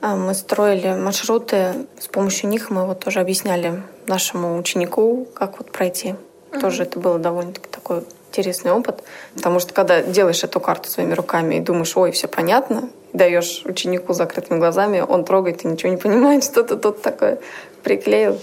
А 0.00 0.16
Мы 0.16 0.34
строили 0.34 0.92
маршруты, 0.92 1.86
с 2.00 2.08
помощью 2.08 2.50
них 2.50 2.68
мы 2.68 2.84
вот 2.84 2.98
тоже 2.98 3.20
объясняли 3.20 3.80
нашему 4.08 4.58
ученику, 4.58 5.28
как 5.34 5.58
вот 5.58 5.70
пройти. 5.70 6.16
Тоже 6.60 6.82
это 6.82 6.98
было 6.98 7.20
довольно-таки 7.20 7.68
такой 7.70 8.02
интересный 8.34 8.72
опыт, 8.72 9.04
потому 9.36 9.60
что 9.60 9.72
когда 9.72 10.02
делаешь 10.02 10.42
эту 10.42 10.58
карту 10.58 10.90
своими 10.90 11.14
руками 11.14 11.56
и 11.56 11.60
думаешь, 11.60 11.96
ой, 11.96 12.10
все 12.10 12.26
понятно, 12.26 12.88
даешь 13.12 13.62
ученику 13.64 14.12
закрытыми 14.12 14.58
глазами, 14.58 15.00
он 15.00 15.24
трогает 15.24 15.64
и 15.64 15.68
ничего 15.68 15.92
не 15.92 15.98
понимает, 15.98 16.42
что 16.50 16.64
ты 16.64 16.76
тут 16.76 17.02
такое 17.02 17.38
приклеил. 17.84 18.40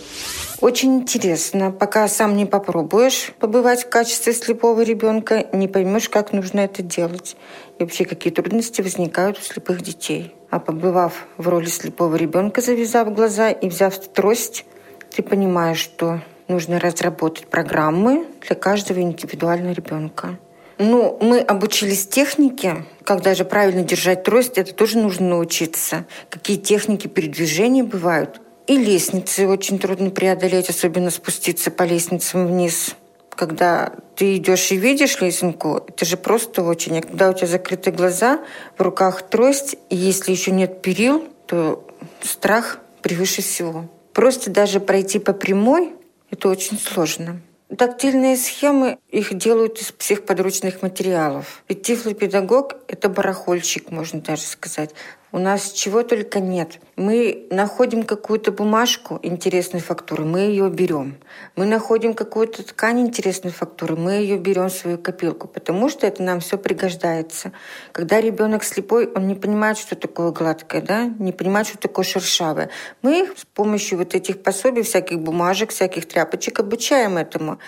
Очень 0.61 0.99
интересно. 0.99 1.71
Пока 1.71 2.07
сам 2.07 2.37
не 2.37 2.45
попробуешь 2.45 3.31
побывать 3.39 3.83
в 3.83 3.89
качестве 3.89 4.31
слепого 4.31 4.81
ребенка, 4.81 5.47
не 5.51 5.67
поймешь, 5.67 6.07
как 6.07 6.31
нужно 6.33 6.59
это 6.61 6.83
делать. 6.83 7.35
И 7.79 7.83
вообще, 7.83 8.05
какие 8.05 8.31
трудности 8.31 8.81
возникают 8.81 9.39
у 9.39 9.41
слепых 9.41 9.81
детей. 9.81 10.35
А 10.51 10.59
побывав 10.59 11.25
в 11.37 11.47
роли 11.47 11.65
слепого 11.65 12.15
ребенка, 12.15 12.61
завязав 12.61 13.11
глаза 13.11 13.49
и 13.49 13.67
взяв 13.67 13.97
трость, 13.97 14.65
ты 15.09 15.23
понимаешь, 15.23 15.79
что 15.79 16.21
нужно 16.51 16.79
разработать 16.79 17.47
программы 17.47 18.27
для 18.45 18.55
каждого 18.55 18.99
индивидуального 18.99 19.73
ребенка. 19.73 20.37
Ну, 20.77 21.17
мы 21.21 21.39
обучились 21.39 22.07
технике, 22.07 22.85
как 23.03 23.21
даже 23.21 23.45
правильно 23.45 23.83
держать 23.83 24.23
трость, 24.23 24.57
это 24.57 24.73
тоже 24.73 24.97
нужно 24.97 25.29
научиться. 25.29 26.05
Какие 26.29 26.57
техники 26.57 27.07
передвижения 27.07 27.83
бывают. 27.83 28.41
И 28.65 28.77
лестницы 28.77 29.47
очень 29.47 29.77
трудно 29.77 30.09
преодолеть, 30.09 30.69
особенно 30.69 31.11
спуститься 31.11 31.69
по 31.69 31.83
лестницам 31.83 32.47
вниз. 32.47 32.95
Когда 33.29 33.93
ты 34.15 34.37
идешь 34.37 34.71
и 34.71 34.75
видишь 34.75 35.21
лесенку, 35.21 35.83
это 35.87 36.03
же 36.05 36.17
просто 36.17 36.63
очень. 36.63 36.97
А 36.97 37.01
когда 37.01 37.29
у 37.29 37.33
тебя 37.33 37.47
закрыты 37.47 37.91
глаза, 37.91 38.39
в 38.75 38.81
руках 38.81 39.21
трость, 39.21 39.75
и 39.89 39.95
если 39.95 40.31
еще 40.31 40.51
нет 40.51 40.81
перил, 40.81 41.27
то 41.45 41.87
страх 42.21 42.79
превыше 43.03 43.41
всего. 43.43 43.85
Просто 44.13 44.49
даже 44.49 44.79
пройти 44.79 45.19
по 45.19 45.33
прямой– 45.33 45.93
это 46.31 46.49
очень 46.49 46.79
сложно. 46.79 47.41
Тактильные 47.77 48.35
схемы, 48.35 48.97
их 49.09 49.33
делают 49.37 49.79
из 49.79 49.91
психподручных 49.91 50.81
материалов. 50.81 51.63
Ведь 51.69 51.83
тифлопедагог– 51.83 52.75
это 52.87 53.07
барахольщик, 53.07 53.91
можно 53.91 54.19
даже 54.19 54.41
сказать. 54.41 54.93
У 55.33 55.39
нас 55.39 55.71
чего 55.71 56.03
только 56.03 56.41
нет. 56.41 56.79
Мы 56.97 57.47
находим 57.51 58.03
какую-то 58.03 58.51
бумажку 58.51 59.17
интересной 59.23 59.79
фактуры, 59.79 60.25
мы 60.25 60.41
ее 60.41 60.69
берем. 60.69 61.15
Мы 61.55 61.65
находим 61.65 62.13
какую-то 62.13 62.63
ткань 62.63 62.99
интересной 62.99 63.51
фактуры, 63.51 63.95
мы 63.95 64.13
ее 64.13 64.37
берем 64.37 64.67
в 64.67 64.73
свою 64.73 64.97
копилку, 64.97 65.47
потому 65.47 65.87
что 65.87 66.05
это 66.05 66.21
нам 66.21 66.41
все 66.41 66.57
пригождается. 66.57 67.53
Когда 67.93 68.19
ребенок 68.19 68.65
слепой, 68.65 69.07
он 69.07 69.27
не 69.27 69.35
понимает, 69.35 69.77
что 69.77 69.95
такое 69.95 70.31
гладкое, 70.31 70.81
да? 70.81 71.05
не 71.17 71.31
понимает, 71.31 71.67
что 71.67 71.77
такое 71.77 72.03
шершавое. 72.03 72.69
Мы 73.01 73.29
с 73.33 73.45
помощью 73.45 73.99
вот 73.99 74.13
этих 74.13 74.43
пособий, 74.43 74.83
всяких 74.83 75.19
бумажек, 75.21 75.69
всяких 75.69 76.09
тряпочек 76.09 76.59
обучаем 76.59 77.17
этому. 77.17 77.59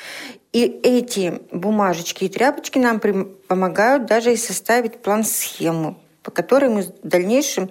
И 0.51 0.65
эти 0.83 1.41
бумажечки 1.51 2.25
и 2.25 2.29
тряпочки 2.29 2.77
нам 2.77 2.99
помогают 3.47 4.05
даже 4.05 4.33
и 4.33 4.37
составить 4.37 5.01
план-схему 5.01 5.97
по 6.23 6.31
которой 6.31 6.69
мы 6.69 6.81
в 6.83 7.07
дальнейшем, 7.07 7.69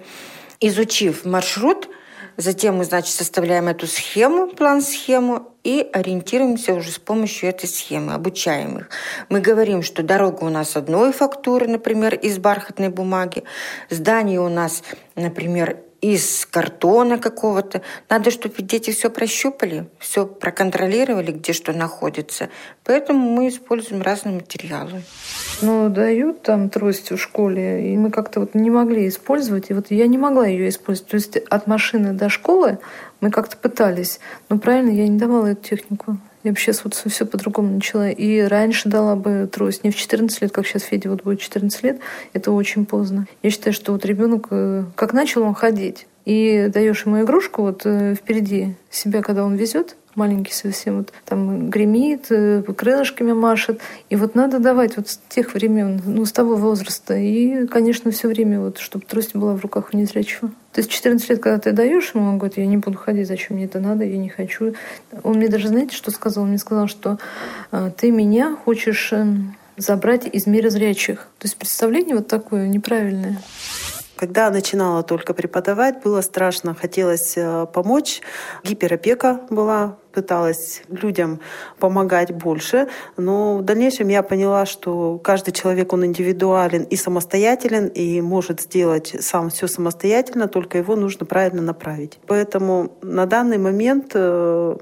изучив 0.59 1.25
маршрут, 1.25 1.89
затем 2.37 2.77
мы, 2.77 2.85
значит, 2.85 3.13
составляем 3.13 3.67
эту 3.67 3.87
схему, 3.87 4.47
план-схему, 4.47 5.49
и 5.63 5.87
ориентируемся 5.93 6.73
уже 6.73 6.91
с 6.91 6.99
помощью 6.99 7.49
этой 7.49 7.67
схемы, 7.69 8.13
обучаем 8.13 8.79
их. 8.79 8.89
Мы 9.29 9.39
говорим, 9.39 9.81
что 9.81 10.03
дорога 10.03 10.43
у 10.43 10.49
нас 10.49 10.75
одной 10.75 11.13
фактуры, 11.13 11.67
например, 11.67 12.15
из 12.15 12.37
бархатной 12.37 12.89
бумаги, 12.89 13.43
здание 13.89 14.41
у 14.41 14.49
нас, 14.49 14.83
например, 15.15 15.77
из 16.03 16.45
картона 16.45 17.17
какого-то. 17.17 17.81
Надо, 18.09 18.29
чтобы 18.29 18.55
дети 18.61 18.91
все 18.91 19.09
прощупали, 19.09 19.87
все 19.99 20.25
проконтролировали, 20.25 21.31
где 21.31 21.53
что 21.53 21.71
находится. 21.71 22.49
Поэтому 22.83 23.31
мы 23.31 23.47
используем 23.47 24.01
разные 24.01 24.35
материалы. 24.35 25.03
Ну, 25.61 25.87
дают 25.87 26.41
там 26.41 26.69
трость 26.69 27.11
в 27.11 27.17
школе, 27.17 27.93
и 27.93 27.97
мы 27.97 28.11
как-то 28.11 28.41
вот 28.41 28.53
не 28.53 28.69
могли 28.69 29.07
использовать. 29.07 29.69
И 29.69 29.73
вот 29.73 29.91
я 29.91 30.07
не 30.07 30.17
могла 30.17 30.45
ее 30.45 30.67
использовать. 30.67 31.09
То 31.09 31.15
есть 31.15 31.37
от 31.37 31.67
машины 31.67 32.11
до 32.11 32.27
школы 32.27 32.79
мы 33.21 33.31
как-то 33.31 33.55
пытались. 33.55 34.19
Но 34.49 34.59
правильно, 34.59 34.89
я 34.89 35.07
не 35.07 35.17
давала 35.17 35.47
эту 35.47 35.69
технику. 35.69 36.17
Я 36.43 36.53
сейчас 36.55 36.83
вот 36.83 36.93
все 36.93 37.25
по-другому 37.25 37.75
начала. 37.75 38.09
И 38.09 38.41
раньше 38.41 38.89
дала 38.89 39.15
бы 39.15 39.49
трость 39.51 39.83
не 39.83 39.91
в 39.91 39.95
14 39.95 40.41
лет, 40.41 40.51
как 40.51 40.67
сейчас 40.67 40.83
Феде 40.83 41.09
вот 41.09 41.23
будет 41.23 41.39
14 41.39 41.83
лет. 41.83 41.99
Это 42.33 42.51
очень 42.51 42.85
поздно. 42.85 43.27
Я 43.41 43.49
считаю, 43.49 43.73
что 43.73 43.93
вот 43.93 44.05
ребенок, 44.05 44.47
э, 44.49 44.83
как 44.95 45.13
начал 45.13 45.43
он 45.43 45.53
ходить, 45.53 46.05
и 46.25 46.69
даешь 46.73 47.05
ему 47.05 47.21
игрушку 47.21 47.63
вот 47.63 47.81
э, 47.85 48.15
впереди 48.15 48.75
себя, 48.89 49.21
когда 49.21 49.45
он 49.45 49.55
везет, 49.55 49.95
маленький 50.15 50.53
совсем, 50.53 50.97
вот 50.97 51.13
там 51.25 51.69
гремит, 51.69 52.27
э, 52.29 52.61
крылышками 52.61 53.33
машет. 53.33 53.81
И 54.09 54.15
вот 54.15 54.35
надо 54.35 54.59
давать 54.59 54.97
вот 54.97 55.09
с 55.09 55.19
тех 55.29 55.53
времен, 55.53 56.01
ну, 56.05 56.25
с 56.25 56.31
того 56.31 56.55
возраста. 56.55 57.15
И, 57.15 57.67
конечно, 57.67 58.11
все 58.11 58.27
время 58.27 58.59
вот, 58.59 58.77
чтобы 58.77 59.05
трость 59.05 59.35
была 59.35 59.55
в 59.55 59.61
руках 59.61 59.89
у 59.93 59.97
незрячего. 59.97 60.49
То 60.71 60.79
есть 60.79 60.89
14 60.89 61.29
лет, 61.29 61.39
когда 61.39 61.59
ты 61.59 61.71
даешь 61.71 62.13
ему, 62.15 62.27
он 62.27 62.37
говорит, 62.37 62.57
я 62.57 62.65
не 62.65 62.77
буду 62.77 62.97
ходить, 62.97 63.27
зачем 63.27 63.57
мне 63.57 63.65
это 63.65 63.79
надо, 63.79 64.03
я 64.03 64.17
не 64.17 64.29
хочу. 64.29 64.73
Он 65.23 65.37
мне 65.37 65.47
даже, 65.47 65.67
знаете, 65.67 65.95
что 65.95 66.09
сказал? 66.11 66.43
Он 66.43 66.49
мне 66.49 66.57
сказал, 66.57 66.87
что 66.87 67.19
а, 67.71 67.91
ты 67.91 68.09
меня 68.09 68.55
хочешь 68.55 69.13
эм, 69.13 69.55
забрать 69.77 70.25
из 70.25 70.47
мира 70.47 70.69
зрячих. 70.69 71.27
То 71.37 71.45
есть 71.45 71.57
представление 71.57 72.15
вот 72.15 72.27
такое 72.27 72.67
неправильное. 72.67 73.39
Когда 74.15 74.49
начинала 74.51 75.01
только 75.01 75.33
преподавать, 75.33 76.03
было 76.03 76.21
страшно, 76.21 76.75
хотелось 76.75 77.33
э, 77.35 77.65
помочь. 77.73 78.21
Гиперопека 78.63 79.41
была, 79.49 79.97
пыталась 80.13 80.83
людям 80.87 81.39
помогать 81.79 82.31
больше, 82.31 82.87
но 83.17 83.57
в 83.57 83.63
дальнейшем 83.63 84.07
я 84.09 84.21
поняла, 84.21 84.65
что 84.67 85.17
каждый 85.17 85.51
человек, 85.51 85.91
он 85.93 86.05
индивидуален 86.05 86.83
и 86.83 86.95
самостоятелен, 86.95 87.87
и 87.87 88.21
может 88.21 88.61
сделать 88.61 89.15
сам 89.19 89.49
все 89.49 89.67
самостоятельно, 89.67 90.47
только 90.47 90.77
его 90.77 90.95
нужно 90.95 91.25
правильно 91.25 91.63
направить. 91.63 92.19
Поэтому 92.27 92.95
на 93.01 93.25
данный 93.25 93.57
момент 93.57 94.11
э, 94.13 94.77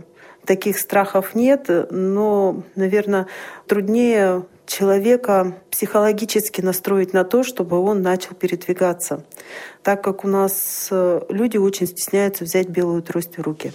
таких 0.46 0.78
страхов 0.78 1.36
нет, 1.36 1.70
но, 1.90 2.64
наверное, 2.76 3.28
труднее 3.66 4.44
человека 4.72 5.62
психологически 5.70 6.62
настроить 6.62 7.14
на 7.14 7.24
то, 7.24 7.44
чтобы 7.44 7.80
он 7.80 8.02
начал 8.02 8.34
передвигаться, 8.36 9.26
так 9.84 10.04
как 10.04 10.24
у 10.24 10.28
нас 10.28 10.88
э, 10.92 11.22
люди 11.30 11.58
очень 11.58 11.88
стесняются 11.88 12.44
взять 12.46 12.70
белую 12.70 13.04
трость 13.04 13.38
в 13.38 13.42
руки. 13.42 13.74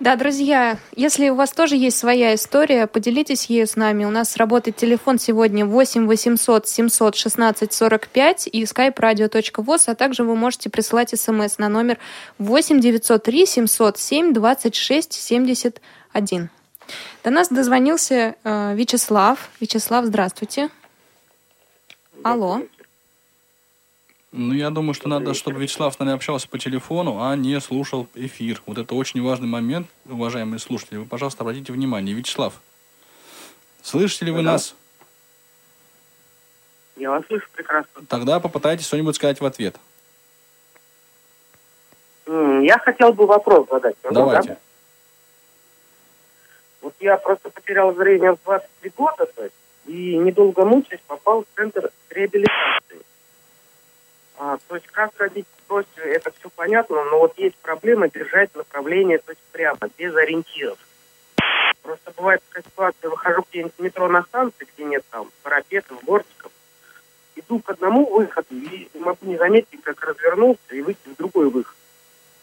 Да, 0.00 0.16
друзья, 0.16 0.78
если 0.96 1.28
у 1.28 1.34
вас 1.34 1.52
тоже 1.52 1.76
есть 1.76 1.98
своя 1.98 2.34
история, 2.34 2.86
поделитесь 2.86 3.44
ею 3.50 3.66
с 3.66 3.76
нами. 3.76 4.06
У 4.06 4.10
нас 4.10 4.38
работает 4.38 4.76
телефон 4.76 5.18
сегодня 5.18 5.66
8 5.66 6.06
800 6.06 6.66
700 6.66 7.16
16 7.16 7.70
45 7.70 8.48
и 8.50 8.62
skype 8.62 8.94
radio.voz, 8.94 9.82
а 9.88 9.94
также 9.94 10.24
вы 10.24 10.36
можете 10.36 10.70
присылать 10.70 11.10
смс 11.10 11.58
на 11.58 11.68
номер 11.68 11.98
8 12.38 12.80
903 12.80 13.44
707 13.44 14.32
26 14.32 15.12
71. 15.12 16.50
До 17.24 17.30
нас 17.30 17.48
дозвонился 17.48 18.34
э, 18.44 18.74
Вячеслав. 18.74 19.48
Вячеслав, 19.60 20.04
здравствуйте. 20.06 20.68
Алло. 22.22 22.62
Ну, 24.32 24.54
я 24.54 24.70
думаю, 24.70 24.94
что 24.94 25.08
надо, 25.08 25.34
чтобы 25.34 25.60
Вячеслав 25.60 25.92
с 25.92 25.98
нами 25.98 26.12
общался 26.12 26.48
по 26.48 26.58
телефону, 26.58 27.20
а 27.20 27.34
не 27.34 27.60
слушал 27.60 28.06
эфир. 28.14 28.62
Вот 28.66 28.78
это 28.78 28.94
очень 28.94 29.22
важный 29.22 29.48
момент, 29.48 29.88
уважаемые 30.08 30.60
слушатели. 30.60 30.98
Вы, 30.98 31.04
пожалуйста, 31.04 31.42
обратите 31.42 31.72
внимание. 31.72 32.14
Вячеслав, 32.14 32.54
слышите 33.82 34.26
ли 34.26 34.30
вы 34.30 34.42
да. 34.42 34.52
нас? 34.52 34.74
Я 36.96 37.10
вас 37.10 37.26
слышу 37.26 37.46
прекрасно. 37.54 38.02
Тогда 38.08 38.38
попытайтесь 38.38 38.86
что-нибудь 38.86 39.16
сказать 39.16 39.40
в 39.40 39.44
ответ. 39.44 39.76
Я 42.26 42.78
хотел 42.78 43.12
бы 43.12 43.26
вопрос 43.26 43.66
задать. 43.68 43.96
Давайте. 44.04 44.48
Да? 44.50 44.56
Вот 46.82 46.94
я 47.00 47.16
просто 47.16 47.50
потерял 47.50 47.94
зрение 47.94 48.32
в 48.32 48.38
23 48.44 48.92
года, 48.96 49.26
то 49.26 49.44
есть, 49.44 49.54
и 49.86 50.16
недолго 50.16 50.64
мучаясь 50.64 51.02
попал 51.06 51.42
в 51.42 51.56
центр 51.56 51.90
реабилитации. 52.10 53.00
А, 54.38 54.58
то 54.68 54.76
есть 54.76 54.86
как 54.86 55.14
ходить 55.16 55.46
просьбе, 55.70 56.02
это 56.02 56.32
все 56.32 56.50
понятно, 56.50 57.04
но 57.04 57.20
вот 57.20 57.38
есть 57.38 57.56
проблема 57.58 58.08
держать 58.08 58.54
направление 58.56 59.18
то 59.18 59.30
есть 59.30 59.40
прямо, 59.52 59.78
без 59.96 60.14
ориентиров. 60.16 60.78
Просто 61.82 62.12
бывает 62.16 62.42
такая 62.48 62.64
ситуация, 62.64 63.08
выхожу 63.08 63.46
где-нибудь 63.48 63.74
в 63.78 63.82
метро 63.82 64.08
на 64.08 64.22
станции, 64.24 64.66
где 64.74 64.84
нет 64.84 65.04
там 65.10 65.30
парапетов, 65.44 66.02
бортиков, 66.02 66.50
иду 67.36 67.60
к 67.60 67.70
одному 67.70 68.04
выходу 68.04 68.48
и 68.50 68.88
могу 68.94 69.26
не 69.26 69.36
заметить, 69.36 69.80
как 69.82 70.02
развернулся 70.04 70.60
и 70.72 70.82
выйти 70.82 71.08
в 71.08 71.16
другой 71.16 71.48
выход. 71.48 71.76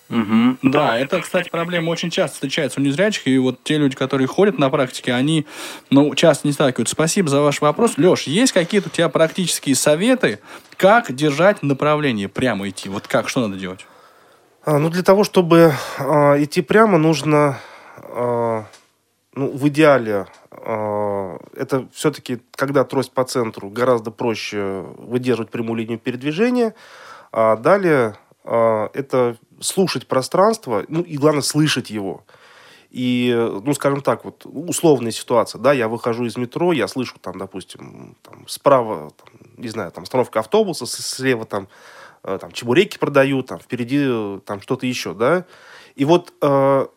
Угу. 0.10 0.58
Да, 0.64 0.98
это, 0.98 1.20
кстати, 1.20 1.50
проблема 1.50 1.90
очень 1.90 2.10
часто 2.10 2.36
встречается 2.36 2.80
у 2.80 2.84
незрячих, 2.84 3.28
и 3.28 3.38
вот 3.38 3.62
те 3.64 3.78
люди, 3.78 3.96
которые 3.96 4.28
ходят 4.28 4.58
на 4.58 4.70
практике, 4.70 5.14
они, 5.14 5.46
ну, 5.90 6.16
часто 6.16 6.48
не 6.48 6.54
сталкиваются. 6.54 6.96
Спасибо 6.96 7.30
за 7.30 7.42
ваш 7.42 7.60
вопрос. 7.60 7.98
Леш, 7.98 8.24
есть 8.24 8.54
какие-то 8.54 8.88
у 8.88 8.92
тебя 8.92 9.10
практические 9.10 9.76
советы, 9.76 10.40
как 10.78 11.14
держать 11.14 11.62
направление, 11.62 12.30
прямо 12.30 12.70
идти? 12.70 12.88
Вот 12.88 13.08
как, 13.08 13.28
что 13.28 13.42
надо 13.42 13.60
делать? 13.60 13.86
А, 14.64 14.78
ну, 14.80 14.90
для 14.90 15.04
того, 15.04 15.26
чтобы 15.26 15.74
а, 15.98 16.42
идти 16.42 16.62
прямо, 16.62 16.98
нужно, 16.98 17.60
а, 17.98 18.66
ну, 19.34 19.52
в 19.52 19.68
идеале, 19.68 20.28
а, 20.52 21.38
это 21.54 21.88
все-таки, 21.94 22.40
когда 22.52 22.86
трость 22.86 23.12
по 23.12 23.26
центру, 23.26 23.70
гораздо 23.70 24.12
проще 24.12 24.86
выдерживать 24.98 25.52
прямую 25.52 25.80
линию 25.80 26.00
передвижения, 26.00 26.76
а 27.34 27.58
далее 27.58 28.16
а, 28.46 28.90
это 28.94 29.36
слушать 29.60 30.08
пространство, 30.08 30.84
ну 30.88 31.02
и 31.02 31.18
главное 31.18 31.42
слышать 31.42 31.90
его. 31.90 32.24
И, 32.90 33.34
ну, 33.64 33.74
скажем 33.74 34.02
так, 34.02 34.24
вот 34.24 34.44
условная 34.46 35.12
ситуация, 35.12 35.60
да, 35.60 35.74
я 35.74 35.88
выхожу 35.88 36.26
из 36.26 36.38
метро, 36.38 36.72
я 36.72 36.88
слышу 36.88 37.16
там, 37.20 37.38
допустим, 37.38 38.16
там, 38.22 38.48
справа, 38.48 39.12
там, 39.12 39.34
не 39.58 39.68
знаю, 39.68 39.92
там 39.92 40.04
остановка 40.04 40.40
автобуса, 40.40 40.86
слева 40.86 41.46
там, 41.46 41.68
э, 42.24 42.38
там 42.40 42.52
чебуреки 42.54 42.98
продают, 42.98 43.48
там 43.48 43.60
впереди 43.60 44.40
там 44.46 44.62
что-то 44.62 44.86
еще, 44.86 45.14
да. 45.14 45.46
И 45.96 46.06
вот 46.06 46.34
э, 46.42 46.88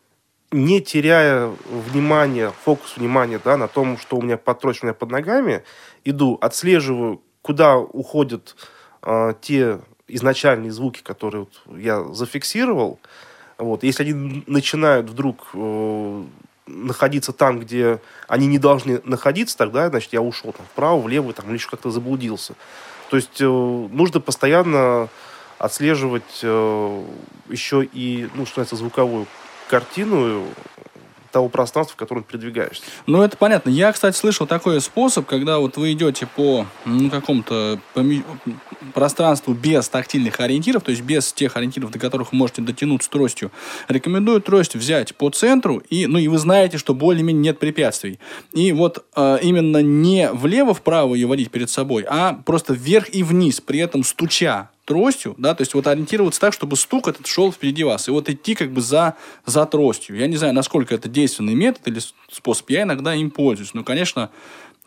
не 0.53 0.81
теряя 0.81 1.53
внимания, 1.69 2.53
фокус 2.65 2.97
внимания, 2.97 3.41
да, 3.43 3.57
на 3.57 3.67
том, 3.67 3.99
что 3.99 4.17
у 4.17 4.23
меня 4.23 4.37
под 4.37 4.65
у 4.65 4.69
меня 4.69 4.95
под 4.95 5.11
ногами, 5.11 5.65
иду, 6.05 6.39
отслеживаю, 6.41 7.21
куда 7.43 7.79
уходят 7.79 8.55
э, 9.03 9.35
те 9.41 9.81
изначальные 10.15 10.73
звуки, 10.73 11.03
которые 11.03 11.47
вот 11.47 11.79
я 11.79 12.05
зафиксировал, 12.13 12.99
вот, 13.59 13.83
если 13.83 14.05
они 14.05 14.45
начинают 14.47 15.11
вдруг 15.11 15.49
э, 15.55 16.25
находиться 16.67 17.33
там, 17.33 17.61
где 17.61 18.01
они 18.27 18.47
не 18.47 18.59
должны 18.59 19.01
находиться, 19.05 19.57
тогда, 19.57 19.89
значит, 19.89 20.13
я 20.13 20.23
ушел 20.23 20.53
там 20.53 20.67
вправо, 20.67 21.01
влево, 21.01 21.33
там, 21.33 21.47
или 21.49 21.55
еще 21.55 21.69
как-то 21.69 21.91
заблудился. 21.91 22.55
То 23.11 23.17
есть 23.17 23.41
э, 23.41 23.45
нужно 23.47 24.21
постоянно 24.21 25.09
отслеживать 25.59 26.41
э, 26.43 27.05
еще 27.49 27.85
и, 27.85 28.29
ну, 28.35 28.47
что 28.47 28.61
называется, 28.61 28.77
звуковую 28.77 29.27
картину, 29.69 30.47
того 31.31 31.49
пространства, 31.49 31.95
в 31.95 31.97
котором 31.97 32.22
ты 32.22 32.33
передвигаешься. 32.33 32.83
Ну, 33.07 33.22
это 33.22 33.37
понятно. 33.37 33.70
Я, 33.70 33.93
кстати, 33.93 34.16
слышал 34.16 34.47
такой 34.47 34.81
способ, 34.81 35.26
когда 35.26 35.59
вот 35.59 35.76
вы 35.76 35.93
идете 35.93 36.26
по 36.26 36.66
ну, 36.85 37.11
какому-то 37.11 37.81
поми- 37.95 38.24
пространству 38.95 39.55
без 39.55 39.89
тактильных 39.89 40.41
ориентиров, 40.41 40.83
то 40.83 40.91
есть 40.91 41.03
без 41.03 41.33
тех 41.33 41.57
ориентиров, 41.57 41.91
до 41.91 41.99
которых 41.99 42.33
вы 42.33 42.39
можете 42.39 42.62
дотянуться 42.62 43.11
тростью. 43.11 43.51
Рекомендую 43.89 44.41
трость 44.41 44.74
взять 44.74 45.14
по 45.14 45.31
центру, 45.31 45.83
и, 45.89 46.07
ну, 46.07 46.18
и 46.18 46.28
вы 46.28 46.39
знаете, 46.39 46.78
что 46.78 46.95
более-менее 46.95 47.43
нет 47.43 47.59
препятствий. 47.59 48.18
И 48.53 48.72
вот 48.72 49.05
э, 49.16 49.39
именно 49.43 49.83
не 49.83 50.31
влево-вправо 50.33 51.14
ее 51.14 51.26
водить 51.26 51.51
перед 51.51 51.70
собой, 51.70 52.05
а 52.09 52.35
просто 52.45 52.74
вверх 52.74 53.14
и 53.14 53.22
вниз, 53.22 53.61
при 53.61 53.81
этом 53.81 54.05
стуча 54.05 54.70
тростью, 54.91 55.36
да, 55.38 55.55
то 55.55 55.62
есть 55.62 55.72
вот 55.74 55.86
ориентироваться 55.86 56.41
так, 56.41 56.53
чтобы 56.53 56.74
стук 56.74 57.07
этот 57.07 57.28
шел 57.28 57.53
впереди 57.53 57.84
вас, 57.84 58.09
и 58.09 58.11
вот 58.11 58.28
идти 58.28 58.57
как 58.57 58.72
бы 58.72 58.80
за, 58.80 59.14
за 59.47 59.64
тростью. 59.64 60.16
Я 60.16 60.26
не 60.26 60.36
знаю, 60.36 60.53
насколько 60.53 60.97
это 60.97 61.09
действенный 61.09 61.55
метод 61.55 61.86
или 61.86 62.01
способ, 62.28 62.68
я 62.70 62.82
иногда 62.82 63.14
им 63.14 63.30
пользуюсь, 63.30 63.72
но, 63.72 63.84
конечно, 63.84 64.30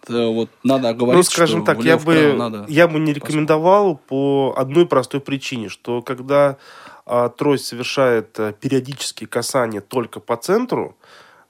вот 0.09 0.49
надо 0.61 0.89
оговориться, 0.89 1.31
ну, 1.31 1.35
скажем 1.35 1.63
что 1.63 1.73
так, 1.73 1.85
я 1.85 1.97
бы, 1.97 2.33
надо... 2.33 2.65
я 2.67 2.89
бы 2.89 2.99
не 2.99 3.13
рекомендовал 3.13 3.95
по 3.95 4.53
одной 4.57 4.85
простой 4.85 5.21
причине, 5.21 5.69
что 5.69 6.01
когда 6.01 6.57
а, 7.05 7.29
трость 7.29 7.67
совершает 7.67 8.37
а, 8.37 8.51
периодические 8.51 9.29
касания 9.29 9.79
только 9.79 10.19
по 10.19 10.35
центру, 10.35 10.97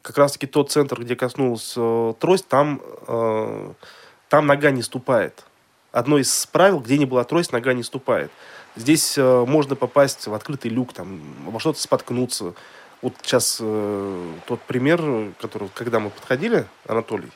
как 0.04 0.20
раз-таки 0.20 0.46
тот 0.46 0.70
центр, 0.70 1.02
где 1.02 1.16
коснулась 1.16 1.74
э, 1.76 2.14
трость, 2.20 2.48
там, 2.48 2.82
э, 3.08 3.72
там 4.30 4.46
нога 4.46 4.70
не 4.70 4.84
ступает. 4.84 5.44
Одно 5.94 6.18
из 6.18 6.48
правил, 6.48 6.80
где 6.80 6.98
не 6.98 7.06
была 7.06 7.24
трость, 7.24 7.54
нога 7.54 7.74
не 7.74 7.84
ступает. 7.84 8.32
Здесь 8.76 9.16
э, 9.16 9.46
можно 9.48 9.76
попасть 9.76 10.26
в 10.26 10.34
открытый 10.34 10.72
люк, 10.72 10.92
там, 10.92 11.22
во 11.46 11.60
что-то 11.60 11.80
споткнуться. 11.80 12.56
Вот 13.04 13.14
сейчас 13.22 13.60
э, 13.62 14.34
тот 14.48 14.60
пример, 14.62 15.00
который, 15.40 15.70
когда 15.76 16.00
мы 16.00 16.10
подходили, 16.10 16.66
Анатолий, 16.88 17.32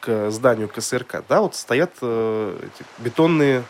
к 0.00 0.30
зданию 0.30 0.68
КСРК, 0.68 1.22
да, 1.28 1.42
вот 1.42 1.54
стоят 1.54 1.92
э, 2.00 2.58
эти 2.62 2.86
бетонные 2.98 3.64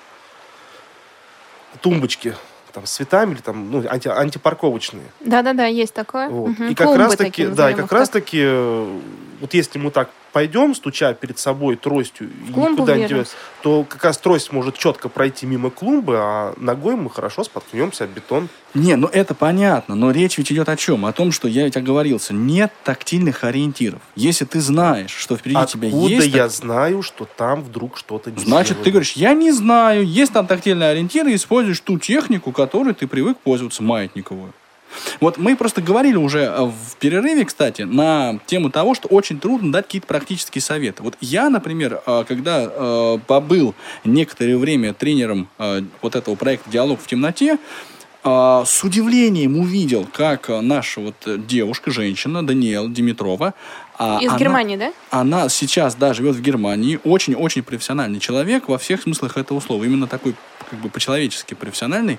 тумбочки 1.80 2.34
там, 2.72 2.86
с 2.86 2.92
цветами 2.92 3.34
или 3.34 3.40
там, 3.40 3.70
ну, 3.70 3.84
анти, 3.88 4.08
антипарковочные. 4.08 5.06
Да-да-да, 5.20 5.66
есть 5.66 5.94
такое. 5.94 6.28
Вот. 6.28 6.50
Мгм. 6.50 6.68
И 6.68 6.74
как 6.74 6.86
Клумбы 6.86 7.04
раз 7.04 7.16
таки, 7.16 7.46
да, 7.46 7.70
и 7.70 7.74
как 7.74 7.90
раз 7.90 8.08
так. 8.10 8.24
таки, 8.24 8.40
э, 8.42 9.00
вот 9.40 9.54
если 9.54 9.78
мы 9.78 9.90
так 9.90 10.10
пойдем, 10.32 10.74
стуча 10.74 11.14
перед 11.14 11.38
собой 11.38 11.76
тростью, 11.76 12.28
и 12.28 12.48
никуда 12.48 12.96
не 12.96 13.04
врежемся. 13.04 13.08
девать, 13.08 13.30
то 13.62 13.84
как 13.84 14.04
раз 14.04 14.18
трость 14.18 14.50
может 14.50 14.76
четко 14.76 15.08
пройти 15.08 15.46
мимо 15.46 15.70
клумбы, 15.70 16.16
а 16.18 16.54
ногой 16.56 16.96
мы 16.96 17.08
хорошо 17.08 17.44
споткнемся 17.44 18.04
об 18.04 18.10
бетон. 18.10 18.48
Не, 18.74 18.96
ну 18.96 19.06
это 19.06 19.34
понятно, 19.34 19.94
но 19.94 20.10
речь 20.10 20.36
ведь 20.38 20.50
идет 20.50 20.68
о 20.68 20.76
чем? 20.76 21.06
О 21.06 21.12
том, 21.12 21.30
что 21.30 21.46
я 21.46 21.64
ведь 21.64 21.76
оговорился, 21.76 22.34
нет 22.34 22.72
тактильных 22.82 23.44
ориентиров. 23.44 24.00
Если 24.16 24.44
ты 24.44 24.60
знаешь, 24.60 25.12
что 25.12 25.36
впереди 25.36 25.64
тебя 25.66 25.86
Откуда 25.88 26.08
есть... 26.08 26.26
я 26.26 26.42
так- 26.42 26.50
знаю, 26.52 27.02
что 27.02 27.26
там 27.26 27.62
вдруг 27.62 27.96
что-то 27.96 28.32
не 28.32 28.38
Значит, 28.44 28.78
ты 28.78 28.82
сделано? 28.82 28.90
говоришь, 28.90 29.12
я 29.12 29.34
не 29.34 29.52
знаю, 29.52 30.04
есть 30.04 30.32
там 30.32 30.48
тактильные 30.48 30.90
ориентиры, 30.90 31.32
используешь 31.34 31.78
ту 31.78 32.00
технику, 32.00 32.50
которой 32.50 32.92
ты 32.94 33.06
привык 33.06 33.38
пользоваться, 33.38 33.84
маятниковую. 33.84 34.52
Вот 35.20 35.38
мы 35.38 35.56
просто 35.56 35.82
говорили 35.82 36.16
уже 36.16 36.40
э, 36.40 36.62
в 36.64 36.96
перерыве, 36.98 37.44
кстати, 37.44 37.82
на 37.82 38.38
тему 38.46 38.70
того, 38.70 38.94
что 38.94 39.08
очень 39.08 39.38
трудно 39.40 39.72
дать 39.72 39.86
какие-то 39.86 40.06
практические 40.06 40.62
советы. 40.62 41.02
Вот 41.02 41.16
я, 41.20 41.48
например, 41.50 42.00
э, 42.06 42.24
когда 42.26 42.68
э, 42.68 43.18
побыл 43.26 43.74
некоторое 44.04 44.56
время 44.56 44.94
тренером 44.94 45.48
вот 46.02 46.16
этого 46.16 46.34
проекта 46.34 46.70
«Диалог 46.70 47.00
в 47.00 47.06
темноте», 47.06 47.58
с 48.22 48.80
удивлением 48.82 49.58
увидел, 49.58 50.08
как 50.10 50.48
наша 50.48 51.02
вот 51.02 51.14
девушка, 51.46 51.90
женщина, 51.90 52.46
Даниэла 52.46 52.88
Димитрова, 52.88 53.52
а 53.98 54.18
Из 54.20 54.30
она- 54.30 54.38
Германии, 54.38 54.76
да? 54.76 54.92
она 55.10 55.48
сейчас, 55.50 55.94
да, 55.94 56.14
живет 56.14 56.34
в 56.34 56.40
Германии, 56.40 56.98
очень-очень 57.04 57.62
профессиональный 57.62 58.20
человек 58.20 58.68
во 58.68 58.78
всех 58.78 59.02
смыслах 59.02 59.36
этого 59.36 59.60
слова. 59.60 59.84
Именно 59.84 60.06
такой, 60.06 60.34
как 60.70 60.78
бы, 60.78 60.88
по-человечески 60.88 61.52
профессиональный. 61.52 62.18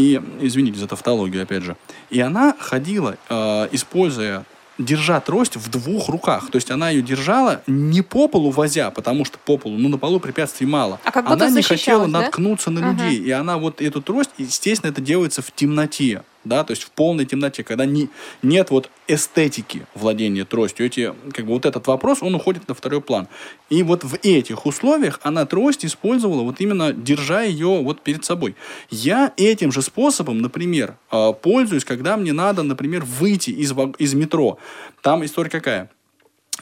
И, 0.00 0.20
извините 0.40 0.78
за 0.78 0.86
тавтологию, 0.86 1.42
опять 1.42 1.62
же. 1.62 1.76
И 2.08 2.20
она 2.20 2.56
ходила, 2.58 3.18
э, 3.28 3.68
используя, 3.72 4.46
держа 4.78 5.20
трость 5.20 5.56
в 5.56 5.68
двух 5.68 6.08
руках. 6.08 6.50
То 6.50 6.56
есть 6.56 6.70
она 6.70 6.88
ее 6.88 7.02
держала 7.02 7.60
не 7.66 8.00
по 8.00 8.28
полу 8.28 8.50
возя, 8.50 8.90
потому 8.90 9.26
что 9.26 9.36
по 9.38 9.58
полу, 9.58 9.76
ну, 9.76 9.90
на 9.90 9.98
полу 9.98 10.18
препятствий 10.20 10.66
мало. 10.66 10.98
А 11.04 11.12
как 11.12 11.30
она 11.30 11.50
не 11.50 11.62
хотела 11.62 12.08
да? 12.08 12.20
наткнуться 12.20 12.70
на 12.70 12.92
людей. 12.92 13.18
И 13.18 13.30
она 13.30 13.58
вот 13.58 13.82
эту 13.82 14.00
трость, 14.00 14.30
естественно, 14.38 14.90
это 14.90 15.02
делается 15.02 15.42
в 15.42 15.52
темноте. 15.52 16.22
Да, 16.44 16.64
то 16.64 16.70
есть 16.70 16.82
в 16.82 16.90
полной 16.90 17.26
темноте, 17.26 17.62
когда 17.62 17.84
не, 17.84 18.08
нет 18.42 18.70
вот 18.70 18.88
эстетики 19.06 19.86
владения 19.94 20.46
тростью. 20.46 20.86
Эти, 20.86 21.12
как 21.32 21.44
бы 21.44 21.52
вот 21.52 21.66
этот 21.66 21.86
вопрос, 21.86 22.22
он 22.22 22.34
уходит 22.34 22.66
на 22.66 22.74
второй 22.74 23.02
план. 23.02 23.28
И 23.68 23.82
вот 23.82 24.04
в 24.04 24.18
этих 24.22 24.64
условиях 24.64 25.20
она 25.22 25.44
трость 25.44 25.84
использовала 25.84 26.42
вот 26.42 26.60
именно 26.60 26.94
держа 26.94 27.42
ее 27.42 27.82
вот 27.82 28.00
перед 28.00 28.24
собой. 28.24 28.56
Я 28.88 29.34
этим 29.36 29.70
же 29.70 29.82
способом, 29.82 30.38
например, 30.38 30.96
э, 31.12 31.32
пользуюсь, 31.42 31.84
когда 31.84 32.16
мне 32.16 32.32
надо, 32.32 32.62
например, 32.62 33.04
выйти 33.04 33.50
из, 33.50 33.74
из 33.98 34.14
метро. 34.14 34.58
Там 35.02 35.22
история 35.24 35.50
какая? 35.50 35.90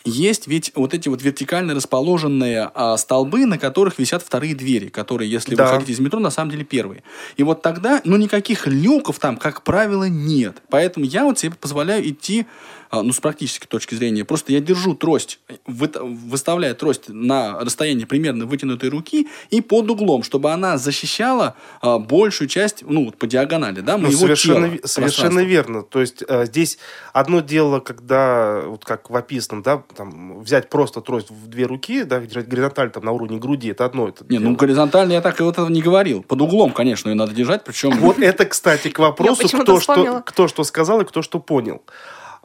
Есть 0.09 0.47
ведь 0.47 0.73
вот 0.75 0.95
эти 0.95 1.09
вот 1.09 1.23
вертикально 1.23 1.75
расположенные 1.75 2.71
а, 2.75 2.97
столбы, 2.97 3.47
на 3.47 3.59
которых 3.59 3.99
висят 3.99 4.23
вторые 4.23 4.55
двери, 4.55 4.89
которые, 4.89 5.31
если 5.31 5.55
Да. 5.55 5.65
вы 5.65 5.71
хотите 5.71 5.93
из 5.93 6.01
метро, 6.01 6.19
на 6.21 6.31
самом 6.31 6.51
деле 6.51 6.65
первые. 6.65 7.03
И 7.37 7.43
вот 7.43 7.63
тогда, 7.63 8.01
ну, 8.05 8.17
никаких 8.17 8.67
люков 8.67 9.19
там, 9.19 9.37
как 9.37 9.63
правило, 9.63 10.09
нет. 10.09 10.63
Поэтому 10.71 11.07
я 11.07 11.25
вот 11.25 11.39
себе 11.39 11.53
позволяю 11.61 12.09
идти, 12.09 12.47
ну, 12.93 13.13
с 13.13 13.21
практической 13.21 13.67
точки 13.67 13.95
зрения. 13.95 14.25
Просто 14.25 14.53
я 14.53 14.61
держу 14.61 14.95
трость, 14.95 15.41
вы- 15.67 15.91
выставляя 16.01 16.75
трость 16.75 17.09
на 17.09 17.59
расстоянии 17.61 18.05
примерно 18.05 18.47
вытянутой 18.47 18.89
руки 18.89 19.29
и 19.51 19.61
под 19.61 19.91
углом, 19.91 20.23
чтобы 20.23 20.51
она 20.53 20.79
защищала 20.79 21.55
а, 21.81 21.99
большую 21.99 22.49
часть, 22.49 22.83
ну, 22.87 23.05
вот 23.07 23.17
по 23.19 23.27
диагонали, 23.27 23.81
да, 23.81 23.97
Ну, 23.97 24.05
моего 24.05 24.19
совершенно, 24.19 24.69
тела, 24.69 24.77
ве- 24.77 24.87
совершенно 24.87 25.41
верно. 25.41 25.83
То 25.83 26.01
есть 26.01 26.23
э, 26.27 26.47
здесь 26.47 26.79
одно 27.13 27.41
дело, 27.41 27.81
когда, 27.81 28.63
вот 28.67 28.85
как 28.85 29.11
в 29.11 29.17
описанном, 29.17 29.63
да, 29.63 29.83
там, 29.97 30.41
взять 30.41 30.69
просто 30.71 31.01
трость 31.01 31.31
в 31.31 31.47
две 31.49 31.65
руки, 31.67 32.05
да, 32.05 32.21
держать 32.21 32.49
горизонталь 32.49 32.91
там, 32.91 33.05
на 33.05 33.13
уровне 33.13 33.39
груди, 33.39 33.69
это 33.69 33.85
одно. 33.85 34.09
Это 34.09 34.25
Не, 34.29 34.39
ну 34.39 34.47
дело. 34.51 34.57
горизонтально 34.57 35.13
я 35.13 35.21
так 35.21 35.39
и 35.41 35.43
вот 35.43 35.55
этого 35.55 35.69
не 35.69 35.83
говорил. 35.83 36.23
Под 36.23 36.41
углом, 36.41 36.73
конечно, 36.73 37.09
ее 37.09 37.15
надо 37.15 37.33
держать, 37.35 37.65
причем 37.65 37.91
Вот 37.99 38.19
это, 38.19 38.45
кстати, 38.47 38.89
к 38.89 38.99
вопросу, 38.99 39.49
кто 39.49 39.81
что, 39.81 40.23
кто 40.25 40.49
что 40.49 40.65
сказал 40.65 41.01
и 41.01 41.05
кто 41.05 41.23
что 41.23 41.39
понял. 41.39 41.83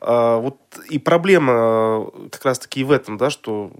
А, 0.05 0.37
вот 0.37 0.57
и 0.89 0.99
проблема 0.99 1.53
э, 1.53 2.29
как 2.31 2.45
раз-таки 2.45 2.81
и 2.81 2.83
в 2.83 2.91
этом, 2.91 3.17
да, 3.17 3.29
что 3.29 3.71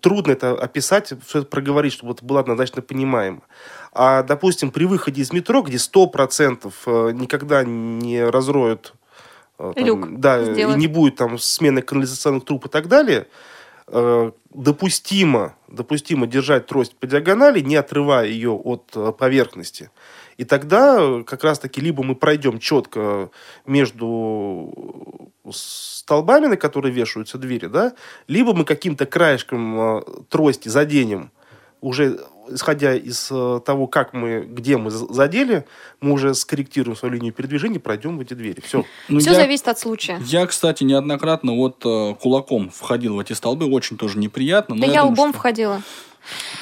трудно 0.00 0.32
это 0.32 0.52
описать, 0.52 1.12
все 1.26 1.38
это 1.38 1.48
проговорить, 1.48 1.94
чтобы 1.94 2.12
это 2.12 2.24
было 2.24 2.40
однозначно 2.40 2.82
понимаемо. 2.82 3.40
А, 3.92 4.22
допустим, 4.22 4.70
при 4.70 4.84
выходе 4.84 5.22
из 5.22 5.32
метро, 5.32 5.62
где 5.62 5.78
100% 5.78 6.72
э, 6.86 7.12
никогда 7.12 7.64
не 7.64 8.22
разроют 8.22 8.94
э, 9.58 9.72
там, 9.74 9.84
Люк 9.84 10.20
да, 10.20 10.42
и 10.42 10.52
сделают. 10.52 10.78
не 10.78 10.86
будет 10.86 11.16
там 11.16 11.38
смены 11.38 11.80
канализационных 11.80 12.44
труб 12.44 12.66
и 12.66 12.68
так 12.68 12.88
далее, 12.88 13.26
допустимо, 14.54 15.56
допустимо 15.66 16.28
держать 16.28 16.66
трость 16.66 16.94
по 16.94 17.08
диагонали, 17.08 17.58
не 17.58 17.74
отрывая 17.74 18.26
ее 18.26 18.52
от 18.52 19.16
поверхности. 19.18 19.90
И 20.36 20.44
тогда 20.44 20.96
э, 21.00 21.22
как 21.24 21.44
раз-таки 21.44 21.80
либо 21.80 22.02
мы 22.02 22.14
пройдем 22.14 22.58
четко 22.58 23.30
между 23.66 25.30
столбами, 25.52 26.46
на 26.46 26.56
которые 26.56 26.92
вешаются 26.92 27.38
двери, 27.38 27.66
да, 27.66 27.92
либо 28.28 28.54
мы 28.54 28.64
каким-то 28.64 29.06
краешком 29.06 29.98
э, 29.98 30.02
трости 30.28 30.68
заденем, 30.68 31.30
уже 31.80 32.20
исходя 32.48 32.94
из 32.94 33.28
э, 33.30 33.60
того, 33.64 33.86
как 33.86 34.12
мы, 34.12 34.40
где 34.40 34.76
мы 34.76 34.90
задели, 34.90 35.64
мы 36.00 36.12
уже 36.12 36.34
скорректируем 36.34 36.96
свою 36.96 37.14
линию 37.14 37.32
передвижения, 37.32 37.78
пройдем 37.78 38.18
в 38.18 38.20
эти 38.20 38.34
двери. 38.34 38.60
Все. 38.60 38.84
Ну, 39.08 39.20
Все 39.20 39.30
я- 39.30 39.36
зависит 39.36 39.68
от 39.68 39.78
случая. 39.78 40.18
Я, 40.24 40.46
кстати, 40.46 40.82
неоднократно 40.84 41.54
вот 41.54 41.80
э, 41.86 42.14
кулаком 42.20 42.68
входил 42.70 43.14
в 43.14 43.18
эти 43.20 43.34
столбы, 43.34 43.66
очень 43.66 43.96
тоже 43.96 44.18
неприятно. 44.18 44.74
но 44.74 44.80
Да 44.80 44.86
я 44.88 45.00
думаю, 45.00 45.12
лбом 45.12 45.30
что- 45.30 45.38
входила. 45.38 45.82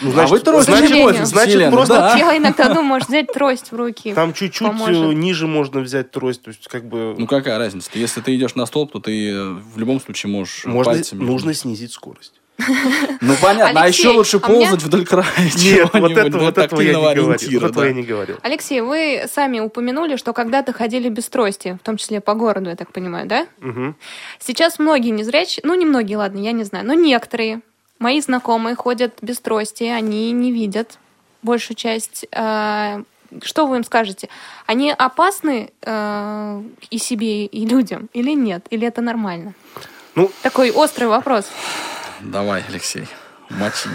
Ну, 0.00 0.12
А 0.16 0.26
вы 0.26 0.38
тростью 0.38 0.76
значит, 0.76 1.26
значит, 1.26 1.70
просто 1.70 1.94
да. 1.94 2.16
Я 2.16 2.36
иногда 2.36 2.68
думаю, 2.68 2.84
может 2.84 3.08
взять 3.08 3.32
трость 3.32 3.72
в 3.72 3.76
руки. 3.76 4.12
там 4.14 4.32
чуть-чуть 4.32 4.68
Поможет. 4.68 4.96
э, 4.96 5.14
ниже 5.14 5.46
можно 5.46 5.80
взять 5.80 6.10
трость, 6.10 6.42
то 6.42 6.48
есть 6.48 6.68
как 6.68 6.84
бы 6.84 7.14
Ну 7.18 7.26
какая 7.26 7.58
разница? 7.58 7.90
Если 7.94 8.20
ты 8.20 8.34
идешь 8.36 8.54
на 8.54 8.66
столб, 8.66 8.92
то 8.92 9.00
ты 9.00 9.30
э, 9.30 9.44
в 9.44 9.78
любом 9.78 10.00
случае 10.00 10.30
можешь 10.30 10.64
можно, 10.64 10.92
пальцами... 10.92 11.22
нужно 11.22 11.54
снизить 11.54 11.92
скорость. 11.92 12.34
Ну 13.20 13.34
понятно, 13.40 13.80
а 13.80 13.84
Алексей, 13.84 14.02
еще 14.02 14.16
лучше 14.16 14.36
а 14.38 14.40
ползать 14.40 14.82
вдоль 14.82 15.04
края 15.04 15.26
Нет, 15.38 15.90
вот, 15.92 16.12
чего-нибудь 16.12 16.18
это, 16.18 16.30
для 16.30 16.40
вот 16.40 16.58
этого 16.58 16.80
я 16.80 16.88
не 16.88 16.94
говорил. 16.94 17.26
Вот 17.26 17.42
этого 17.42 17.72
да. 17.72 17.86
я 17.86 17.92
не 17.92 18.02
говорил. 18.02 18.36
Алексей, 18.42 18.80
вы 18.80 19.24
сами 19.32 19.60
упомянули, 19.60 20.16
что 20.16 20.32
когда-то 20.32 20.72
ходили 20.72 21.08
без 21.08 21.28
трости, 21.28 21.78
в 21.80 21.84
том 21.84 21.96
числе 21.96 22.20
по 22.20 22.34
городу, 22.34 22.70
я 22.70 22.76
так 22.76 22.92
понимаю, 22.92 23.26
да? 23.26 23.46
Мгм. 23.60 23.96
Сейчас 24.38 24.78
многие 24.78 25.10
незрячие, 25.10 25.62
ну 25.64 25.74
не 25.74 25.86
многие, 25.86 26.16
ладно, 26.16 26.38
я 26.38 26.52
не 26.52 26.64
знаю, 26.64 26.86
но 26.86 26.94
некоторые 26.94 27.62
мои 27.98 28.20
знакомые 28.20 28.76
ходят 28.76 29.18
без 29.22 29.38
трости, 29.40 29.84
они 29.84 30.32
не 30.32 30.52
видят 30.52 30.98
большую 31.42 31.76
часть 31.76 32.26
э, 32.32 33.02
что 33.42 33.66
вы 33.66 33.76
им 33.76 33.84
скажете? 33.84 34.28
Они 34.66 34.90
опасны 34.90 35.70
э, 35.82 36.62
и 36.90 36.98
себе, 36.98 37.44
и 37.46 37.66
людям, 37.66 38.08
или 38.12 38.32
нет? 38.32 38.66
Или 38.70 38.86
это 38.86 39.02
нормально? 39.02 39.54
Ну, 40.14 40.30
Такой 40.42 40.70
острый 40.70 41.04
вопрос. 41.06 41.50
Давай, 42.20 42.64
Алексей, 42.68 43.06
мочи. 43.50 43.90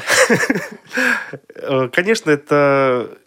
Э, 1.55 1.87
Конечно, 1.91 2.29
это 2.29 3.17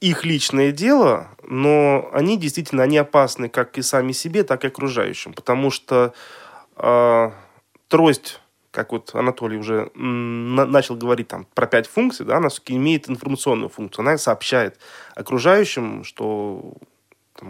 их 0.00 0.24
личное 0.24 0.70
дело, 0.70 1.28
но 1.42 2.08
они 2.12 2.36
действительно 2.36 2.82
они 2.82 2.98
опасны 2.98 3.48
как 3.48 3.78
и 3.78 3.82
сами 3.82 4.12
себе, 4.12 4.44
так 4.44 4.64
и 4.64 4.68
окружающим. 4.68 5.32
Потому 5.32 5.70
что 5.70 6.12
э, 6.76 7.30
трость, 7.88 8.40
как 8.76 8.92
вот 8.92 9.14
Анатолий 9.14 9.56
уже 9.56 9.90
начал 9.94 10.96
говорить 10.96 11.28
там 11.28 11.46
про 11.54 11.66
пять 11.66 11.86
функций, 11.86 12.26
да, 12.26 12.36
она 12.36 12.50
все-таки 12.50 12.76
имеет 12.76 13.08
информационную 13.08 13.70
функцию. 13.70 14.02
Она 14.02 14.18
сообщает 14.18 14.78
окружающим, 15.14 16.04
что 16.04 16.74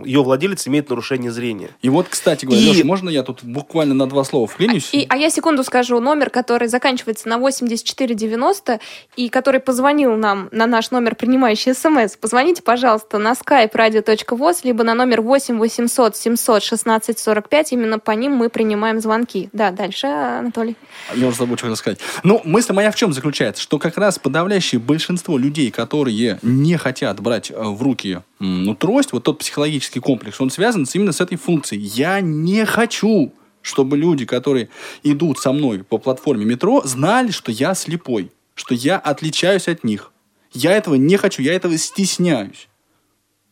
ее 0.04 0.22
владелец 0.22 0.66
имеет 0.68 0.88
нарушение 0.90 1.30
зрения. 1.30 1.70
И 1.82 1.88
вот, 1.88 2.06
кстати 2.08 2.44
говоря, 2.44 2.60
И- 2.60 2.64
Леша, 2.64 2.84
можно 2.84 3.08
я 3.08 3.22
тут 3.22 3.42
буквально 3.42 3.94
на 3.94 4.06
два 4.06 4.24
слова 4.24 4.46
вклинюсь? 4.46 4.90
И, 4.92 5.06
а 5.08 5.16
я 5.16 5.30
секунду 5.30 5.62
скажу. 5.64 6.00
Номер, 6.00 6.30
который 6.30 6.68
заканчивается 6.68 7.28
на 7.28 7.38
8490 7.38 8.80
и 9.16 9.28
который 9.28 9.60
позвонил 9.60 10.16
нам 10.16 10.48
на 10.52 10.66
наш 10.66 10.90
номер, 10.90 11.14
принимающий 11.14 11.74
смс, 11.74 12.16
позвоните, 12.16 12.62
пожалуйста, 12.62 13.18
на 13.18 13.32
skype 13.32 13.72
radio.voz, 13.72 14.60
либо 14.64 14.84
на 14.84 14.94
номер 14.94 15.20
8 15.20 15.58
800 15.58 16.16
700 16.16 16.62
16 16.62 17.18
45. 17.18 17.72
Именно 17.72 17.98
по 17.98 18.10
ним 18.12 18.32
мы 18.32 18.48
принимаем 18.48 19.00
звонки. 19.00 19.48
Да, 19.52 19.70
дальше, 19.70 20.06
Анатолий. 20.06 20.76
Я 21.14 21.28
уже 21.28 21.36
забыл, 21.36 21.56
что 21.56 21.66
хотел 21.66 21.76
сказать. 21.76 21.98
Ну, 22.22 22.40
мысль 22.44 22.72
моя 22.72 22.90
в 22.90 22.96
чем 22.96 23.12
заключается? 23.12 23.62
Что 23.62 23.78
как 23.78 23.96
раз 23.98 24.18
подавляющее 24.18 24.80
большинство 24.80 25.38
людей, 25.38 25.70
которые 25.70 26.38
не 26.42 26.76
хотят 26.76 27.20
брать 27.20 27.50
э, 27.50 27.54
в 27.56 27.82
руки 27.82 28.20
ну, 28.38 28.74
трость, 28.74 29.12
вот 29.12 29.24
тот 29.24 29.38
психологический 29.38 29.75
комплекс, 30.00 30.40
он 30.40 30.50
связан 30.50 30.86
именно 30.92 31.12
с 31.12 31.20
этой 31.20 31.36
функцией. 31.36 31.82
Я 31.82 32.20
не 32.20 32.64
хочу, 32.64 33.32
чтобы 33.62 33.96
люди, 33.96 34.24
которые 34.24 34.68
идут 35.02 35.38
со 35.38 35.52
мной 35.52 35.84
по 35.84 35.98
платформе 35.98 36.44
метро, 36.44 36.82
знали, 36.84 37.30
что 37.30 37.52
я 37.52 37.74
слепой, 37.74 38.30
что 38.54 38.74
я 38.74 38.98
отличаюсь 38.98 39.68
от 39.68 39.84
них. 39.84 40.12
Я 40.52 40.72
этого 40.72 40.94
не 40.94 41.16
хочу, 41.16 41.42
я 41.42 41.54
этого 41.54 41.76
стесняюсь. 41.76 42.68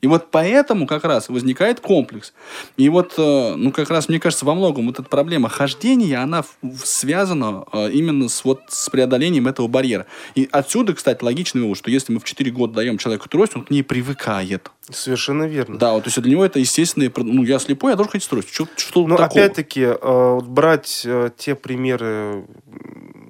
И 0.04 0.06
вот 0.06 0.30
поэтому 0.30 0.86
как 0.86 1.04
раз 1.04 1.30
возникает 1.30 1.80
комплекс. 1.80 2.34
И 2.76 2.90
вот, 2.90 3.14
э, 3.16 3.54
ну, 3.56 3.72
как 3.72 3.88
раз, 3.88 4.10
мне 4.10 4.20
кажется, 4.20 4.44
во 4.44 4.54
многом 4.54 4.88
вот 4.88 5.00
эта 5.00 5.08
проблема 5.08 5.48
хождения, 5.48 6.18
она 6.18 6.44
связана 6.76 7.64
э, 7.72 7.90
именно 7.90 8.28
с, 8.28 8.44
вот, 8.44 8.60
с 8.68 8.90
преодолением 8.90 9.48
этого 9.48 9.66
барьера. 9.66 10.04
И 10.34 10.46
отсюда, 10.52 10.92
кстати, 10.92 11.24
логичный 11.24 11.62
вывод, 11.62 11.78
что 11.78 11.90
если 11.90 12.12
мы 12.12 12.20
в 12.20 12.24
4 12.24 12.50
года 12.50 12.74
даем 12.74 12.98
человеку 12.98 13.30
трость, 13.30 13.56
он 13.56 13.64
к 13.64 13.70
ней 13.70 13.82
привыкает. 13.82 14.70
Совершенно 14.90 15.44
верно. 15.44 15.78
Да, 15.78 15.94
вот, 15.94 16.04
то 16.04 16.08
есть 16.08 16.20
для 16.20 16.32
него 16.32 16.44
это 16.44 16.58
естественное, 16.58 17.10
ну, 17.16 17.42
я 17.42 17.58
слепой, 17.58 17.92
я 17.92 17.96
должен 17.96 18.12
ходить 18.12 18.26
с 18.26 18.28
тростью. 18.28 18.52
Что, 18.52 18.68
что 18.76 19.06
Но 19.06 19.16
опять-таки, 19.16 19.86
э, 19.98 20.40
брать 20.44 21.06
те 21.38 21.54
примеры, 21.54 22.44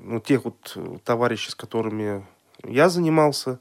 ну, 0.02 0.18
тех 0.18 0.44
вот 0.44 0.76
товарищей, 1.04 1.52
с 1.52 1.54
которыми 1.54 2.26
я 2.64 2.88
занимался, 2.88 3.60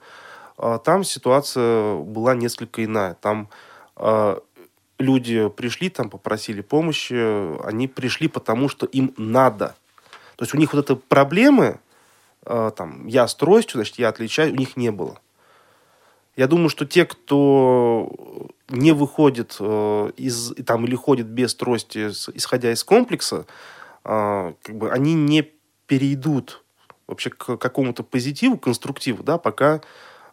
там 0.58 1.04
ситуация 1.04 1.96
была 1.96 2.36
несколько 2.36 2.84
иная. 2.84 3.16
Там 3.16 3.50
э, 3.98 4.40
люди 5.00 5.50
пришли, 5.50 5.90
там 5.90 6.10
попросили 6.10 6.62
помощи, 6.62 7.64
они 7.66 7.88
пришли 7.88 8.28
потому, 8.28 8.70
что 8.70 8.86
им 8.86 9.14
надо. 9.18 9.76
То 10.36 10.44
есть 10.44 10.54
у 10.54 10.58
них 10.58 10.74
вот 10.74 10.84
этой 10.84 10.96
проблемы, 10.96 11.80
э, 12.46 12.72
там, 12.76 13.08
я 13.08 13.28
с 13.28 13.36
тростью, 13.36 13.80
значит, 13.80 13.98
я 13.98 14.10
отличаю, 14.10 14.54
у 14.54 14.56
них 14.56 14.78
не 14.78 14.92
было. 14.92 15.20
Я 16.36 16.48
думаю, 16.48 16.70
что 16.70 16.86
те, 16.86 17.06
кто 17.06 18.12
не 18.70 18.92
выходит 18.92 19.62
из 19.62 20.54
там 20.66 20.86
или 20.86 20.96
ходит 20.96 21.28
без 21.28 21.54
трости, 21.54 22.10
исходя 22.34 22.72
из 22.72 22.84
комплекса, 22.84 23.46
как 24.04 24.56
бы 24.68 24.90
они 24.90 25.14
не 25.14 25.52
перейдут 25.86 26.64
вообще 27.06 27.30
к 27.30 27.58
какому-то 27.58 28.04
позитиву, 28.04 28.58
конструктиву, 28.58 29.24
да, 29.24 29.38
пока 29.38 29.82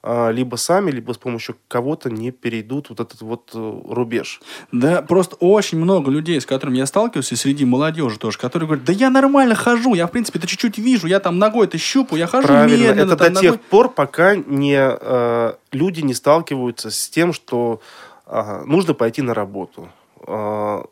либо 0.03 0.57
сами, 0.57 0.91
либо 0.91 1.13
с 1.13 1.19
помощью 1.19 1.57
кого-то 1.69 2.11
не 2.11 2.31
перейдут 2.31 2.89
вот 2.89 3.01
этот 3.01 3.21
вот 3.21 3.51
э, 3.53 3.81
рубеж. 3.89 4.41
Да, 4.73 5.03
просто 5.03 5.37
очень 5.37 5.79
много 5.79 6.11
людей, 6.11 6.41
с 6.41 6.47
которыми 6.47 6.79
я 6.79 6.87
сталкивался, 6.87 7.37
среди 7.37 7.67
молодежи 7.67 8.19
тоже, 8.19 8.39
которые 8.39 8.67
говорят, 8.67 8.87
да 8.87 8.95
я 8.95 9.11
нормально 9.11 9.55
хожу, 9.55 9.95
я, 9.95 10.07
в 10.07 10.11
принципе, 10.11 10.39
это 10.39 10.49
чуть-чуть 10.49 10.79
вижу, 10.79 11.07
я 11.07 11.21
там 11.21 11.39
ногой-то 11.39 11.77
щупаю, 11.77 12.21
я 12.21 12.27
хожу 12.27 12.49
Правильно, 12.49 12.77
медленно. 12.77 13.13
это 13.13 13.17
до 13.17 13.25
ногой». 13.25 13.41
тех 13.43 13.61
пор, 13.61 13.91
пока 13.91 14.37
не, 14.37 14.79
э, 14.79 15.53
люди 15.73 16.01
не 16.01 16.15
сталкиваются 16.15 16.91
с 16.91 17.09
тем, 17.11 17.35
что 17.35 17.83
ага, 18.25 18.65
нужно 18.65 18.95
пойти 18.95 19.21
на 19.21 19.35
работу, 19.35 19.91
э, 20.27 20.83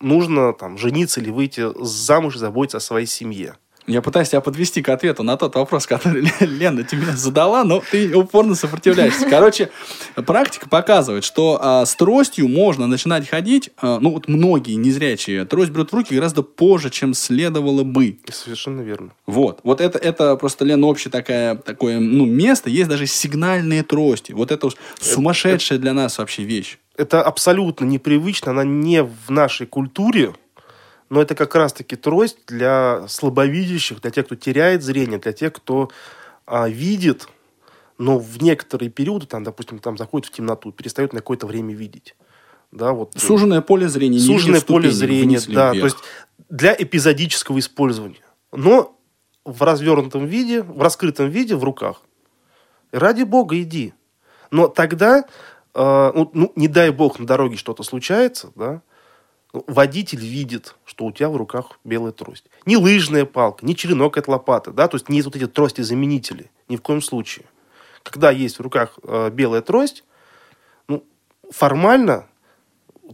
нужно 0.00 0.52
там 0.54 0.76
жениться 0.76 1.20
или 1.20 1.30
выйти 1.30 1.66
замуж 1.84 2.36
и 2.36 2.38
заботиться 2.38 2.78
о 2.78 2.80
своей 2.80 3.06
семье. 3.06 3.56
Я 3.86 4.00
пытаюсь 4.00 4.30
тебя 4.30 4.40
подвести 4.40 4.80
к 4.82 4.88
ответу 4.88 5.22
на 5.22 5.36
тот 5.36 5.54
вопрос, 5.56 5.86
который 5.86 6.26
Лена 6.40 6.84
тебе 6.84 7.12
задала, 7.12 7.64
но 7.64 7.82
ты 7.90 8.16
упорно 8.16 8.54
сопротивляешься. 8.54 9.28
Короче, 9.28 9.70
практика 10.26 10.68
показывает, 10.68 11.24
что 11.24 11.58
а, 11.60 11.84
с 11.84 11.94
тростью 11.94 12.48
можно 12.48 12.86
начинать 12.86 13.28
ходить, 13.28 13.70
а, 13.76 13.98
ну 14.00 14.10
вот 14.10 14.26
многие 14.26 14.74
незрячие 14.74 15.44
трость 15.44 15.70
берут 15.70 15.92
в 15.92 15.94
руки 15.94 16.14
гораздо 16.14 16.42
позже, 16.42 16.88
чем 16.90 17.12
следовало 17.12 17.84
бы. 17.84 18.18
Совершенно 18.30 18.80
верно. 18.80 19.10
Вот, 19.26 19.60
вот 19.64 19.80
это, 19.80 19.98
это 19.98 20.36
просто, 20.36 20.64
Лена, 20.64 20.86
общее 20.86 21.10
такая, 21.10 21.56
такое, 21.56 22.00
ну, 22.00 22.24
место, 22.24 22.70
есть 22.70 22.88
даже 22.88 23.06
сигнальные 23.06 23.82
трости. 23.82 24.32
Вот 24.32 24.50
это 24.50 24.68
уж 24.68 24.74
сумасшедшая 24.98 25.78
для 25.78 25.92
нас 25.92 26.18
вообще 26.18 26.42
вещь. 26.42 26.78
Это 26.96 27.22
абсолютно 27.22 27.84
непривычно, 27.84 28.52
она 28.52 28.64
не 28.64 29.02
в 29.02 29.30
нашей 29.30 29.66
культуре, 29.66 30.32
но 31.10 31.20
это 31.20 31.34
как 31.34 31.54
раз-таки 31.54 31.96
трость 31.96 32.38
для 32.46 33.06
слабовидящих, 33.08 34.00
для 34.00 34.10
тех, 34.10 34.26
кто 34.26 34.36
теряет 34.36 34.82
зрение, 34.82 35.18
для 35.18 35.32
тех, 35.32 35.52
кто 35.52 35.90
а, 36.46 36.68
видит, 36.68 37.28
но 37.98 38.18
в 38.18 38.42
некоторые 38.42 38.90
периоды, 38.90 39.26
там, 39.26 39.44
допустим, 39.44 39.78
там 39.78 39.96
заходит 39.96 40.28
в 40.28 40.32
темноту, 40.32 40.72
перестает 40.72 41.12
на 41.12 41.20
какое-то 41.20 41.46
время 41.46 41.74
видеть. 41.74 42.16
Да, 42.72 42.92
вот, 42.92 43.14
Суженное 43.16 43.60
поле 43.60 43.88
зрения. 43.88 44.18
Суженное 44.18 44.60
поле 44.60 44.90
зрения, 44.90 45.40
да. 45.48 45.70
То 45.70 45.76
вверх. 45.76 45.84
есть 45.84 45.96
для 46.48 46.74
эпизодического 46.76 47.58
использования. 47.60 48.24
Но 48.50 48.98
в 49.44 49.62
развернутом 49.62 50.26
виде, 50.26 50.62
в 50.62 50.82
раскрытом 50.82 51.28
виде, 51.28 51.54
в 51.54 51.62
руках. 51.62 52.02
Ради 52.90 53.22
бога, 53.22 53.60
иди. 53.60 53.92
Но 54.50 54.68
тогда, 54.68 55.24
э, 55.74 56.12
ну, 56.14 56.30
ну, 56.32 56.52
не 56.56 56.68
дай 56.68 56.90
бог, 56.90 57.18
на 57.18 57.26
дороге 57.26 57.56
что-то 57.56 57.82
случается, 57.82 58.50
да, 58.54 58.82
водитель 59.66 60.20
видит, 60.20 60.74
что 60.84 61.04
у 61.04 61.12
тебя 61.12 61.28
в 61.28 61.36
руках 61.36 61.78
белая 61.84 62.12
трость. 62.12 62.44
Не 62.66 62.76
лыжная 62.76 63.24
палка, 63.24 63.64
не 63.64 63.76
черенок 63.76 64.18
от 64.18 64.28
лопаты, 64.28 64.72
да, 64.72 64.88
то 64.88 64.96
есть 64.96 65.08
не 65.08 65.22
вот 65.22 65.36
эти 65.36 65.46
трости-заменители, 65.46 66.50
ни 66.68 66.76
в 66.76 66.82
коем 66.82 67.00
случае. 67.00 67.46
Когда 68.02 68.30
есть 68.30 68.58
в 68.58 68.62
руках 68.62 68.98
э, 69.02 69.30
белая 69.30 69.62
трость, 69.62 70.04
ну, 70.88 71.04
формально 71.50 72.26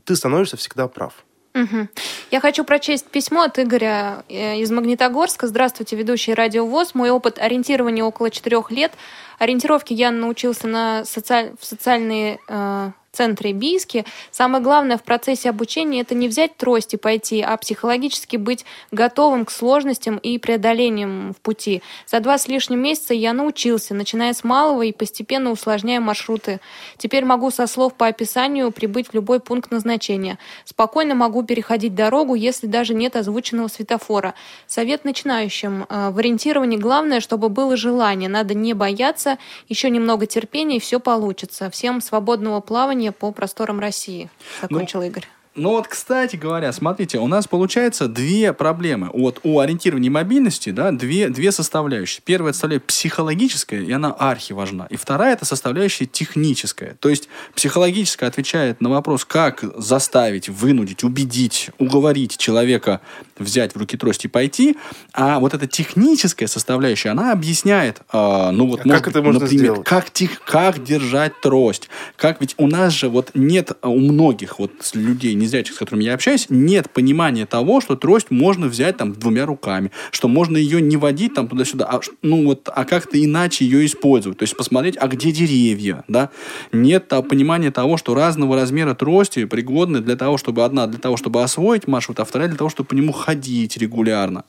ты 0.04 0.16
становишься 0.16 0.56
всегда 0.56 0.88
прав. 0.88 1.24
Мгм. 1.52 1.88
Я 2.30 2.40
хочу 2.40 2.64
прочесть 2.64 3.06
письмо 3.06 3.42
от 3.42 3.58
Игоря 3.58 4.24
э, 4.28 4.58
из 4.60 4.70
Магнитогорска. 4.70 5.46
Здравствуйте, 5.46 5.96
ведущий 5.96 6.32
Радио 6.32 6.64
ВОЗ. 6.64 6.94
Мой 6.94 7.10
опыт 7.10 7.38
ориентирования 7.38 8.04
около 8.04 8.30
четырех 8.30 8.70
лет. 8.70 8.92
Ориентировки 9.38 9.92
я 9.92 10.10
научился 10.10 10.68
на 10.68 11.04
социаль... 11.04 11.54
в 11.58 11.64
социальные 11.64 12.38
э, 12.48 12.92
центры 13.12 13.52
Бийске. 13.52 14.04
Самое 14.30 14.62
главное 14.62 14.96
в 14.96 15.02
процессе 15.02 15.50
обучения 15.50 16.00
это 16.00 16.14
не 16.14 16.28
взять 16.28 16.56
трость 16.56 16.94
и 16.94 16.96
пойти, 16.96 17.42
а 17.42 17.56
психологически 17.56 18.36
быть 18.36 18.64
готовым 18.92 19.44
к 19.44 19.50
сложностям 19.50 20.16
и 20.18 20.38
преодолениям 20.38 21.34
в 21.34 21.40
пути. 21.40 21.82
За 22.06 22.20
два 22.20 22.38
с 22.38 22.48
лишним 22.48 22.80
месяца 22.80 23.14
я 23.14 23.32
научился, 23.32 23.94
начиная 23.94 24.32
с 24.32 24.44
малого 24.44 24.82
и 24.82 24.92
постепенно 24.92 25.50
усложняя 25.50 26.00
маршруты. 26.00 26.60
Теперь 26.98 27.24
могу 27.24 27.50
со 27.50 27.66
слов 27.66 27.94
по 27.94 28.06
описанию 28.06 28.70
прибыть 28.70 29.08
в 29.08 29.14
любой 29.14 29.40
пункт 29.40 29.70
назначения. 29.70 30.38
Спокойно 30.64 31.14
могу 31.14 31.42
переходить 31.42 31.94
дорогу, 31.94 32.34
если 32.34 32.66
даже 32.66 32.94
нет 32.94 33.16
озвученного 33.16 33.68
светофора. 33.68 34.34
Совет 34.66 35.04
начинающим. 35.04 35.86
э, 35.88 36.10
В 36.10 36.18
ориентировании 36.18 36.76
главное, 36.76 37.20
чтобы 37.20 37.48
было 37.48 37.76
желание. 37.76 38.28
Надо 38.28 38.54
не 38.54 38.74
бояться, 38.74 39.38
еще 39.68 39.90
немного 39.90 40.26
терпения, 40.26 40.76
и 40.76 40.80
все 40.80 41.00
получится. 41.00 41.70
Всем 41.70 42.00
свободного 42.00 42.60
плавания 42.60 42.99
по 43.08 43.32
просторам 43.32 43.80
России. 43.80 44.30
Закончил 44.60 45.02
Игорь. 45.02 45.26
Ну 45.56 45.70
вот, 45.70 45.88
кстати 45.88 46.36
говоря, 46.36 46.72
смотрите, 46.72 47.18
у 47.18 47.26
нас 47.26 47.48
получается 47.48 48.06
две 48.06 48.52
проблемы. 48.52 49.10
Вот 49.12 49.40
у 49.42 49.58
ориентирования 49.58 50.08
мобильности, 50.08 50.70
да, 50.70 50.92
две, 50.92 51.28
две 51.28 51.50
составляющие. 51.50 52.22
Первая 52.24 52.52
составляющая 52.52 52.86
психологическая, 52.86 53.80
и 53.82 53.90
она 53.90 54.12
архи 54.12 54.52
важна. 54.52 54.86
И 54.90 54.96
вторая 54.96 55.32
это 55.32 55.44
составляющая 55.44 56.06
техническая. 56.06 56.96
То 57.00 57.08
есть 57.08 57.28
психологическая 57.56 58.28
отвечает 58.28 58.80
на 58.80 58.90
вопрос, 58.90 59.24
как 59.24 59.64
заставить, 59.76 60.48
вынудить, 60.48 61.02
убедить, 61.02 61.70
уговорить 61.78 62.38
человека 62.38 63.00
взять 63.40 63.74
в 63.74 63.78
руки 63.78 63.96
трость 63.96 64.24
и 64.26 64.28
пойти, 64.28 64.76
а 65.12 65.40
вот 65.40 65.54
эта 65.54 65.66
техническая 65.66 66.46
составляющая, 66.46 67.08
она 67.08 67.32
объясняет, 67.32 68.02
э, 68.12 68.50
ну 68.52 68.68
вот, 68.68 68.80
А 68.84 68.88
как 68.88 69.08
это 69.08 69.22
можно 69.22 69.40
например, 69.40 69.64
сделать? 69.64 69.84
как, 69.86 70.10
тех, 70.10 70.42
как 70.44 70.84
держать 70.84 71.40
трость, 71.40 71.88
как 72.16 72.40
ведь 72.40 72.54
у 72.58 72.66
нас 72.66 72.92
же 72.92 73.08
вот 73.08 73.30
нет 73.34 73.72
у 73.82 73.98
многих 73.98 74.58
вот 74.58 74.72
людей 74.94 75.34
незрячих, 75.40 75.74
с 75.74 75.78
которыми 75.78 76.04
я 76.04 76.14
общаюсь, 76.14 76.46
нет 76.48 76.90
понимания 76.90 77.46
того, 77.46 77.80
что 77.80 77.96
трость 77.96 78.30
можно 78.30 78.66
взять 78.66 78.96
там 78.96 79.12
двумя 79.12 79.46
руками, 79.46 79.90
что 80.10 80.28
можно 80.28 80.56
ее 80.56 80.80
не 80.80 80.96
водить 80.96 81.34
там 81.34 81.48
туда-сюда, 81.48 81.86
а, 81.90 82.00
ну 82.22 82.44
вот, 82.44 82.68
а 82.72 82.84
как-то 82.84 83.22
иначе 83.22 83.64
ее 83.64 83.84
использовать, 83.86 84.38
то 84.38 84.42
есть 84.42 84.56
посмотреть, 84.56 84.96
а 84.98 85.08
где 85.08 85.32
деревья, 85.32 86.04
да, 86.08 86.30
нет 86.72 87.12
а, 87.12 87.22
понимания 87.22 87.70
того, 87.70 87.96
что 87.96 88.14
разного 88.14 88.56
размера 88.56 88.94
трости 88.94 89.44
пригодны 89.44 90.00
для 90.00 90.16
того, 90.16 90.38
чтобы 90.38 90.64
одна 90.64 90.86
для 90.86 90.98
того, 90.98 91.16
чтобы 91.16 91.42
освоить 91.42 91.86
маршрут, 91.86 92.20
а 92.20 92.24
вторая 92.24 92.48
для 92.48 92.58
того, 92.58 92.70
чтобы 92.70 92.88
по 92.88 92.94
нему 92.94 93.12
ходить 93.12 93.76
регулярно. 93.76 94.44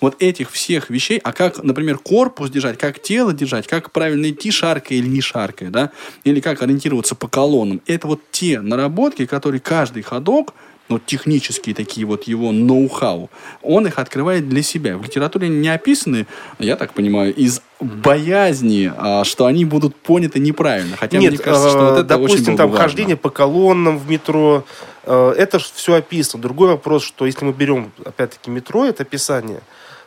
Вот 0.00 0.16
этих 0.20 0.50
всех 0.50 0.90
вещей, 0.90 1.18
а 1.22 1.32
как, 1.32 1.62
например, 1.62 1.98
корпус 1.98 2.50
держать, 2.50 2.78
как 2.78 3.00
тело 3.00 3.32
держать, 3.32 3.66
как 3.66 3.92
правильно 3.92 4.30
идти, 4.30 4.50
шаркая 4.50 4.98
или 4.98 5.06
не 5.06 5.20
шаркая, 5.20 5.70
да, 5.70 5.90
или 6.24 6.40
как 6.40 6.62
ориентироваться 6.62 7.14
по 7.14 7.28
колоннам, 7.28 7.80
это 7.86 8.06
вот 8.06 8.20
те 8.30 8.60
наработки, 8.60 9.26
которые 9.26 9.60
каждый 9.60 10.02
ходок, 10.02 10.54
ну, 10.88 10.98
технические 10.98 11.74
такие 11.74 12.06
вот 12.06 12.24
его 12.24 12.52
ноу-хау, 12.52 13.30
он 13.62 13.86
их 13.86 13.98
открывает 13.98 14.48
для 14.48 14.62
себя. 14.62 14.96
В 14.96 15.02
литературе 15.02 15.48
не 15.48 15.68
описаны, 15.68 16.26
я 16.58 16.76
так 16.76 16.92
понимаю, 16.92 17.34
из 17.34 17.60
боязни, 17.80 18.92
а, 18.96 19.24
что 19.24 19.46
они 19.46 19.64
будут 19.64 19.96
поняты 19.96 20.38
неправильно. 20.38 20.96
Хотя 20.96 21.18
Нет, 21.18 21.32
мне 21.32 21.38
кажется, 21.38 21.70
что 21.70 21.78
вот 21.78 21.98
э, 21.98 22.00
это 22.02 22.16
очень 22.16 22.26
допустим, 22.26 22.44
было 22.46 22.56
там 22.56 22.70
важно. 22.70 22.82
хождение 22.82 23.16
по 23.16 23.30
колоннам 23.30 23.98
в 23.98 24.08
метро, 24.08 24.64
э, 25.04 25.34
это 25.36 25.58
все 25.58 25.94
описано. 25.94 26.42
Другой 26.42 26.68
вопрос, 26.68 27.02
что 27.02 27.26
если 27.26 27.44
мы 27.44 27.52
берем, 27.52 27.92
опять-таки, 28.04 28.50
метро, 28.50 28.86
это 28.86 29.02
описание, 29.02 29.60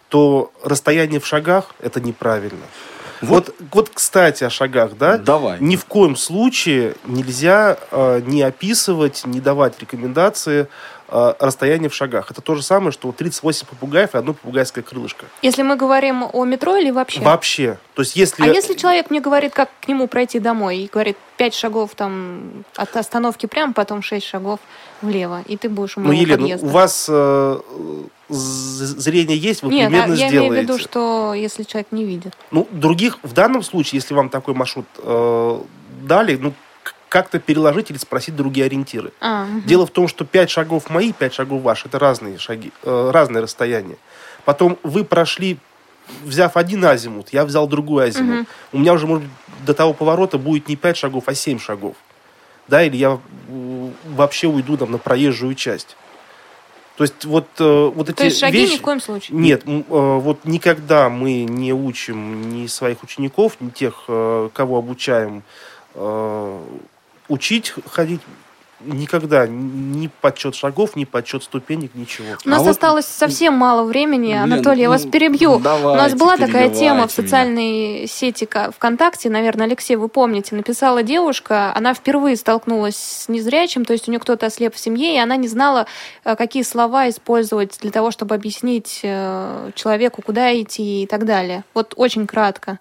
то 0.07 0.51
расстояние 0.63 1.19
в 1.19 1.27
шагах– 1.27 1.75
это 1.79 2.01
неправильно. 2.01 2.65
Вот, 3.21 3.53
вот, 3.71 3.89
кстати, 3.93 4.43
о 4.43 4.49
шагах, 4.49 4.97
да? 4.97 5.17
Давай. 5.17 5.57
Ни 5.59 5.75
в 5.75 5.85
коем 5.85 6.15
случае 6.15 6.95
нельзя 7.05 7.77
э, 7.91 8.21
не 8.25 8.41
описывать, 8.41 9.25
не 9.25 9.41
давать 9.41 9.79
рекомендации 9.79 10.67
расстояние 11.11 11.89
в 11.89 11.93
шагах. 11.95 12.31
Это 12.31 12.41
то 12.41 12.55
же 12.55 12.61
самое, 12.63 12.91
что 12.91 13.11
38 13.11 13.65
попугаев 13.67 14.13
и 14.15 14.17
одно 14.17 14.33
попугайское 14.33 14.83
крылышко. 14.83 15.25
Если 15.41 15.63
мы 15.63 15.75
говорим 15.75 16.25
о 16.31 16.45
метро 16.45 16.75
или 16.75 16.91
вообще? 16.91 17.21
Вообще. 17.21 17.77
То 17.95 18.01
есть, 18.01 18.15
если... 18.15 18.43
А 18.43 18.47
если 18.47 18.73
человек 18.75 19.09
мне 19.09 19.19
говорит, 19.21 19.53
как 19.53 19.69
к 19.81 19.87
нему 19.87 20.07
пройти 20.07 20.39
домой, 20.39 20.77
и 20.77 20.87
говорит, 20.87 21.17
пять 21.37 21.53
шагов 21.55 21.91
там 21.95 22.63
от 22.75 22.95
остановки 22.95 23.45
прямо, 23.45 23.73
потом 23.73 24.01
шесть 24.01 24.27
шагов 24.27 24.59
влево, 25.01 25.41
и 25.47 25.57
ты 25.57 25.69
будешь 25.69 25.97
у 25.97 26.01
Ну, 26.01 26.07
моего 26.07 26.21
Елена, 26.21 26.37
подъезда. 26.41 26.65
у 26.65 26.69
вас 26.69 27.05
э, 27.09 27.59
зрение 28.29 29.37
есть, 29.37 29.63
вы 29.63 29.69
Нет, 29.73 29.87
а 29.87 29.89
примерно 29.89 30.13
я 30.13 30.29
сделаете. 30.29 30.37
имею 30.37 30.53
в 30.53 30.63
виду, 30.63 30.77
что 30.79 31.33
если 31.33 31.63
человек 31.63 31.87
не 31.91 32.05
видит. 32.05 32.33
Ну, 32.51 32.67
других, 32.71 33.17
в 33.23 33.33
данном 33.33 33.63
случае, 33.63 33.99
если 33.99 34.13
вам 34.13 34.29
такой 34.29 34.53
маршрут 34.53 34.85
э, 34.97 35.61
дали, 36.01 36.35
ну, 36.35 36.53
как-то 37.09 37.39
переложить 37.39 37.89
или 37.91 37.97
спросить 37.97 38.35
другие 38.35 38.67
ориентиры. 38.67 39.11
А, 39.19 39.45
мгм. 39.45 39.63
Дело 39.65 39.85
в 39.85 39.91
том, 39.91 40.07
что 40.07 40.25
5 40.25 40.49
шагов 40.49 40.89
мои, 40.89 41.11
5 41.11 41.33
шагов 41.33 41.61
ваши, 41.61 41.87
это 41.87 41.99
разные 41.99 42.37
шаги, 42.37 42.71
э, 42.83 43.11
разные 43.11 43.41
расстояния. 43.43 43.97
Потом 44.45 44.77
вы 44.83 45.03
прошли, 45.03 45.57
взяв 46.23 46.55
один 46.55 46.85
азимут, 46.85 47.29
я 47.33 47.45
взял 47.45 47.67
другой 47.67 48.09
азимут. 48.09 48.35
Мгм. 48.35 48.47
У 48.73 48.77
меня 48.79 48.93
уже, 48.93 49.07
может 49.07 49.25
быть, 49.25 49.33
до 49.65 49.73
того 49.73 49.93
поворота 49.93 50.37
будет 50.37 50.67
не 50.67 50.75
5 50.75 50.97
шагов, 50.97 51.23
а 51.25 51.33
7 51.33 51.59
шагов. 51.59 51.95
Да, 52.67 52.83
или 52.83 52.95
я 52.95 53.19
э, 53.47 53.89
вообще 54.05 54.47
уйду 54.47 54.77
там 54.77 54.91
на 54.91 54.99
проезжую 54.99 55.55
часть. 55.55 55.97
То 56.95 57.03
есть 57.03 57.25
вот, 57.25 57.47
э, 57.59 57.91
вот 57.95 58.09
эти 58.09 58.17
То 58.17 58.25
есть 58.25 58.39
шаги 58.39 58.59
вещи... 58.59 58.73
ни 58.73 58.77
в 58.77 58.81
коем 58.81 58.99
случае? 58.99 59.37
Нет, 59.37 59.63
э, 59.65 59.81
вот 59.87 60.43
никогда 60.43 61.09
мы 61.09 61.43
не 61.45 61.73
учим 61.73 62.49
ни 62.49 62.67
своих 62.67 63.03
учеников, 63.03 63.55
ни 63.61 63.69
тех, 63.69 64.03
э, 64.09 64.49
кого 64.53 64.77
обучаем 64.77 65.43
учить 67.29 67.73
ходить, 67.89 68.21
никогда 68.81 69.45
ни 69.45 70.07
подсчет 70.21 70.55
шагов, 70.55 70.95
ни 70.95 71.03
подсчет 71.03 71.43
ступенек, 71.43 71.95
ничего. 71.95 72.27
У 72.45 72.49
нас 72.49 72.61
А 72.61 72.63
вот- 72.63 72.69
осталось 72.71 73.05
совсем 73.05 73.53
мало 73.53 73.83
времени, 73.83 74.27
Лен, 74.29 74.43
Анатолий, 74.43 74.83
я 74.83 74.89
вас 74.89 75.03
ну, 75.03 75.11
перебью. 75.11 75.55
У 75.55 75.59
давайте, 75.59 76.01
нас 76.01 76.13
была 76.13 76.37
такая 76.37 76.69
тема 76.69 77.07
в 77.07 77.17
меня. 77.17 77.27
социальной 77.27 78.07
сети 78.07 78.45
Ка- 78.45 78.71
ВКонтакте, 78.71 79.29
наверное, 79.29 79.65
Алексей, 79.65 79.97
вы 79.97 80.07
помните, 80.07 80.55
написала 80.55 81.03
девушка, 81.03 81.73
она 81.75 81.93
впервые 81.93 82.37
столкнулась 82.37 82.95
с 82.95 83.27
незрячим, 83.27 83.83
то 83.83 83.91
есть 83.91 84.07
у 84.07 84.11
нее 84.11 84.19
кто-то 84.21 84.45
ослеп 84.45 84.73
в 84.75 84.79
семье, 84.79 85.13
и 85.15 85.19
она 85.19 85.35
не 85.35 85.49
знала, 85.49 85.85
э, 86.23 86.35
какие 86.37 86.63
слова 86.63 87.09
использовать 87.09 87.77
для 87.81 87.91
того, 87.91 88.11
чтобы 88.11 88.33
объяснить 88.35 89.01
э, 89.03 89.71
человеку, 89.75 90.21
куда 90.21 90.53
идти 90.59 91.03
и 91.03 91.05
так 91.05 91.25
далее. 91.25 91.65
Вот 91.73 91.93
очень 91.97 92.25
кратко. 92.27 92.79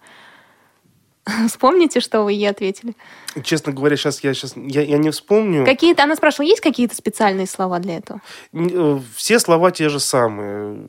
Вспомните, 1.49 2.01
что 2.01 2.23
вы 2.25 2.33
ей 2.33 2.49
ответили? 2.49 2.95
Честно 3.43 3.73
говоря, 3.73 3.97
сейчас 3.97 4.23
я, 4.25 4.35
сейчас, 4.35 4.55
я, 4.57 4.83
я 4.83 4.99
не 4.99 5.11
вспомню. 5.11 5.65
Какие-то, 5.65 6.05
она 6.05 6.17
спрашивала, 6.17 6.49
есть 6.49 6.61
какие-то 6.61 6.95
специальные 6.95 7.47
слова 7.47 7.79
для 7.79 7.99
этого? 7.99 8.21
Э, 8.53 8.99
Все 9.15 9.39
слова 9.39 9.71
те 9.71 9.89
же 9.89 10.01
самые. 10.01 10.87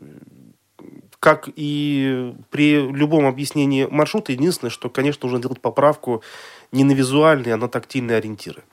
Как 1.19 1.49
и 1.53 2.33
при 2.49 2.79
любом 2.91 3.25
объяснении 3.25 3.85
маршрута, 3.91 4.31
единственное, 4.31 4.71
что, 4.71 4.89
конечно, 4.89 5.25
нужно 5.27 5.41
делать 5.41 5.59
поправку 5.59 6.23
не 6.71 6.85
на 6.85 6.93
визуальные, 6.93 7.55
а 7.55 7.57
на 7.57 7.67
тактильные 7.67 8.17
ориентиры. 8.17 8.63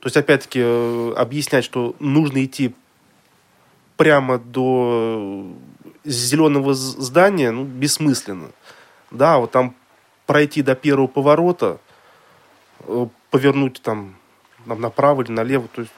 То 0.00 0.06
есть, 0.06 0.16
опять-таки, 0.16 0.60
э, 0.62 1.12
объяснять, 1.16 1.64
что 1.64 1.94
нужно 2.00 2.42
идти 2.44 2.74
прямо 3.96 4.38
до 4.38 5.46
зеленого 6.04 6.72
з- 6.74 6.96
здания, 7.02 7.50
ну, 7.50 7.64
бессмысленно. 7.64 8.50
Да, 9.10 9.38
вот 9.38 9.50
там 9.50 9.74
пройти 10.32 10.62
до 10.62 10.74
первого 10.74 11.08
поворота, 11.08 11.76
э, 12.80 13.06
повернуть 13.30 13.82
там 13.82 14.14
нам 14.66 14.80
направо 14.80 15.22
или 15.22 15.32
налево. 15.32 15.68
То 15.74 15.82
есть 15.82 15.92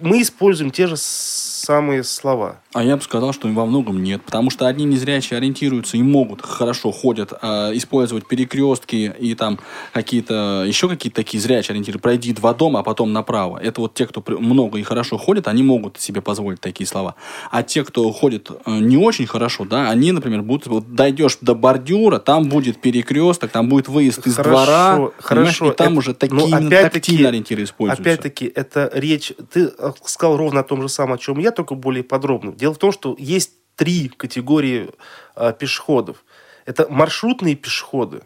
мы 0.00 0.22
используем 0.22 0.70
те 0.70 0.86
же 0.86 0.94
самые 0.96 2.04
слова. 2.04 2.56
А 2.74 2.84
я 2.84 2.96
бы 2.96 3.02
сказал, 3.02 3.32
что 3.32 3.48
во 3.48 3.64
многом 3.66 4.02
нет, 4.02 4.22
потому 4.22 4.50
что 4.50 4.66
одни 4.66 4.84
незрячие 4.84 5.38
ориентируются 5.38 5.96
и 5.96 6.02
могут 6.02 6.42
хорошо 6.42 6.92
ходят 6.92 7.32
а, 7.40 7.70
использовать 7.74 8.26
перекрестки 8.28 9.14
и 9.18 9.34
там 9.34 9.58
какие-то 9.92 10.64
еще 10.66 10.88
какие-то 10.88 11.16
такие 11.16 11.40
зрячие 11.40 11.72
ориентиры. 11.72 11.98
Пройди 11.98 12.32
два 12.32 12.52
дома, 12.54 12.80
а 12.80 12.82
потом 12.82 13.12
направо. 13.12 13.58
Это 13.58 13.80
вот 13.80 13.94
те, 13.94 14.06
кто 14.06 14.22
много 14.38 14.78
и 14.78 14.82
хорошо 14.82 15.16
ходят, 15.16 15.48
они 15.48 15.62
могут 15.62 15.98
себе 15.98 16.20
позволить 16.20 16.60
такие 16.60 16.86
слова. 16.86 17.14
А 17.50 17.62
те, 17.62 17.84
кто 17.84 18.10
ходит 18.12 18.50
э, 18.50 18.78
не 18.78 18.96
очень 18.96 19.26
хорошо, 19.26 19.64
да, 19.64 19.88
они, 19.90 20.12
например, 20.12 20.42
будут 20.42 20.66
вот 20.66 20.94
дойдешь 20.94 21.38
до 21.40 21.54
бордюра, 21.54 22.18
там 22.18 22.48
будет 22.48 22.80
перекресток, 22.80 23.50
там 23.50 23.68
будет 23.68 23.88
выезд 23.88 24.26
из 24.26 24.34
Хорошо, 24.34 24.50
двора, 24.50 25.10
хорошо. 25.18 25.70
и 25.72 25.74
там 25.74 25.92
Это- 25.92 25.98
уже 25.98 26.14
такие 26.14 26.36
ну, 26.58 26.66
опять-таки- 26.66 27.16
ориентиры 27.44 27.64
используются. 27.64 28.02
Опять-таки, 28.02 28.50
это 28.54 28.90
речь... 28.94 29.32
Ты 29.52 29.72
сказал 30.04 30.36
ровно 30.36 30.60
о 30.60 30.64
том 30.64 30.82
же 30.82 30.88
самом, 30.88 31.14
о 31.14 31.18
чем 31.18 31.38
я, 31.38 31.50
только 31.50 31.74
более 31.74 32.02
подробно. 32.02 32.52
Дело 32.52 32.74
в 32.74 32.78
том, 32.78 32.92
что 32.92 33.14
есть 33.18 33.52
три 33.76 34.08
категории 34.08 34.90
э, 35.36 35.52
пешеходов. 35.58 36.24
Это 36.64 36.86
маршрутные 36.88 37.54
пешеходы. 37.54 38.22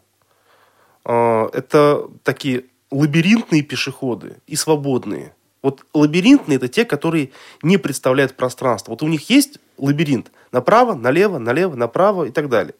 Э, 1.04 1.48
это 1.52 2.08
такие 2.22 2.64
лабиринтные 2.90 3.62
пешеходы 3.62 4.36
и 4.46 4.56
свободные. 4.56 5.34
Вот 5.62 5.84
лабиринтные 5.92 6.56
это 6.56 6.68
те, 6.68 6.84
которые 6.84 7.30
не 7.62 7.78
представляют 7.78 8.36
пространство. 8.36 8.92
Вот 8.92 9.02
у 9.02 9.08
них 9.08 9.28
есть 9.28 9.58
лабиринт 9.76 10.30
направо, 10.52 10.94
налево, 10.94 11.38
налево, 11.38 11.74
направо 11.74 12.24
и 12.24 12.30
так 12.30 12.48
далее. 12.48 12.74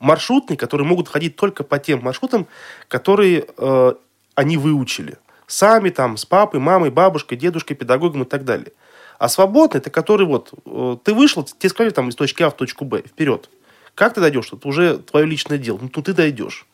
Маршрутные, 0.00 0.56
которые 0.56 0.86
могут 0.86 1.08
ходить 1.08 1.36
только 1.36 1.62
по 1.62 1.78
тем 1.78 2.02
маршрутам, 2.02 2.46
которые 2.88 3.46
э, 3.56 3.92
они 4.34 4.56
выучили. 4.56 5.16
Сами 5.46 5.90
там, 5.90 6.16
с 6.16 6.24
папой, 6.24 6.60
мамой, 6.60 6.90
бабушкой, 6.90 7.36
дедушкой, 7.36 7.76
педагогом 7.76 8.22
и 8.22 8.26
так 8.26 8.44
далее. 8.44 8.72
А 9.18 9.28
свободный, 9.28 9.78
это 9.78 9.90
который 9.90 10.26
вот, 10.26 10.52
э, 10.66 10.96
ты 11.04 11.14
вышел, 11.14 11.44
тебе 11.44 11.70
сказали 11.70 11.92
там 11.92 12.08
из 12.08 12.16
точки 12.16 12.42
А 12.42 12.50
в 12.50 12.56
точку 12.56 12.84
Б, 12.84 13.02
вперед. 13.02 13.50
Как 13.94 14.14
ты 14.14 14.20
дойдешь? 14.20 14.52
Это 14.52 14.66
уже 14.66 14.98
твое 14.98 15.26
личное 15.26 15.58
дело. 15.58 15.78
Ну, 15.80 15.88
ты 15.88 16.12
дойдешь. 16.12 16.66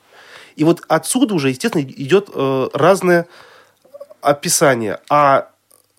И 0.57 0.64
вот 0.64 0.83
отсюда 0.89 1.35
уже, 1.35 1.51
естественно, 1.51 1.83
идет 1.83 2.31
э, 2.33 2.68
разное 2.73 3.27
описание. 4.21 4.99
А 5.09 5.51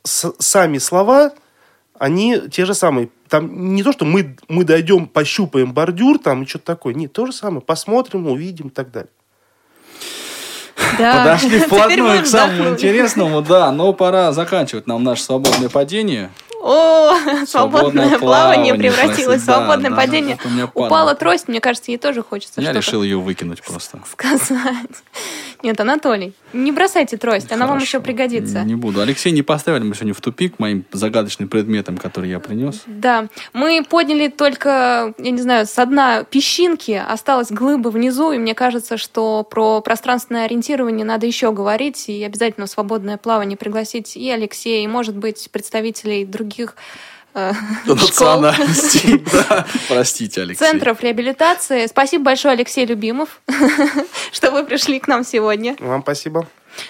с- 0.04 0.34
сами 0.40 0.78
слова, 0.78 1.34
они 1.98 2.40
те 2.52 2.66
же 2.66 2.74
самые. 2.74 3.10
Там 3.30 3.76
не 3.76 3.84
то, 3.84 3.92
что 3.92 4.06
мы, 4.06 4.36
мы 4.48 4.64
дойдем, 4.64 5.08
пощупаем 5.08 5.74
бордюр 5.74 6.20
там 6.20 6.44
и 6.44 6.48
что-то 6.48 6.66
такое. 6.66 6.94
Нет, 6.94 7.14
то 7.14 7.26
же 7.26 7.34
самое. 7.34 7.62
Посмотрим, 7.62 8.28
увидим 8.28 8.68
и 8.68 8.72
так 8.72 8.92
далее. 8.92 9.12
Да. 10.98 11.18
Подошли 11.18 11.60
вплотную 11.60 12.24
к 12.24 12.28
самому 12.28 12.70
интересному, 12.70 13.42
да, 13.42 13.72
но 13.72 13.94
пора 13.94 14.32
заканчивать 14.32 14.88
нам 14.88 15.04
наше 15.04 15.24
свободное 15.24 15.70
падение. 15.70 16.30
О, 16.64 17.16
свободное 17.48 18.18
плавание 18.20 18.20
плавание, 18.20 18.74
превратилось 18.76 19.42
в 19.42 19.46
да, 19.46 19.56
свободное 19.56 19.90
да, 19.90 19.96
падение. 19.96 20.38
падало. 20.38 20.70
Упала 20.76 21.16
трость, 21.16 21.48
мне 21.48 21.60
кажется, 21.60 21.92
ей 21.92 21.98
тоже 21.98 22.22
хочется 22.22 22.62
Я 22.62 22.72
решил 22.72 23.02
ее 23.02 23.18
выкинуть 23.18 23.64
просто. 23.64 24.00
сказать. 24.10 24.60
Нет, 25.64 25.80
Анатолий, 25.80 26.34
не 26.54 26.72
бросайте 26.72 27.18
трость, 27.18 27.52
она 27.52 27.66
вам 27.66 27.76
Хорошо. 27.76 27.86
еще 27.86 28.00
пригодится. 28.00 28.64
Не 28.64 28.76
буду. 28.76 29.02
Алексей 29.02 29.32
не 29.32 29.44
поставили 29.44 29.84
мы 29.84 29.94
сегодня 29.96 30.14
в 30.14 30.22
тупик 30.22 30.60
моим 30.60 30.86
загадочным 30.92 31.50
предметом, 31.50 31.98
который 31.98 32.30
я 32.30 32.40
принес. 32.40 32.84
Да, 32.88 33.28
мы 33.54 33.84
подняли 33.88 34.28
только, 34.28 35.14
я 35.18 35.32
не 35.32 35.42
знаю, 35.42 35.66
со 35.66 35.86
дна 35.86 36.24
песчинки, 36.24 36.92
осталась 36.92 37.52
глыба 37.52 37.90
внизу, 37.90 38.32
и 38.32 38.38
мне 38.38 38.56
кажется, 38.56 38.98
что 38.98 39.44
про 39.44 39.82
пространственное 39.82 40.46
ориентирование 40.46 41.06
надо 41.06 41.26
еще 41.26 41.52
говорить, 41.52 42.10
и 42.10 42.24
обязательно 42.24 42.66
в 42.66 42.70
свободное 42.70 43.18
плавание 43.18 43.58
пригласить 43.58 44.16
и 44.18 44.30
Алексея, 44.30 44.84
и, 44.84 44.88
может 44.88 45.16
быть, 45.16 45.50
представителей 45.52 46.26
других 46.26 46.76
э, 47.34 47.54
школ. 47.84 47.96
Национальности. 47.96 49.24
да. 49.34 49.66
Простите, 49.88 50.42
Алексей. 50.42 50.66
Центров 50.66 51.02
реабилитации. 51.02 51.88
Спасибо 51.88 52.26
большое, 52.26 52.54
Алексей 52.54 52.86
Любимов, 52.86 53.42
что 54.32 54.52
вы 54.52 54.64
пришли 54.64 55.00
к 55.00 55.08
нам 55.08 55.24
сегодня. 55.24 55.76
Вам 55.80 56.02
спасибо. 56.02 56.48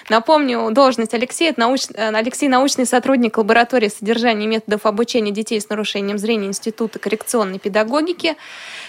Напомню, 0.08 0.70
должность 0.70 1.14
Алексея. 1.14 1.50
Это 1.50 1.60
науч... 1.60 1.82
э, 1.94 2.14
Алексей 2.14 2.48
научный 2.48 2.86
сотрудник 2.86 3.38
лаборатории 3.38 3.88
содержания 3.88 4.44
и 4.44 4.48
методов 4.48 4.86
обучения 4.86 5.32
детей 5.32 5.60
с 5.60 5.68
нарушением 5.68 6.18
зрения 6.18 6.46
Института 6.46 6.98
коррекционной 6.98 7.58
педагогики. 7.58 8.36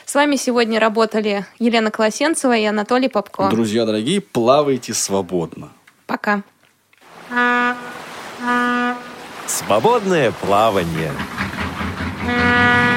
С 0.06 0.16
вами 0.16 0.36
сегодня 0.36 0.80
работали 0.80 1.46
Елена 1.60 1.92
Колосенцева 1.92 2.56
и 2.58 2.66
Анатолий 2.66 3.08
Попко. 3.08 3.50
Друзья 3.50 3.86
дорогие, 3.86 4.22
плавайте 4.22 4.94
свободно. 4.94 5.70
Пока. 6.06 6.44
Свободное 9.48 10.32
плавание. 10.32 11.12
Música 12.24 12.93